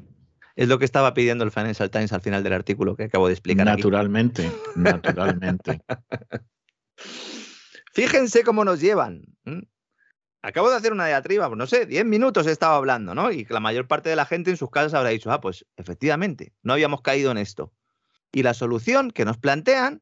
Es 0.55 0.67
lo 0.67 0.79
que 0.79 0.85
estaba 0.85 1.13
pidiendo 1.13 1.43
el 1.43 1.51
Financial 1.51 1.89
Times 1.89 2.13
al 2.13 2.21
final 2.21 2.43
del 2.43 2.53
artículo 2.53 2.95
que 2.95 3.05
acabo 3.05 3.27
de 3.27 3.33
explicar. 3.33 3.65
Naturalmente, 3.65 4.51
naturalmente. 4.75 5.81
Fíjense 7.93 8.43
cómo 8.43 8.63
nos 8.63 8.79
llevan. 8.79 9.23
Acabo 10.43 10.69
de 10.69 10.77
hacer 10.77 10.93
una 10.93 11.07
diatriba, 11.07 11.47
pues 11.47 11.57
no 11.57 11.67
sé, 11.67 11.85
10 11.85 12.05
minutos 12.05 12.47
he 12.47 12.51
estado 12.51 12.75
hablando, 12.75 13.15
¿no? 13.15 13.31
Y 13.31 13.45
la 13.49 13.59
mayor 13.59 13.87
parte 13.87 14.09
de 14.09 14.15
la 14.15 14.25
gente 14.25 14.51
en 14.51 14.57
sus 14.57 14.69
casas 14.69 14.93
habrá 14.93 15.09
dicho, 15.09 15.31
ah, 15.31 15.41
pues 15.41 15.65
efectivamente, 15.77 16.53
no 16.61 16.73
habíamos 16.73 17.01
caído 17.01 17.31
en 17.31 17.37
esto. 17.37 17.73
Y 18.31 18.43
la 18.43 18.53
solución 18.53 19.11
que 19.11 19.25
nos 19.25 19.37
plantean 19.37 20.01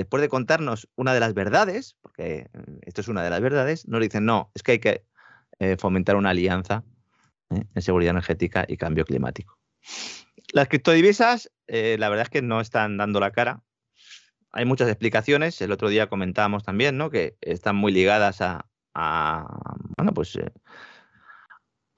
después 0.00 0.22
de 0.22 0.30
contarnos 0.30 0.88
una 0.96 1.12
de 1.12 1.20
las 1.20 1.34
verdades, 1.34 1.94
porque 2.00 2.48
mm, 2.54 2.78
esto 2.86 3.02
es 3.02 3.08
una 3.08 3.22
de 3.22 3.28
las 3.28 3.42
verdades, 3.42 3.86
nos 3.86 4.00
dicen, 4.00 4.24
no, 4.24 4.50
es 4.54 4.62
que 4.62 4.72
hay 4.72 4.78
que 4.78 5.04
eh, 5.58 5.76
fomentar 5.78 6.16
una 6.16 6.30
alianza 6.30 6.84
¿eh? 7.50 7.64
en 7.74 7.82
seguridad 7.82 8.12
energética 8.12 8.64
y 8.66 8.78
cambio 8.78 9.04
climático. 9.04 9.58
Las 10.54 10.68
criptodivisas, 10.68 11.50
eh, 11.66 11.96
la 11.98 12.08
verdad 12.08 12.24
es 12.24 12.30
que 12.30 12.40
no 12.40 12.62
están 12.62 12.96
dando 12.96 13.20
la 13.20 13.30
cara. 13.30 13.62
Hay 14.52 14.64
muchas 14.64 14.88
explicaciones. 14.88 15.60
El 15.60 15.70
otro 15.70 15.90
día 15.90 16.08
comentábamos 16.08 16.64
también, 16.64 16.96
¿no? 16.96 17.10
Que 17.10 17.36
están 17.42 17.76
muy 17.76 17.92
ligadas 17.92 18.40
a, 18.40 18.64
bueno, 19.96 20.14
pues 20.14 20.36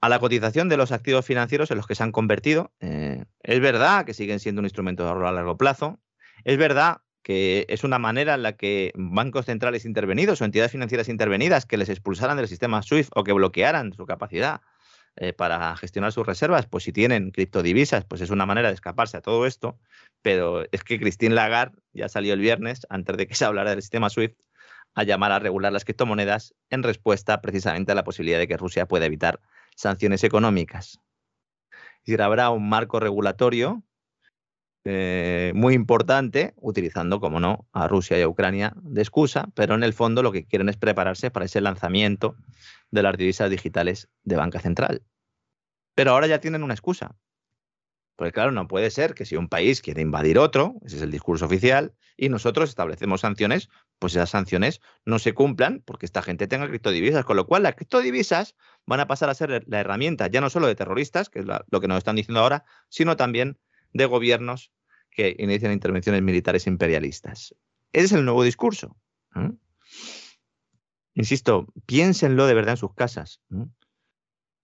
a 0.01 0.09
la 0.09 0.19
cotización 0.19 0.67
de 0.67 0.77
los 0.77 0.91
activos 0.91 1.25
financieros 1.25 1.71
en 1.71 1.77
los 1.77 1.87
que 1.87 1.95
se 1.95 2.03
han 2.03 2.11
convertido. 2.11 2.73
es 2.79 3.59
verdad 3.59 4.05
que 4.05 4.13
siguen 4.13 4.39
siendo 4.39 4.59
un 4.59 4.65
instrumento 4.65 5.03
de 5.03 5.09
ahorro 5.09 5.27
a 5.27 5.31
largo 5.31 5.57
plazo. 5.57 5.99
Es 6.43 6.57
verdad 6.57 6.97
que 7.23 7.65
es 7.69 7.83
una 7.83 7.99
manera 7.99 8.35
en 8.35 8.43
la 8.43 8.57
que 8.57 8.91
bancos 8.95 9.45
centrales 9.45 9.85
intervenidos 9.85 10.41
o 10.41 10.45
entidades 10.45 10.73
financieras 10.73 11.09
intervenidas 11.09 11.65
que 11.65 11.77
les 11.77 11.89
expulsaran 11.89 12.37
del 12.37 12.49
sistema 12.49 12.83
SWIFT 12.83 13.11
o 13.15 13.23
que 13.23 13.31
bloquearan 13.31 13.93
su 13.93 14.05
capacidad 14.05 14.61
eh, 15.15 15.31
para 15.31 15.75
gestionar 15.77 16.11
sus 16.11 16.25
reservas, 16.25 16.65
pues 16.65 16.83
si 16.83 16.91
tienen 16.91 17.31
criptodivisas, 17.31 18.03
pues 18.03 18.21
es 18.21 18.29
una 18.29 18.45
manera 18.45 18.67
de 18.67 18.73
escaparse 18.73 19.17
a 19.17 19.21
todo 19.21 19.45
esto. 19.45 19.79
Pero 20.21 20.65
es 20.71 20.83
que 20.83 20.99
Christine 20.99 21.35
Lagarde 21.35 21.77
ya 21.93 22.09
salió 22.09 22.33
el 22.33 22.39
viernes, 22.39 22.85
antes 22.89 23.15
de 23.17 23.27
que 23.27 23.35
se 23.35 23.45
hablara 23.45 23.71
del 23.71 23.81
sistema 23.81 24.09
SWIFT, 24.09 24.37
a 24.95 25.03
llamar 25.03 25.31
a 25.31 25.39
regular 25.39 25.71
las 25.71 25.85
criptomonedas 25.85 26.53
en 26.69 26.83
respuesta 26.83 27.41
precisamente 27.41 27.91
a 27.91 27.95
la 27.95 28.03
posibilidad 28.03 28.39
de 28.39 28.47
que 28.47 28.57
Rusia 28.57 28.87
pueda 28.87 29.05
evitar 29.05 29.39
sanciones 29.75 30.23
económicas. 30.23 30.99
Es 32.05 32.19
habrá 32.19 32.49
un 32.49 32.67
marco 32.67 32.99
regulatorio 32.99 33.83
eh, 34.85 35.53
muy 35.55 35.73
importante, 35.73 36.53
utilizando, 36.57 37.19
como 37.19 37.39
no, 37.39 37.67
a 37.71 37.87
Rusia 37.87 38.19
y 38.19 38.21
a 38.21 38.27
Ucrania 38.27 38.73
de 38.81 39.01
excusa, 39.01 39.49
pero 39.55 39.75
en 39.75 39.83
el 39.83 39.93
fondo 39.93 40.21
lo 40.21 40.31
que 40.31 40.45
quieren 40.45 40.69
es 40.69 40.77
prepararse 40.77 41.31
para 41.31 41.45
ese 41.45 41.61
lanzamiento 41.61 42.35
de 42.91 43.03
las 43.03 43.17
divisas 43.17 43.49
digitales 43.49 44.09
de 44.23 44.35
banca 44.35 44.59
central. 44.59 45.03
Pero 45.95 46.11
ahora 46.11 46.27
ya 46.27 46.39
tienen 46.39 46.63
una 46.63 46.73
excusa. 46.73 47.15
Pues 48.15 48.31
claro, 48.31 48.51
no 48.51 48.67
puede 48.67 48.91
ser 48.91 49.15
que 49.15 49.25
si 49.25 49.35
un 49.35 49.49
país 49.49 49.81
quiere 49.81 50.01
invadir 50.01 50.37
otro, 50.37 50.75
ese 50.85 50.97
es 50.97 51.01
el 51.01 51.11
discurso 51.11 51.45
oficial, 51.45 51.93
y 52.15 52.29
nosotros 52.29 52.69
establecemos 52.69 53.21
sanciones, 53.21 53.69
pues 53.97 54.13
esas 54.15 54.29
sanciones 54.29 54.81
no 55.05 55.17
se 55.17 55.33
cumplan 55.33 55.81
porque 55.83 56.05
esta 56.05 56.21
gente 56.21 56.47
tenga 56.47 56.67
criptodivisas. 56.67 57.25
Con 57.25 57.37
lo 57.37 57.47
cual, 57.47 57.63
las 57.63 57.75
criptodivisas 57.75 58.55
van 58.85 58.99
a 58.99 59.07
pasar 59.07 59.29
a 59.29 59.33
ser 59.33 59.63
la 59.65 59.79
herramienta 59.79 60.27
ya 60.27 60.41
no 60.41 60.49
solo 60.49 60.67
de 60.67 60.75
terroristas, 60.75 61.29
que 61.29 61.39
es 61.39 61.45
lo 61.45 61.81
que 61.81 61.87
nos 61.87 61.97
están 61.97 62.15
diciendo 62.15 62.41
ahora, 62.41 62.65
sino 62.89 63.15
también 63.15 63.57
de 63.93 64.05
gobiernos 64.05 64.71
que 65.11 65.35
inician 65.37 65.71
intervenciones 65.71 66.21
militares 66.21 66.67
imperialistas. 66.67 67.55
Ese 67.91 68.05
es 68.05 68.11
el 68.13 68.25
nuevo 68.25 68.43
discurso. 68.43 68.97
Insisto, 71.13 71.67
piénsenlo 71.85 72.47
de 72.47 72.53
verdad 72.55 72.73
en 72.73 72.77
sus 72.77 72.93
casas. 72.93 73.41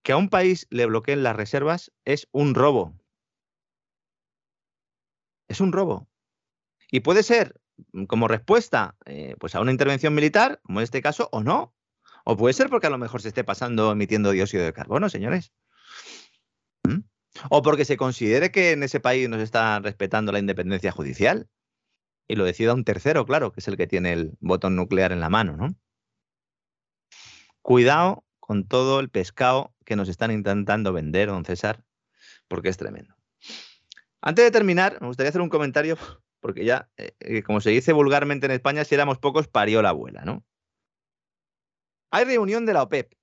Que 0.02 0.12
a 0.12 0.16
un 0.16 0.28
país 0.28 0.66
le 0.70 0.86
bloqueen 0.86 1.22
las 1.22 1.36
reservas 1.36 1.92
es 2.04 2.28
un 2.32 2.54
robo. 2.54 2.98
Es 5.48 5.60
un 5.60 5.72
robo. 5.72 6.08
Y 6.90 7.00
puede 7.00 7.22
ser 7.22 7.60
mm, 7.92 8.04
como 8.04 8.28
respuesta 8.28 8.96
eh, 9.04 9.36
pues 9.38 9.54
a 9.54 9.60
una 9.60 9.70
intervención 9.70 10.14
militar, 10.14 10.60
como 10.62 10.80
en 10.80 10.84
este 10.84 11.02
caso, 11.02 11.28
o 11.32 11.42
no. 11.42 11.74
O 12.24 12.36
puede 12.36 12.54
ser 12.54 12.68
porque 12.68 12.86
a 12.86 12.90
lo 12.90 12.98
mejor 12.98 13.22
se 13.22 13.28
esté 13.28 13.44
pasando 13.44 13.92
emitiendo 13.92 14.30
dióxido 14.30 14.64
de 14.64 14.72
carbono, 14.72 15.08
señores. 15.08 15.52
O 17.48 17.62
porque 17.62 17.84
se 17.84 17.96
considere 17.96 18.50
que 18.50 18.72
en 18.72 18.82
ese 18.82 19.00
país 19.00 19.28
nos 19.28 19.40
está 19.40 19.80
respetando 19.80 20.32
la 20.32 20.38
independencia 20.38 20.92
judicial. 20.92 21.48
Y 22.28 22.36
lo 22.36 22.44
decida 22.44 22.74
un 22.74 22.84
tercero, 22.84 23.26
claro, 23.26 23.50
que 23.52 23.60
es 23.60 23.68
el 23.68 23.76
que 23.76 23.86
tiene 23.86 24.12
el 24.12 24.32
botón 24.40 24.76
nuclear 24.76 25.10
en 25.12 25.20
la 25.20 25.30
mano, 25.30 25.56
¿no? 25.56 25.74
Cuidado 27.62 28.24
con 28.38 28.66
todo 28.66 29.00
el 29.00 29.10
pescado 29.10 29.74
que 29.84 29.96
nos 29.96 30.08
están 30.08 30.30
intentando 30.30 30.92
vender, 30.92 31.28
don 31.28 31.44
César, 31.44 31.84
porque 32.48 32.68
es 32.68 32.76
tremendo. 32.76 33.14
Antes 34.20 34.44
de 34.44 34.50
terminar, 34.50 34.98
me 35.00 35.06
gustaría 35.06 35.30
hacer 35.30 35.40
un 35.40 35.48
comentario, 35.48 35.96
porque 36.40 36.64
ya, 36.64 36.90
eh, 36.96 37.12
eh, 37.20 37.42
como 37.42 37.60
se 37.60 37.70
dice 37.70 37.92
vulgarmente 37.92 38.46
en 38.46 38.52
España, 38.52 38.84
si 38.84 38.94
éramos 38.94 39.18
pocos, 39.18 39.48
parió 39.48 39.82
la 39.82 39.90
abuela, 39.90 40.24
¿no? 40.24 40.44
Hay 42.12 42.24
reunión 42.24 42.66
de 42.66 42.72
la 42.72 42.82
OPEP, 42.82 43.14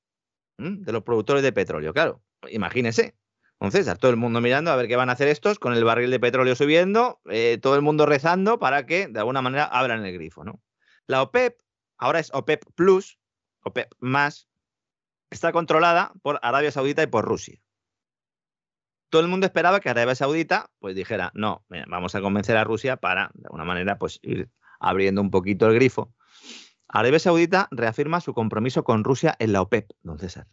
de 0.58 0.92
los 0.92 1.04
productores 1.04 1.44
de 1.44 1.52
petróleo, 1.52 1.94
claro, 1.94 2.24
imagínese. 2.50 3.16
Entonces, 3.60 3.88
a 3.88 3.96
todo 3.96 4.12
el 4.12 4.18
mundo 4.18 4.40
mirando 4.40 4.72
a 4.72 4.76
ver 4.76 4.88
qué 4.88 4.96
van 4.96 5.10
a 5.10 5.14
hacer 5.14 5.28
estos, 5.28 5.58
con 5.58 5.74
el 5.74 5.84
barril 5.84 6.12
de 6.12 6.20
petróleo 6.20 6.56
subiendo, 6.56 7.20
eh, 7.26 7.58
todo 7.60 7.76
el 7.76 7.82
mundo 7.82 8.06
rezando 8.06 8.60
para 8.60 8.86
que 8.86 9.08
de 9.08 9.20
alguna 9.20 9.42
manera 9.42 9.66
abran 9.66 10.06
el 10.06 10.14
grifo, 10.14 10.44
¿no? 10.44 10.62
La 11.08 11.24
OPEP, 11.24 11.60
ahora 11.98 12.20
es 12.20 12.30
OPEP 12.34 12.64
Plus, 12.76 13.18
OPEP 13.62 13.92
más, 14.00 14.48
está 15.32 15.52
controlada 15.52 16.14
por 16.22 16.40
Arabia 16.44 16.72
Saudita 16.72 17.02
y 17.02 17.08
por 17.08 17.26
Rusia. 17.26 17.60
Todo 19.10 19.22
el 19.22 19.28
mundo 19.28 19.48
esperaba 19.48 19.80
que 19.80 19.90
Arabia 19.90 20.16
Saudita 20.16 20.70
pues 20.80 20.96
dijera, 20.96 21.32
no, 21.34 21.66
vamos 21.88 22.14
a 22.14 22.22
convencer 22.22 22.58
a 22.58 22.64
Rusia 22.64 22.98
para, 22.98 23.32
de 23.34 23.46
alguna 23.46 23.64
manera, 23.64 23.98
pues 23.98 24.20
ir 24.22 24.50
abriendo 24.80 25.22
un 25.22 25.32
poquito 25.32 25.68
el 25.68 25.76
grifo. 25.76 26.14
Arabia 26.90 27.20
Saudita 27.20 27.68
reafirma 27.72 28.22
su 28.22 28.34
compromiso 28.34 28.84
con 28.84 29.04
Rusia 29.04 29.36
en 29.40 29.54
la 29.54 29.62
OPEP, 29.62 29.92
don 30.04 30.20
César. 30.20 30.48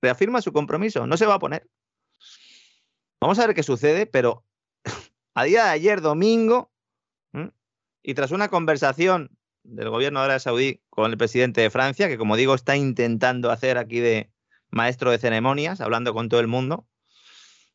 Reafirma 0.00 0.42
su 0.42 0.52
compromiso, 0.52 1.06
no 1.06 1.16
se 1.16 1.26
va 1.26 1.34
a 1.34 1.38
poner. 1.38 1.68
Vamos 3.20 3.38
a 3.38 3.46
ver 3.46 3.54
qué 3.54 3.62
sucede, 3.62 4.06
pero 4.06 4.44
a 5.34 5.44
día 5.44 5.64
de 5.64 5.70
ayer, 5.70 6.00
domingo, 6.00 6.70
y 8.02 8.14
tras 8.14 8.30
una 8.30 8.48
conversación 8.48 9.36
del 9.64 9.90
gobierno 9.90 10.20
de 10.20 10.24
Arabia 10.24 10.40
Saudí 10.40 10.80
con 10.88 11.10
el 11.10 11.18
presidente 11.18 11.60
de 11.60 11.70
Francia, 11.70 12.08
que 12.08 12.16
como 12.16 12.36
digo 12.36 12.54
está 12.54 12.76
intentando 12.76 13.50
hacer 13.50 13.76
aquí 13.76 14.00
de 14.00 14.30
maestro 14.70 15.10
de 15.10 15.18
ceremonias, 15.18 15.80
hablando 15.80 16.14
con 16.14 16.28
todo 16.28 16.40
el 16.40 16.46
mundo. 16.46 16.86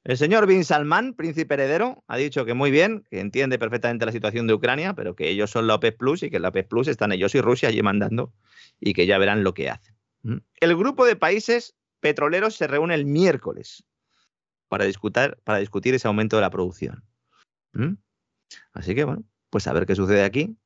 El 0.04 0.18
señor 0.18 0.48
Bin 0.48 0.66
Salman, 0.66 1.14
príncipe 1.14 1.54
heredero, 1.54 2.04
ha 2.08 2.18
dicho 2.18 2.46
que 2.46 2.54
muy 2.54 2.72
bien, 2.72 3.06
que 3.10 3.20
entiende 3.20 3.58
perfectamente 3.58 4.06
la 4.06 4.12
situación 4.12 4.48
de 4.48 4.54
Ucrania, 4.54 4.94
pero 4.96 5.16
que 5.16 5.30
ellos 5.30 5.50
son 5.50 5.68
la 5.68 5.76
OPEP 5.76 5.98
Plus 5.98 6.24
y 6.24 6.30
que 6.30 6.40
la 6.40 6.50
OPEP 6.50 6.68
Plus 6.68 6.88
están 6.88 7.12
ellos 7.14 7.36
y 7.36 7.42
Rusia 7.42 7.70
allí 7.70 7.82
mandando 7.82 8.34
y 8.82 8.94
que 8.94 9.06
ya 9.06 9.18
verán 9.18 9.44
lo 9.44 9.54
que 9.54 9.70
hacen. 9.70 9.96
El 10.60 10.76
grupo 10.76 11.06
de 11.06 11.16
países 11.16 11.76
petroleros 12.04 12.56
se 12.56 12.68
reúne 12.68 12.94
el 12.94 13.06
miércoles 13.06 13.86
para 14.68 14.86
discutir, 14.86 15.96
ese 15.96 16.08
aumento 16.08 16.36
de 16.36 16.42
la 16.42 16.50
producción. 16.50 17.04
Así 18.74 18.94
que 18.94 19.06
bueno, 19.06 19.24
pues 19.50 19.68
a 19.68 19.74
ver 19.74 19.86
qué 19.86 19.96
sucede 19.96 20.24
aquí. 20.24 20.58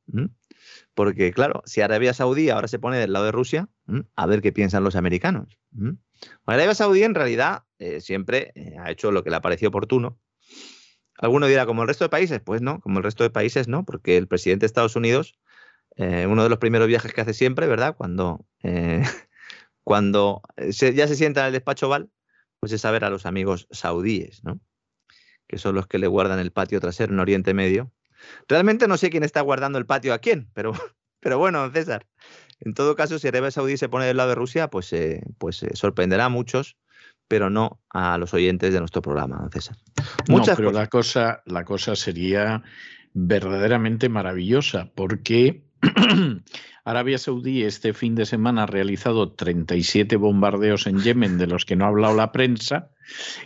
Porque, 0.95 1.31
claro, 1.31 1.61
si 1.65 1.81
Arabia 1.81 2.13
Saudí 2.13 2.49
ahora 2.49 2.67
se 2.67 2.79
pone 2.79 2.97
del 2.97 3.13
lado 3.13 3.25
de 3.25 3.31
Rusia, 3.31 3.69
a 4.15 4.25
ver 4.25 4.41
qué 4.41 4.51
piensan 4.51 4.83
los 4.83 4.95
americanos. 4.95 5.59
Arabia 6.45 6.73
Saudí 6.73 7.03
en 7.03 7.13
realidad 7.13 7.63
eh, 7.77 8.01
siempre 8.01 8.51
eh, 8.55 8.75
ha 8.79 8.89
hecho 8.89 9.11
lo 9.11 9.23
que 9.23 9.29
le 9.29 9.35
ha 9.35 9.41
parecido 9.41 9.69
oportuno. 9.69 10.19
Alguno 11.19 11.45
dirá, 11.45 11.67
como 11.67 11.83
el 11.83 11.88
resto 11.88 12.05
de 12.05 12.09
países, 12.09 12.41
pues 12.43 12.61
no, 12.61 12.79
como 12.79 12.97
el 12.97 13.03
resto 13.03 13.23
de 13.23 13.29
países 13.29 13.67
no, 13.67 13.85
porque 13.85 14.17
el 14.17 14.27
presidente 14.27 14.61
de 14.61 14.67
Estados 14.67 14.95
Unidos, 14.95 15.38
eh, 15.95 16.25
uno 16.27 16.43
de 16.43 16.49
los 16.49 16.57
primeros 16.57 16.88
viajes 16.88 17.13
que 17.13 17.21
hace 17.21 17.33
siempre, 17.33 17.67
¿verdad? 17.67 17.95
Cuando, 17.95 18.45
cuando 19.88 20.41
ya 20.57 21.07
se 21.07 21.15
sienta 21.15 21.39
en 21.39 21.47
el 21.47 21.53
despacho 21.53 21.88
Val, 21.88 22.09
pues 22.59 22.73
es 22.73 22.83
a 22.83 22.91
ver 22.91 23.05
a 23.05 23.09
los 23.09 23.25
amigos 23.25 23.69
saudíes, 23.71 24.43
¿no? 24.43 24.59
Que 25.47 25.57
son 25.57 25.75
los 25.75 25.88
que 25.88 25.97
le 25.97 26.07
guardan 26.07 26.39
el 26.39 26.51
patio 26.51 26.81
trasero 26.81 27.13
en 27.13 27.21
Oriente 27.21 27.53
Medio 27.53 27.93
Realmente 28.49 28.89
no 28.89 28.97
sé 28.97 29.09
quién 29.09 29.23
está 29.23 29.39
guardando 29.39 29.77
el 29.77 29.85
patio 29.85 30.13
a 30.13 30.19
quién, 30.19 30.49
pero, 30.53 30.73
pero 31.21 31.38
bueno, 31.38 31.71
César. 31.71 32.05
En 32.59 32.73
todo 32.73 32.97
caso, 32.97 33.17
si 33.17 33.29
Arabia 33.29 33.49
Saudí 33.49 33.77
se 33.77 33.88
pone 33.88 34.05
del 34.05 34.17
lado 34.17 34.29
de 34.29 34.35
Rusia, 34.35 34.69
pues, 34.69 34.91
eh, 34.91 35.21
pues 35.38 35.63
eh, 35.63 35.69
sorprenderá 35.73 36.25
a 36.25 36.29
muchos, 36.29 36.75
pero 37.29 37.49
no 37.49 37.81
a 37.89 38.17
los 38.17 38.33
oyentes 38.33 38.73
de 38.73 38.79
nuestro 38.79 39.01
programa, 39.01 39.47
César. 39.53 39.77
Muchas 40.27 40.59
no, 40.59 40.65
pero 40.65 40.71
la 40.73 40.88
cosa, 40.88 41.43
la 41.45 41.63
cosa 41.63 41.95
sería 41.95 42.61
verdaderamente 43.13 44.09
maravillosa, 44.09 44.91
porque 44.95 45.63
Arabia 46.86 47.17
Saudí 47.17 47.63
este 47.63 47.93
fin 47.93 48.15
de 48.15 48.25
semana 48.25 48.63
ha 48.63 48.67
realizado 48.67 49.34
37 49.34 50.15
bombardeos 50.15 50.88
en 50.88 51.01
Yemen 51.01 51.38
de 51.38 51.47
los 51.47 51.65
que 51.65 51.75
no 51.75 51.86
ha 51.86 51.89
hablado 51.89 52.15
la 52.15 52.32
prensa 52.32 52.91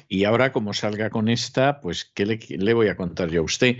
y 0.07 0.25
ahora 0.25 0.51
como 0.51 0.73
salga 0.73 1.09
con 1.09 1.27
esta, 1.27 1.81
pues 1.81 2.05
¿qué 2.05 2.25
le, 2.25 2.39
le 2.49 2.73
voy 2.73 2.87
a 2.87 2.95
contar 2.95 3.29
yo 3.29 3.41
a 3.41 3.45
usted? 3.45 3.77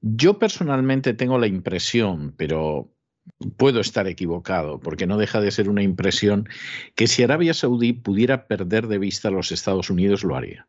Yo 0.00 0.38
personalmente 0.38 1.14
tengo 1.14 1.38
la 1.38 1.46
impresión, 1.46 2.34
pero 2.36 2.94
puedo 3.56 3.80
estar 3.80 4.06
equivocado, 4.06 4.80
porque 4.80 5.06
no 5.06 5.16
deja 5.16 5.40
de 5.40 5.50
ser 5.50 5.68
una 5.68 5.82
impresión, 5.82 6.48
que 6.94 7.06
si 7.06 7.22
Arabia 7.22 7.54
Saudí 7.54 7.92
pudiera 7.92 8.46
perder 8.46 8.86
de 8.86 8.98
vista 8.98 9.28
a 9.28 9.30
los 9.30 9.52
Estados 9.52 9.90
Unidos, 9.90 10.24
lo 10.24 10.36
haría. 10.36 10.66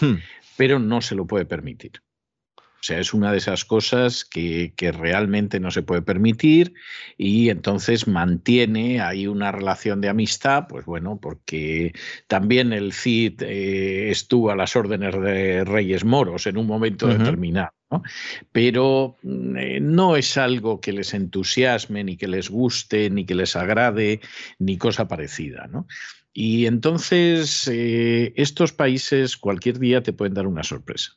Hmm. 0.00 0.16
Pero 0.56 0.78
no 0.78 1.00
se 1.00 1.14
lo 1.14 1.26
puede 1.26 1.44
permitir. 1.44 2.02
O 2.80 2.82
sea, 2.82 3.00
es 3.00 3.12
una 3.12 3.32
de 3.32 3.38
esas 3.38 3.64
cosas 3.64 4.24
que, 4.24 4.72
realmente 4.78 5.58
no 5.58 5.70
se 5.70 5.82
puede 5.82 6.00
permitir 6.00 6.74
y 7.16 7.50
entonces 7.50 8.06
mantiene 8.06 9.00
ahí 9.00 9.26
una 9.26 9.50
relación 9.50 10.00
de 10.00 10.08
amistad, 10.08 10.66
pues 10.68 10.86
bueno, 10.86 11.18
porque 11.20 11.92
también 12.28 12.72
el 12.72 12.92
CID 12.92 13.42
eh, 13.42 14.10
estuvo 14.10 14.50
a 14.50 14.56
las 14.56 14.76
órdenes 14.76 15.20
de 15.20 15.64
Reyes 15.64 16.04
Moros 16.04 16.46
en 16.46 16.56
un 16.56 16.66
momento 16.66 17.08
determinado. 17.08 17.72
Pero 18.52 19.16
mm, 19.22 19.56
eh, 19.56 19.80
no 19.80 20.16
es 20.16 20.36
algo 20.36 20.80
que 20.80 20.92
les 20.92 21.14
entusiasme, 21.14 22.04
ni 22.04 22.16
que 22.16 22.28
les 22.28 22.48
guste, 22.48 23.10
ni 23.10 23.24
que 23.24 23.34
les 23.34 23.56
agrade, 23.56 24.20
ni 24.58 24.76
cosa 24.76 25.08
parecida. 25.08 25.66
¿no? 25.66 25.86
Y 26.32 26.66
entonces 26.66 27.66
eh, 27.66 28.32
estos 28.36 28.72
países 28.72 29.36
cualquier 29.36 29.78
día 29.78 30.02
te 30.02 30.12
pueden 30.12 30.34
dar 30.34 30.46
una 30.46 30.62
sorpresa. 30.62 31.12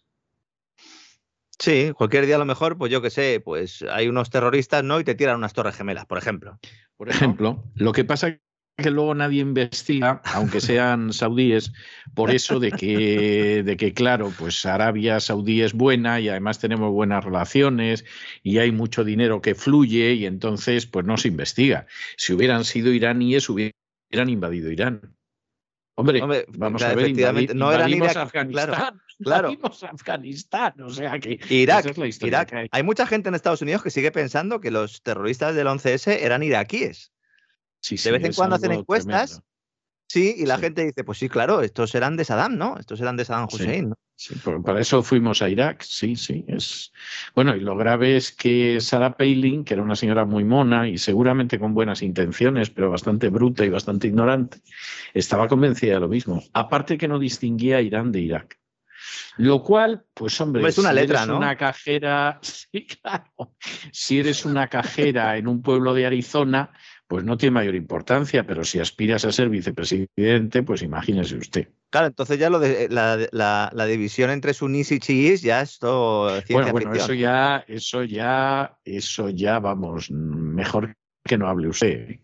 Sí, 1.62 1.92
cualquier 1.96 2.26
día 2.26 2.38
a 2.38 2.40
lo 2.40 2.46
mejor, 2.46 2.76
pues 2.76 2.92
yo 2.92 3.04
qué 3.04 3.12
sé, 3.12 3.40
pues 3.40 3.86
hay 3.92 4.08
unos 4.08 4.32
terroristas, 4.32 4.84
¿no? 4.84 5.00
Y 5.00 5.04
te 5.04 5.14
tiran 5.14 5.38
unas 5.38 5.54
torres 5.54 5.76
gemelas, 5.76 6.08
por 6.08 6.18
ejemplo. 6.18 6.58
Por 6.98 7.10
ejemplo, 7.10 7.64
lo 7.76 7.92
que 7.92 8.04
pasa 8.04 8.40
que 8.78 8.90
luego 8.90 9.14
nadie 9.14 9.42
investiga, 9.42 10.24
aunque 10.26 10.60
sean 10.60 11.14
saudíes, 11.14 11.72
por 12.16 12.32
eso 12.32 12.60
de 12.60 12.72
que, 12.72 13.62
de 13.64 13.78
que, 13.78 13.94
claro, 13.94 14.34
pues 14.40 14.66
Arabia 14.66 15.20
Saudí 15.20 15.62
es 15.62 15.74
buena 15.74 16.20
y 16.20 16.30
además 16.30 16.58
tenemos 16.58 16.92
buenas 16.92 17.24
relaciones 17.24 18.06
y 18.42 18.58
hay 18.58 18.72
mucho 18.72 19.04
dinero 19.04 19.40
que 19.40 19.54
fluye 19.54 20.14
y 20.14 20.26
entonces 20.26 20.88
pues 20.88 21.06
no 21.06 21.18
se 21.18 21.28
investiga. 21.28 21.86
Si 22.18 22.34
hubieran 22.34 22.66
sido 22.66 22.92
iraníes, 22.92 23.48
hubieran 23.50 24.30
invadido 24.30 24.72
Irán. 24.72 25.16
Hombre, 25.96 26.48
vamos 26.58 26.82
a 26.82 26.96
ver, 26.96 27.56
no 27.56 27.72
eran 27.72 27.90
Irak, 27.92 28.16
Afganistán, 28.16 28.70
claro, 28.70 28.98
Afganistán, 29.92 30.74
o 30.82 30.90
sea 30.90 31.20
que 31.20 31.40
Irak, 31.50 31.86
es 31.86 31.98
la 31.98 32.08
historia 32.08 32.48
hay. 32.52 32.68
hay. 32.72 32.84
mucha 32.84 33.06
gente 33.06 33.30
en 33.30 33.36
Estados 33.36 33.62
Unidos 33.62 33.84
que 33.84 33.90
sigue 33.90 34.12
pensando 34.12 34.60
que 34.60 34.72
los 34.72 35.02
terroristas 35.02 35.56
del 35.56 35.68
11S 35.68 36.20
eran 36.22 36.44
iraquíes. 36.44 37.12
Sí, 37.80 37.98
de 37.98 38.12
vez 38.12 38.24
en 38.24 38.34
cuando 38.34 38.56
hacen 38.56 38.72
encuestas, 38.72 39.42
sí, 40.08 40.36
y 40.38 40.46
la 40.46 40.60
gente 40.60 40.86
dice, 40.86 41.04
pues 41.04 41.18
sí, 41.18 41.30
claro, 41.30 41.62
estos 41.62 41.96
eran 41.96 42.16
de 42.16 42.26
Saddam, 42.26 42.58
¿no? 42.58 42.78
Estos 42.78 43.02
eran 43.02 43.18
de 43.18 43.26
Saddam 43.26 43.48
Hussein, 43.52 43.90
¿no? 43.90 43.96
Sí, 44.22 44.36
para 44.64 44.80
eso 44.80 45.02
fuimos 45.02 45.42
a 45.42 45.50
Irak, 45.50 45.82
sí, 45.82 46.16
sí. 46.16 46.46
Es... 46.48 46.94
Bueno, 47.34 47.56
y 47.56 47.60
lo 47.60 47.76
grave 47.76 48.18
es 48.18 48.32
que 48.32 48.80
Sarah 48.80 49.18
Palin, 49.18 49.64
que 49.64 49.74
era 49.74 49.82
una 49.82 49.96
señora 49.96 50.26
muy 50.26 50.44
mona 50.44 50.88
y 50.88 51.00
seguramente 51.00 51.58
con 51.58 51.74
buenas 51.74 52.04
intenciones, 52.04 52.70
pero 52.70 52.92
bastante 52.92 53.30
bruta 53.30 53.66
y 53.66 53.70
bastante 53.70 54.10
ignorante, 54.10 54.60
estaba 55.16 55.48
convencida 55.48 55.96
de 55.96 56.02
lo 56.02 56.08
mismo. 56.08 56.44
Aparte 56.54 57.00
que 57.00 57.08
no 57.08 57.18
distinguía 57.18 57.78
a 57.78 57.82
Irán 57.82 58.12
de 58.12 58.20
Irak. 58.20 58.61
Lo 59.38 59.64
cual, 59.64 60.04
pues 60.14 60.40
hombre, 60.42 60.68
es 60.68 60.78
una 60.78 60.90
si 60.90 60.96
letra, 60.96 61.18
eres 61.20 61.28
¿no? 61.28 61.38
una 61.38 61.56
cajera, 61.58 62.40
sí, 62.42 62.86
claro. 62.86 63.56
Si 63.92 64.20
eres 64.20 64.46
una 64.46 64.68
cajera 64.68 65.38
en 65.38 65.48
un 65.48 65.62
pueblo 65.62 65.94
de 65.94 66.06
Arizona, 66.06 66.72
pues 67.08 67.24
no 67.26 67.38
tiene 67.38 67.52
mayor 67.56 67.76
importancia, 67.76 68.46
pero 68.46 68.64
si 68.64 68.80
aspiras 68.80 69.26
a 69.26 69.32
ser 69.32 69.50
vicepresidente, 69.50 70.64
pues 70.64 70.82
imagínese 70.82 71.36
usted. 71.36 71.68
Claro, 71.90 72.08
entonces 72.08 72.40
ya 72.40 72.50
lo 72.50 72.60
de 72.60 72.88
la, 72.90 73.18
la, 73.32 73.70
la 73.74 73.86
división 73.86 74.30
entre 74.30 74.54
sunís 74.54 74.92
y 74.94 75.00
chiíes 75.00 75.42
ya 75.42 75.62
es 75.62 75.78
todo 75.78 76.30
ciencia 76.42 76.56
Bueno, 76.56 76.72
bueno, 76.72 76.92
ficción. 76.92 77.04
eso 77.04 77.14
ya, 77.14 77.66
eso 77.68 78.04
ya, 78.04 78.78
eso 78.86 79.30
ya, 79.30 79.60
vamos, 79.60 80.10
mejor 80.10 80.96
que 81.26 81.38
no 81.38 81.48
hable 81.50 81.68
usted. 81.68 82.20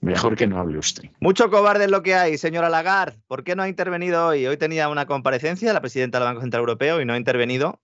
Mejor 0.00 0.36
que 0.36 0.46
no 0.46 0.58
hable 0.60 0.78
usted. 0.78 1.10
Mucho 1.20 1.50
cobarde 1.50 1.84
es 1.86 1.90
lo 1.90 2.02
que 2.02 2.14
hay, 2.14 2.38
señora 2.38 2.68
Lagarde. 2.68 3.18
¿Por 3.26 3.42
qué 3.44 3.56
no 3.56 3.62
ha 3.64 3.68
intervenido 3.68 4.28
hoy? 4.28 4.46
Hoy 4.46 4.56
tenía 4.56 4.88
una 4.88 5.06
comparecencia 5.06 5.72
la 5.72 5.80
presidenta 5.80 6.18
del 6.18 6.26
Banco 6.28 6.40
Central 6.40 6.60
Europeo 6.60 7.00
y 7.00 7.04
no 7.04 7.14
ha 7.14 7.16
intervenido. 7.16 7.80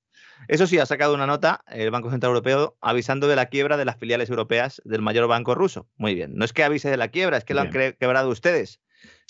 Eso 0.47 0.67
sí, 0.67 0.79
ha 0.79 0.87
sacado 0.87 1.15
una 1.15 1.27
nota 1.27 1.65
el 1.69 1.91
Banco 1.91 2.11
Central 2.11 2.31
Europeo 2.31 2.77
avisando 2.81 3.27
de 3.29 3.37
la 3.37 3.47
quiebra 3.47 3.77
de 3.77 3.85
las 3.85 3.97
filiales 3.97 4.29
europeas 4.31 4.81
del 4.85 5.01
mayor 5.03 5.27
banco 5.27 5.55
ruso. 5.55 5.89
Muy 5.97 6.15
bien. 6.15 6.35
No 6.37 6.45
es 6.45 6.53
que 6.53 6.63
avise 6.65 6.91
de 6.91 6.97
la 6.97 7.09
quiebra, 7.09 7.37
es 7.39 7.45
que 7.45 7.55
lo 7.55 7.63
han 7.63 7.71
Bien. 7.71 7.93
cre- 7.93 7.97
quebrado 7.99 8.29
ustedes, 8.29 8.81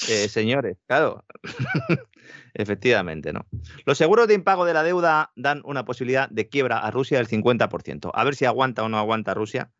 eh, 0.08 0.28
señores. 0.28 0.76
Claro. 0.86 1.24
Efectivamente, 2.54 3.32
¿no? 3.32 3.46
Los 3.84 3.98
seguros 3.98 4.28
de 4.28 4.34
impago 4.34 4.64
de 4.64 4.74
la 4.74 4.82
deuda 4.82 5.32
dan 5.36 5.60
una 5.64 5.84
posibilidad 5.84 6.28
de 6.30 6.48
quiebra 6.48 6.78
a 6.78 6.90
Rusia 6.90 7.18
del 7.18 7.28
50%. 7.28 8.10
A 8.12 8.24
ver 8.24 8.34
si 8.34 8.44
aguanta 8.44 8.82
o 8.82 8.88
no 8.88 8.98
aguanta 8.98 9.34
Rusia, 9.34 9.70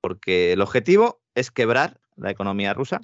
porque 0.00 0.52
el 0.52 0.60
objetivo 0.60 1.22
es 1.34 1.50
quebrar 1.50 2.00
la 2.16 2.30
economía 2.30 2.74
rusa, 2.74 3.00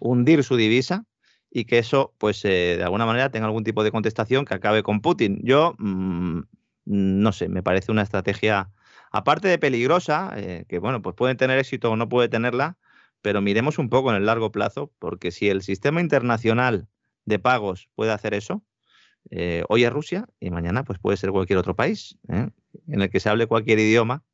hundir 0.00 0.44
su 0.44 0.56
divisa 0.56 1.04
y 1.50 1.64
que 1.64 1.78
eso, 1.78 2.14
pues, 2.18 2.44
eh, 2.44 2.76
de 2.76 2.82
alguna 2.82 3.06
manera 3.06 3.30
tenga 3.30 3.46
algún 3.46 3.64
tipo 3.64 3.82
de 3.84 3.90
contestación 3.90 4.44
que 4.44 4.54
acabe 4.54 4.82
con 4.82 5.00
Putin. 5.00 5.40
Yo, 5.42 5.74
mm, 5.78 6.40
no 6.84 7.32
sé, 7.32 7.48
me 7.48 7.62
parece 7.62 7.92
una 7.92 8.02
estrategia, 8.02 8.70
aparte 9.10 9.48
de 9.48 9.58
peligrosa, 9.58 10.32
eh, 10.36 10.64
que, 10.68 10.78
bueno, 10.78 11.02
pues 11.02 11.14
puede 11.16 11.34
tener 11.34 11.58
éxito 11.58 11.90
o 11.90 11.96
no 11.96 12.08
puede 12.08 12.28
tenerla, 12.28 12.76
pero 13.22 13.40
miremos 13.40 13.78
un 13.78 13.88
poco 13.88 14.10
en 14.10 14.16
el 14.16 14.26
largo 14.26 14.52
plazo, 14.52 14.92
porque 14.98 15.30
si 15.30 15.48
el 15.48 15.62
sistema 15.62 16.00
internacional 16.00 16.88
de 17.24 17.38
pagos 17.38 17.88
puede 17.94 18.12
hacer 18.12 18.34
eso, 18.34 18.62
eh, 19.30 19.64
hoy 19.68 19.84
es 19.84 19.92
Rusia 19.92 20.26
y 20.40 20.50
mañana 20.50 20.84
pues 20.84 20.98
puede 20.98 21.16
ser 21.16 21.30
cualquier 21.30 21.58
otro 21.58 21.76
país 21.76 22.16
en 22.28 22.52
el 22.86 23.10
que 23.10 23.20
se 23.20 23.28
hable 23.28 23.46
cualquier 23.46 23.78
idioma. 23.78 24.24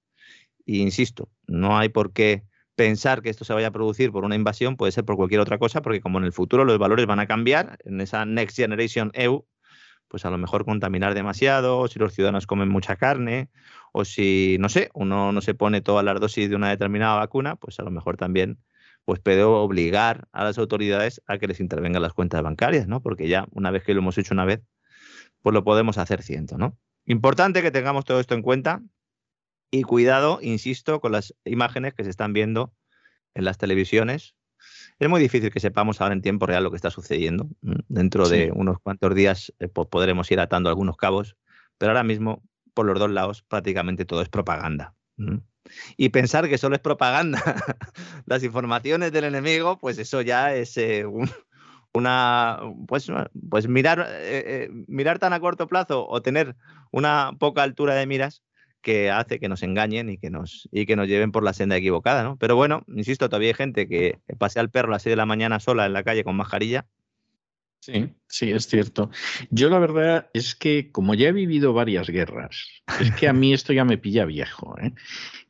Y 0.66 0.80
insisto, 0.80 1.28
no 1.46 1.76
hay 1.76 1.88
por 1.88 2.12
qué 2.12 2.44
pensar 2.76 3.22
que 3.22 3.30
esto 3.30 3.44
se 3.44 3.52
vaya 3.52 3.68
a 3.68 3.72
producir 3.72 4.10
por 4.12 4.24
una 4.24 4.34
invasión, 4.34 4.76
puede 4.76 4.92
ser 4.92 5.04
por 5.04 5.16
cualquier 5.16 5.40
otra 5.40 5.58
cosa, 5.58 5.82
porque 5.82 6.00
como 6.00 6.18
en 6.18 6.24
el 6.24 6.32
futuro 6.32 6.64
los 6.64 6.78
valores 6.78 7.06
van 7.06 7.20
a 7.20 7.26
cambiar, 7.26 7.78
en 7.84 8.00
esa 8.00 8.24
Next 8.24 8.56
Generation 8.56 9.10
EU, 9.14 9.46
pues 10.08 10.24
a 10.24 10.30
lo 10.30 10.38
mejor 10.38 10.64
contaminar 10.64 11.14
demasiado, 11.14 11.78
o 11.78 11.88
si 11.88 11.98
los 11.98 12.14
ciudadanos 12.14 12.46
comen 12.46 12.68
mucha 12.68 12.96
carne, 12.96 13.50
o 13.92 14.04
si, 14.04 14.56
no 14.60 14.68
sé, 14.68 14.90
uno 14.94 15.32
no 15.32 15.40
se 15.40 15.54
pone 15.54 15.80
todas 15.80 16.04
las 16.04 16.20
dosis 16.20 16.48
de 16.48 16.56
una 16.56 16.68
determinada 16.68 17.16
vacuna, 17.16 17.56
pues 17.56 17.78
a 17.80 17.82
lo 17.82 17.90
mejor 17.90 18.16
también 18.16 18.58
pues 19.04 19.20
puede 19.20 19.42
obligar 19.42 20.28
a 20.32 20.44
las 20.44 20.56
autoridades 20.56 21.20
a 21.26 21.38
que 21.38 21.46
les 21.46 21.60
intervengan 21.60 22.00
las 22.00 22.14
cuentas 22.14 22.42
bancarias, 22.42 22.88
¿no? 22.88 23.02
Porque 23.02 23.28
ya 23.28 23.46
una 23.50 23.70
vez 23.70 23.82
que 23.82 23.92
lo 23.92 24.00
hemos 24.00 24.16
hecho 24.16 24.34
una 24.34 24.46
vez, 24.46 24.62
pues 25.42 25.52
lo 25.52 25.62
podemos 25.62 25.98
hacer 25.98 26.22
ciento, 26.22 26.56
¿no? 26.56 26.78
Importante 27.04 27.60
que 27.60 27.70
tengamos 27.70 28.04
todo 28.06 28.18
esto 28.18 28.34
en 28.34 28.40
cuenta 28.40 28.80
y 29.78 29.82
cuidado, 29.82 30.38
insisto, 30.40 31.00
con 31.00 31.10
las 31.12 31.34
imágenes 31.44 31.94
que 31.94 32.04
se 32.04 32.10
están 32.10 32.32
viendo 32.32 32.72
en 33.34 33.44
las 33.44 33.58
televisiones. 33.58 34.36
Es 35.00 35.08
muy 35.08 35.20
difícil 35.20 35.50
que 35.50 35.58
sepamos 35.58 36.00
ahora 36.00 36.14
en 36.14 36.22
tiempo 36.22 36.46
real 36.46 36.62
lo 36.62 36.70
que 36.70 36.76
está 36.76 36.90
sucediendo. 36.90 37.48
¿m? 37.62 37.76
Dentro 37.88 38.28
de 38.28 38.52
unos 38.54 38.78
cuantos 38.80 39.14
días 39.16 39.52
eh, 39.58 39.66
pues 39.68 39.88
podremos 39.88 40.30
ir 40.30 40.38
atando 40.38 40.68
algunos 40.68 40.96
cabos, 40.96 41.36
pero 41.76 41.90
ahora 41.90 42.04
mismo, 42.04 42.42
por 42.72 42.86
los 42.86 42.98
dos 43.00 43.10
lados, 43.10 43.42
prácticamente 43.42 44.04
todo 44.04 44.22
es 44.22 44.28
propaganda. 44.28 44.94
¿m? 45.18 45.40
Y 45.96 46.10
pensar 46.10 46.48
que 46.48 46.56
solo 46.58 46.76
es 46.76 46.80
propaganda 46.80 47.42
las 48.26 48.44
informaciones 48.44 49.10
del 49.10 49.24
enemigo, 49.24 49.78
pues 49.80 49.98
eso 49.98 50.20
ya 50.22 50.54
es 50.54 50.76
eh, 50.76 51.04
un- 51.04 51.30
una 51.92 52.60
pues, 52.86 53.10
pues 53.50 53.66
mirar, 53.66 54.06
eh, 54.08 54.68
mirar 54.86 55.18
tan 55.18 55.32
a 55.32 55.40
corto 55.40 55.66
plazo 55.66 56.06
o 56.08 56.22
tener 56.22 56.54
una 56.92 57.32
poca 57.38 57.62
altura 57.64 57.94
de 57.94 58.06
miras 58.06 58.42
que 58.84 59.10
hace 59.10 59.40
que 59.40 59.48
nos 59.48 59.64
engañen 59.64 60.10
y 60.10 60.18
que 60.18 60.30
nos, 60.30 60.68
y 60.70 60.86
que 60.86 60.94
nos 60.94 61.08
lleven 61.08 61.32
por 61.32 61.42
la 61.42 61.54
senda 61.54 61.76
equivocada, 61.76 62.22
¿no? 62.22 62.36
Pero 62.36 62.54
bueno, 62.54 62.84
insisto, 62.86 63.28
todavía 63.28 63.48
hay 63.48 63.54
gente 63.54 63.88
que 63.88 64.20
pasea 64.38 64.60
al 64.60 64.70
perro 64.70 64.88
a 64.88 64.92
las 64.92 65.02
6 65.02 65.12
de 65.12 65.16
la 65.16 65.26
mañana 65.26 65.58
sola 65.58 65.86
en 65.86 65.94
la 65.94 66.04
calle 66.04 66.22
con 66.22 66.36
mascarilla. 66.36 66.86
Sí, 67.80 68.14
sí, 68.28 68.50
es 68.50 68.66
cierto. 68.66 69.10
Yo 69.50 69.68
la 69.68 69.78
verdad 69.78 70.30
es 70.32 70.54
que 70.54 70.92
como 70.92 71.14
ya 71.14 71.28
he 71.28 71.32
vivido 71.32 71.72
varias 71.72 72.08
guerras, 72.08 72.68
es 73.00 73.10
que 73.12 73.26
a 73.26 73.32
mí 73.32 73.52
esto 73.52 73.72
ya 73.72 73.84
me 73.84 73.98
pilla 73.98 74.24
viejo. 74.26 74.76
¿eh? 74.78 74.92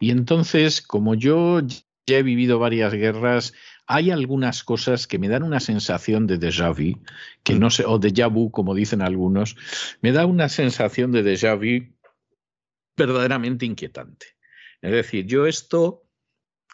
Y 0.00 0.10
entonces, 0.10 0.80
como 0.80 1.14
yo 1.14 1.60
ya 2.06 2.18
he 2.18 2.22
vivido 2.22 2.58
varias 2.58 2.92
guerras, 2.94 3.52
hay 3.86 4.10
algunas 4.10 4.64
cosas 4.64 5.06
que 5.06 5.18
me 5.18 5.28
dan 5.28 5.42
una 5.42 5.60
sensación 5.60 6.26
de 6.26 6.38
déjà 6.38 6.72
vu, 6.72 7.00
que 7.42 7.54
no 7.54 7.70
sé, 7.70 7.84
o 7.84 8.00
déjà 8.00 8.28
vu, 8.32 8.50
como 8.50 8.74
dicen 8.74 9.02
algunos, 9.02 9.56
me 10.00 10.12
da 10.12 10.24
una 10.24 10.48
sensación 10.48 11.12
de 11.12 11.22
déjà 11.22 11.54
vu 11.54 11.94
verdaderamente 12.96 13.66
inquietante. 13.66 14.26
Es 14.80 14.92
decir, 14.92 15.26
yo 15.26 15.46
esto, 15.46 16.04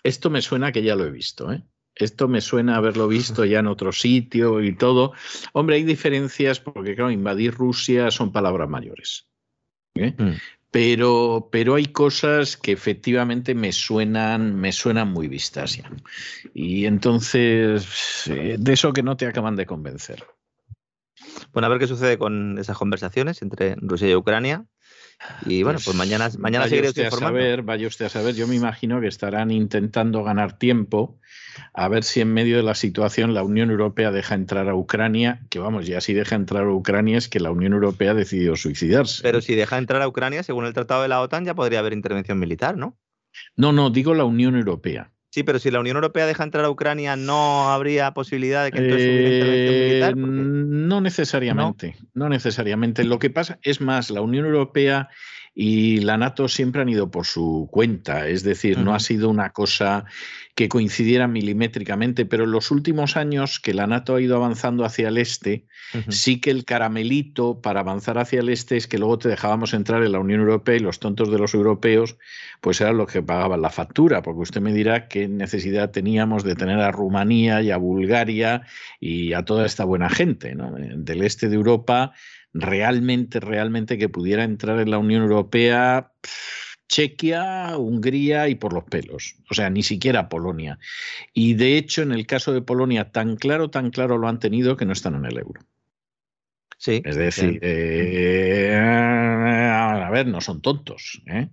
esto 0.03 0.31
me 0.31 0.43
suena 0.43 0.73
que 0.73 0.83
ya 0.83 0.97
lo 0.97 1.05
he 1.05 1.11
visto, 1.11 1.53
¿eh? 1.53 1.63
Esto 1.95 2.29
me 2.29 2.41
suena 2.41 2.77
haberlo 2.77 3.09
visto 3.09 3.45
ya 3.45 3.59
en 3.59 3.67
otro 3.67 3.93
sitio 3.93 4.63
y 4.63 4.75
todo. 4.75 5.13
Hombre, 5.53 5.77
hay 5.77 5.85
diferencias 5.85 6.61
porque, 6.61 6.95
claro, 6.95 7.11
invadir 7.11 7.53
Rusia 7.53 8.11
son 8.11 8.33
palabras 8.33 8.69
mayores. 8.69 9.29
¿eh? 9.95 10.15
Mm. 10.17 10.37
Pero, 10.71 11.49
pero 11.51 11.75
hay 11.75 11.87
cosas 11.87 12.57
que 12.57 12.73
efectivamente 12.73 13.55
me 13.55 13.73
suenan, 13.73 14.55
me 14.55 14.73
suenan 14.73 15.09
muy 15.09 15.27
vistas 15.29 15.77
ya. 15.77 15.91
Y 16.55 16.87
entonces, 16.87 18.27
eh, 18.29 18.57
de 18.59 18.73
eso 18.73 18.93
que 18.93 19.03
no 19.03 19.17
te 19.17 19.27
acaban 19.27 19.57
de 19.57 19.67
convencer. 19.67 20.25
Bueno, 21.53 21.67
a 21.67 21.69
ver 21.69 21.81
qué 21.81 21.87
sucede 21.87 22.19
con 22.19 22.57
esas 22.59 22.79
conversaciones 22.79 23.43
entre 23.43 23.75
Rusia 23.77 24.09
y 24.09 24.15
Ucrania. 24.15 24.65
Y 25.45 25.63
bueno, 25.63 25.79
pues, 25.85 25.97
mañana, 25.97 26.31
mañana 26.39 26.65
vaya 26.65 26.71
seguiré 26.71 26.89
usted 26.89 27.03
a 27.03 27.07
informando. 27.07 27.41
saber, 27.41 27.63
vaya 27.63 27.87
usted 27.87 28.07
a 28.07 28.09
saber. 28.09 28.35
Yo 28.35 28.47
me 28.47 28.57
imagino 28.57 29.01
que 29.01 29.07
estarán 29.07 29.51
intentando 29.51 30.25
ganar 30.25 30.59
tiempo 30.59 31.19
a 31.75 31.89
ver 31.89 32.05
si 32.05 32.21
en 32.21 32.33
medio 32.33 32.57
de 32.57 32.63
la 32.63 32.75
situación 32.75 33.35
la 33.35 33.43
Unión 33.43 33.71
Europea 33.71 34.13
deja 34.13 34.35
entrar 34.35 34.69
a 34.69 34.75
Ucrania, 34.75 35.43
que 35.51 35.59
vamos, 35.59 35.87
ya 35.87 36.01
si 36.01 36.15
deja 36.15 36.37
entrar 36.37 36.65
a 36.65 36.73
Ucrania 36.73 37.19
es 37.19 37.29
que 37.29 37.41
la 37.41 37.51
Unión 37.51 37.73
Europea 37.73 38.13
ha 38.13 38.15
decidido 38.15 38.57
suicidarse. 38.57 39.23
Pero 39.23 39.41
si 39.41 39.55
deja 39.55 39.79
entrar 39.79 40.03
a 40.03 40.09
Ucrania, 40.09 40.43
según 40.43 40.65
el 40.65 40.73
tratado 40.73 41.03
de 41.03 41.09
la 41.09 41.21
OTAN, 41.21 41.45
ya 41.45 41.55
podría 41.55 41.81
haber 41.81 41.93
intervención 41.93 42.39
militar, 42.39 42.77
¿no? 42.77 42.97
No, 43.57 43.73
no, 43.73 43.91
digo 43.91 44.15
la 44.15 44.25
Unión 44.25 44.57
Europea. 44.57 45.13
Sí, 45.33 45.45
pero 45.45 45.61
si 45.61 45.71
la 45.71 45.79
Unión 45.79 45.97
Europea 45.97 46.27
deja 46.27 46.43
entrar 46.43 46.65
a 46.65 46.71
Ucrania, 46.71 47.15
no 47.15 47.71
habría 47.71 48.11
posibilidad 48.13 48.65
de 48.65 48.73
que 48.73 48.79
entonces 48.79 49.07
hubiera 49.09 49.29
intervención 49.29 49.75
Eh, 49.77 49.89
militar. 49.89 50.11
Porque- 50.15 50.27
no 50.91 51.01
necesariamente, 51.01 51.97
no 52.15 52.29
necesariamente. 52.29 53.05
Lo 53.05 53.19
que 53.21 53.31
pasa 53.31 53.59
es 53.63 53.81
más, 53.81 54.11
la 54.11 54.23
Unión 54.23 54.45
Europea 54.45 55.09
y 55.55 55.99
la 56.01 56.17
NATO 56.17 56.49
siempre 56.49 56.83
han 56.83 56.89
ido 56.89 57.11
por 57.11 57.27
su 57.27 57.69
cuenta, 57.71 58.29
es 58.29 58.45
decir, 58.45 58.79
no 58.79 58.95
ha 58.95 59.01
sido 59.01 59.29
una 59.29 59.51
cosa 59.51 60.05
que 60.55 60.69
coincidiera 60.69 61.27
milimétricamente, 61.27 62.25
pero 62.25 62.45
en 62.45 62.53
los 62.53 62.71
últimos 62.71 63.17
años 63.17 63.59
que 63.61 63.75
la 63.75 63.87
NATO 63.87 64.15
ha 64.15 64.21
ido 64.21 64.37
avanzando 64.37 64.85
hacia 64.85 65.09
el 65.09 65.19
este, 65.19 65.67
sí 66.09 66.41
que 66.41 66.51
el 66.51 66.65
caramelito 66.65 67.61
para 67.61 67.81
avanzar 67.81 68.19
hacia 68.19 68.41
el 68.41 68.49
este 68.49 68.77
es 68.77 68.87
que 68.87 68.99
luego 68.99 69.19
te 69.19 69.29
dejábamos 69.29 69.75
entrar 69.75 70.05
en 70.05 70.13
la 70.13 70.21
Unión 70.21 70.41
Europea 70.41 70.77
y 70.77 70.81
los 70.81 71.01
tontos 71.01 71.31
de 71.31 71.39
los 71.39 71.55
europeos 71.55 72.17
pues 72.61 72.81
eran 72.81 72.97
los 72.97 73.11
que 73.11 73.23
pagaban 73.23 73.63
la 73.63 73.71
factura, 73.71 74.23
porque 74.23 74.43
usted 74.43 74.61
me 74.61 74.73
dirá 74.73 75.09
qué 75.09 75.29
necesidad 75.29 75.91
teníamos 75.91 76.45
de 76.45 76.55
tener 76.55 76.79
a 76.79 76.93
Rumanía 76.93 77.63
y 77.63 77.71
a 77.71 77.77
Bulgaria 77.77 78.63
y 79.01 79.33
a 79.33 79.45
toda 79.45 79.67
esta 79.67 79.85
buena 79.85 80.11
gente 80.11 80.55
¿no? 80.55 80.73
del 80.77 81.23
este 81.23 81.49
de 81.49 81.57
Europa 81.57 82.13
realmente, 82.53 83.41
realmente 83.41 83.99
que 83.99 84.09
pudiera 84.09 84.45
entrar 84.45 84.81
en 84.81 84.91
la 84.91 84.99
Unión 84.99 85.23
Europea. 85.23 86.13
pff, 86.21 86.71
Chequia, 86.91 87.79
Hungría 87.79 88.49
y 88.49 88.57
por 88.57 88.73
los 88.73 88.83
pelos, 88.83 89.37
o 89.49 89.55
sea, 89.55 89.71
ni 89.71 89.85
siquiera 89.85 90.29
Polonia. 90.29 90.81
Y 91.33 91.55
de 91.55 91.77
hecho, 91.77 92.03
en 92.03 92.11
el 92.11 92.27
caso 92.27 92.53
de 92.53 92.63
Polonia, 92.63 93.13
tan 93.13 93.37
claro, 93.37 93.71
tan 93.71 93.91
claro 93.91 94.19
lo 94.19 94.27
han 94.27 94.41
tenido 94.41 94.77
que 94.77 94.87
no 94.87 94.93
están 94.93 95.15
en 95.15 95.25
el 95.25 95.39
euro. 95.39 95.63
Sí. 96.79 97.01
Es 97.05 97.15
decir, 97.15 97.61
eh, 97.63 98.77
a 98.77 100.11
ver, 100.11 100.27
no 100.27 100.41
son 100.41 100.61
tontos, 100.63 101.23
¿eh? 101.27 101.49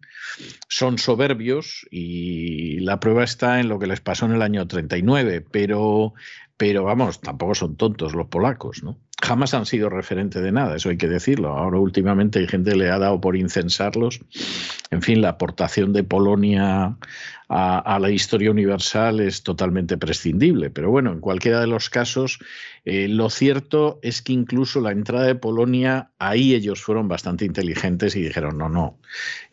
son 0.68 0.98
soberbios 0.98 1.86
y 1.92 2.80
la 2.80 3.00
prueba 3.00 3.24
está 3.24 3.60
en 3.60 3.70
lo 3.70 3.78
que 3.78 3.86
les 3.86 4.02
pasó 4.02 4.26
en 4.26 4.32
el 4.32 4.42
año 4.42 4.68
39, 4.68 5.46
pero, 5.52 6.16
pero 6.56 6.84
vamos, 6.84 7.22
tampoco 7.22 7.54
son 7.54 7.76
tontos 7.76 8.16
los 8.16 8.28
polacos, 8.28 8.82
¿no? 8.82 8.98
Jamás 9.22 9.54
han 9.54 9.66
sido 9.66 9.90
referente 9.90 10.42
de 10.42 10.52
nada, 10.52 10.76
eso 10.76 10.90
hay 10.90 10.98
que 10.98 11.08
decirlo. 11.08 11.50
Ahora 11.50 11.80
últimamente 11.80 12.40
hay 12.40 12.48
gente 12.48 12.72
que 12.72 12.78
le 12.78 12.90
ha 12.90 13.00
dado 13.00 13.20
por 13.20 13.36
incensarlos. 13.36 14.20
En 14.92 15.02
fin, 15.02 15.22
la 15.22 15.30
aportación 15.30 15.92
de 15.92 16.04
Polonia 16.04 16.98
a, 17.50 17.98
la 18.00 18.10
historia 18.12 18.52
universal 18.52 19.20
es 19.20 19.42
totalmente 19.44 19.98
prescindible. 19.98 20.70
Pero 20.70 20.92
bueno, 20.92 21.12
en 21.12 21.20
cualquiera 21.20 21.60
de 21.60 21.68
los 21.68 21.90
casos, 21.90 22.40
eh, 22.86 23.08
lo 23.08 23.30
cierto 23.30 24.00
es 24.04 24.22
que 24.22 24.34
incluso 24.34 24.82
la 24.82 24.92
entrada 24.92 25.26
de 25.26 25.36
Polonia, 25.36 26.12
ahí 26.20 26.54
ellos 26.54 26.82
fueron 26.82 27.08
bastante 27.08 27.46
inteligentes 27.46 28.16
y 28.16 28.22
dijeron, 28.22 28.58
no, 28.58 28.70
no, 28.70 29.00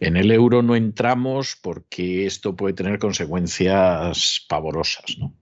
en 0.00 0.16
el 0.16 0.30
euro 0.30 0.62
no 0.62 0.76
entramos 0.76 1.56
porque 1.60 2.26
esto 2.26 2.54
puede 2.54 2.74
tener 2.74 2.98
consecuencias 2.98 4.44
pavorosas. 4.48 5.16
¿no? 5.18 5.32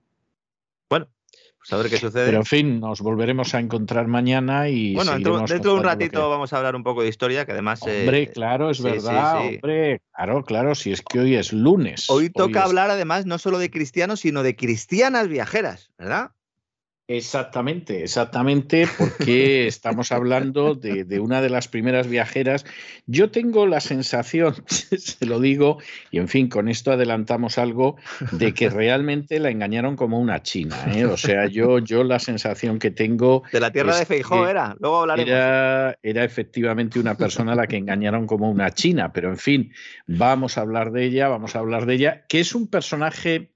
Pues 1.63 1.73
a 1.73 1.77
ver 1.77 1.91
qué 1.91 1.97
sucede. 1.97 2.27
Pero 2.27 2.39
en 2.39 2.45
fin, 2.45 2.81
nos 2.81 3.01
volveremos 3.01 3.55
a 3.55 3.61
encontrar 3.61 4.09
mañana 4.09 4.69
y. 4.69 4.97
Bueno, 4.97 5.13
dentro, 5.13 5.47
de 5.47 5.71
un 5.71 5.85
ratito 5.85 6.29
vamos 6.29 6.53
a 6.53 6.57
hablar 6.57 6.75
un 6.75 6.83
poco 6.83 7.03
de 7.03 7.09
historia, 7.09 7.47
que 7.47 7.53
además. 7.53 7.87
Eh, 7.87 8.01
hombre, 8.01 8.33
claro, 8.33 8.71
es 8.71 8.83
verdad. 8.83 9.47
hombre, 9.47 10.03
claro, 10.13 10.45
claro, 10.45 10.75
si 10.75 10.91
es 10.91 11.03
que 11.03 11.21
hoy 11.21 11.37
es 11.37 11.53
lunes. 11.53 12.11
Hoy 12.11 12.31
toca 12.31 12.65
hablar 12.65 12.91
además 12.91 13.27
no 13.27 13.39
solo 13.39 13.59
de 13.59 13.71
cristianos, 13.71 14.21
sino 14.21 14.43
de 14.43 14.57
cristianas 14.57 15.29
viajeras, 15.29 15.93
¿verdad? 15.97 16.33
Exactamente, 17.17 18.03
exactamente, 18.05 18.89
porque 18.97 19.67
estamos 19.67 20.13
hablando 20.13 20.75
de, 20.75 21.21
una 21.21 21.43
de 21.43 21.51
las 21.51 21.69
primeras 21.69 22.09
viajeras. 22.09 22.65
Yo 23.07 23.31
tengo 23.31 23.67
la 23.67 23.81
sensación, 23.81 24.55
se 24.67 25.27
lo 25.27 25.39
digo, 25.39 25.79
y 26.11 26.19
en 26.19 26.29
fin, 26.29 26.49
con 26.49 26.69
esto 26.69 26.91
adelantamos 26.91 27.59
algo, 27.59 27.97
de 28.33 28.55
que 28.55 28.71
realmente 28.71 29.39
la 29.41 29.51
engañaron 29.51 29.95
como 29.95 30.19
una 30.19 30.43
china. 30.43 30.77
¿eh? 30.95 31.05
O 31.05 31.19
sea, 31.19 31.47
yo, 31.47 31.79
yo 31.81 32.03
la 32.03 32.19
sensación 32.19 32.79
que 32.79 32.91
tengo... 32.91 33.43
De 33.53 33.61
la 33.61 33.71
tierra 33.71 33.99
de 33.99 34.07
Feijó 34.07 34.49
era, 34.49 34.75
luego 34.81 35.01
hablaremos. 35.01 35.31
Era, 35.31 35.99
era 36.03 36.25
efectivamente 36.25 36.99
una 36.99 37.15
persona 37.15 37.53
a 37.53 37.57
la 37.57 37.67
que 37.67 37.77
engañaron 37.77 38.27
como 38.27 38.51
una 38.51 38.71
china, 38.71 39.13
pero 39.13 39.29
en 39.29 39.39
fin, 39.39 39.73
vamos 40.07 40.57
a 40.57 40.63
hablar 40.63 40.93
de 40.93 41.05
ella, 41.05 41.29
vamos 41.29 41.57
a 41.57 41.59
hablar 41.59 41.85
de 41.85 41.95
ella, 41.95 42.25
que 42.27 42.41
es 42.41 42.55
un 42.55 42.69
personaje 42.69 43.52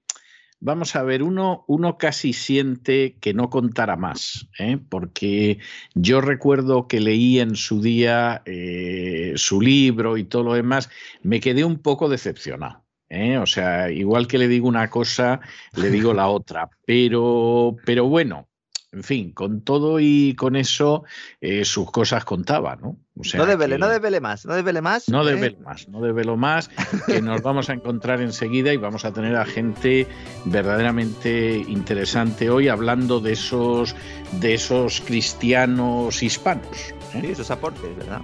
Vamos 0.59 0.95
a 0.95 1.03
ver, 1.03 1.21
uno, 1.21 1.65
uno 1.67 1.97
casi 1.99 2.33
siente 2.33 3.15
que 3.19 3.33
no 3.33 3.49
contara 3.49 3.95
más, 3.95 4.47
¿eh? 4.57 4.79
porque 4.89 5.59
yo 5.93 6.19
recuerdo 6.19 6.87
que 6.87 6.99
leí 6.99 7.39
en 7.39 7.55
su 7.55 7.79
día 7.79 8.41
eh, 8.45 9.33
su 9.35 9.61
libro 9.61 10.17
y 10.17 10.23
todo 10.23 10.43
lo 10.43 10.53
demás, 10.53 10.89
me 11.21 11.39
quedé 11.39 11.63
un 11.63 11.77
poco 11.77 12.09
decepcionado. 12.09 12.83
¿eh? 13.09 13.37
O 13.37 13.45
sea, 13.45 13.91
igual 13.91 14.27
que 14.27 14.39
le 14.39 14.47
digo 14.47 14.67
una 14.67 14.89
cosa, 14.89 15.41
le 15.75 15.91
digo 15.91 16.13
la 16.13 16.27
otra, 16.27 16.69
pero, 16.85 17.75
pero 17.85 18.07
bueno, 18.07 18.49
en 18.91 19.03
fin, 19.03 19.33
con 19.33 19.61
todo 19.61 19.99
y 19.99 20.33
con 20.35 20.55
eso, 20.55 21.03
eh, 21.39 21.65
sus 21.65 21.91
cosas 21.91 22.25
contaba, 22.25 22.75
¿no? 22.77 22.97
No 23.35 23.45
desvele, 23.45 23.77
no 23.77 23.87
desvele 23.87 24.19
más, 24.19 24.45
no 24.45 24.53
desvele 24.53 24.81
más. 24.81 25.09
No 25.09 25.27
¿eh? 25.27 25.31
desvele 25.31 25.57
más, 25.63 25.87
no 25.89 26.01
desvelo 26.01 26.37
más, 26.37 26.69
que 27.05 27.21
nos 27.21 27.41
vamos 27.41 27.69
a 27.69 27.73
encontrar 27.73 28.21
enseguida 28.21 28.73
y 28.73 28.77
vamos 28.77 29.05
a 29.05 29.13
tener 29.13 29.35
a 29.35 29.45
gente 29.45 30.07
verdaderamente 30.45 31.57
interesante 31.67 32.49
hoy 32.49 32.67
hablando 32.67 33.19
de 33.19 33.33
esos, 33.33 33.95
de 34.33 34.53
esos 34.53 35.01
cristianos 35.01 36.21
hispanos. 36.23 36.93
¿eh? 37.13 37.21
Sí, 37.21 37.27
esos 37.31 37.51
aportes, 37.51 37.95
¿verdad? 37.97 38.21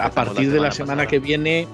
a 0.00 0.10
partir 0.10 0.50
de 0.50 0.60
la 0.60 0.70
semana 0.70 1.06
que 1.06 1.18
viene 1.18 1.66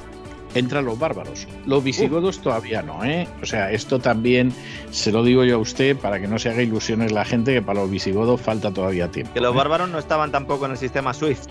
entran 0.55 0.85
los 0.85 0.99
bárbaros. 0.99 1.47
Los 1.67 1.85
visigodos 1.85 2.41
todavía 2.41 2.83
no, 2.83 3.05
¿eh? 3.05 3.29
O 3.43 3.47
sea, 3.47 3.71
esto 3.71 3.99
también 3.99 4.53
se 4.91 5.13
lo 5.13 5.23
digo 5.23 5.45
yo 5.45 5.57
a 5.57 5.59
usted 5.59 5.97
para 5.97 6.21
que 6.21 6.29
no 6.29 6.39
se 6.39 6.49
haga 6.49 6.63
ilusiones 6.63 7.13
la 7.13 7.25
gente 7.25 7.53
que 7.53 7.63
para 7.63 7.81
los 7.81 7.91
visigodos 7.91 8.41
falta 8.41 8.73
todavía 8.73 9.11
tiempo. 9.11 9.35
Que 9.35 9.41
los 9.41 9.53
¿eh? 9.53 9.57
bárbaros 9.57 9.91
no 9.91 9.99
estaban 9.99 10.33
tampoco 10.33 10.67
en 10.67 10.73
el 10.73 10.79
sistema 10.79 11.13
SWIFT. 11.13 11.51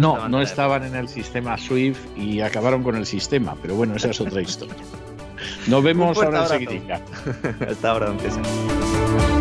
No, 0.00 0.28
no 0.28 0.40
estaban 0.40 0.84
en 0.84 0.94
el 0.94 1.08
sistema 1.08 1.56
SWIFT 1.56 2.16
y 2.16 2.40
acabaron 2.40 2.82
con 2.82 2.96
el 2.96 3.06
sistema, 3.06 3.54
pero 3.60 3.74
bueno, 3.74 3.96
esa 3.96 4.10
es 4.10 4.20
otra 4.20 4.40
historia. 4.42 4.74
Nos 5.66 5.82
vemos 5.82 6.16
ahora 6.18 6.42
enseguida. 6.42 7.00
Hasta 7.68 7.90
ahora, 7.90 8.06
don 8.06 9.39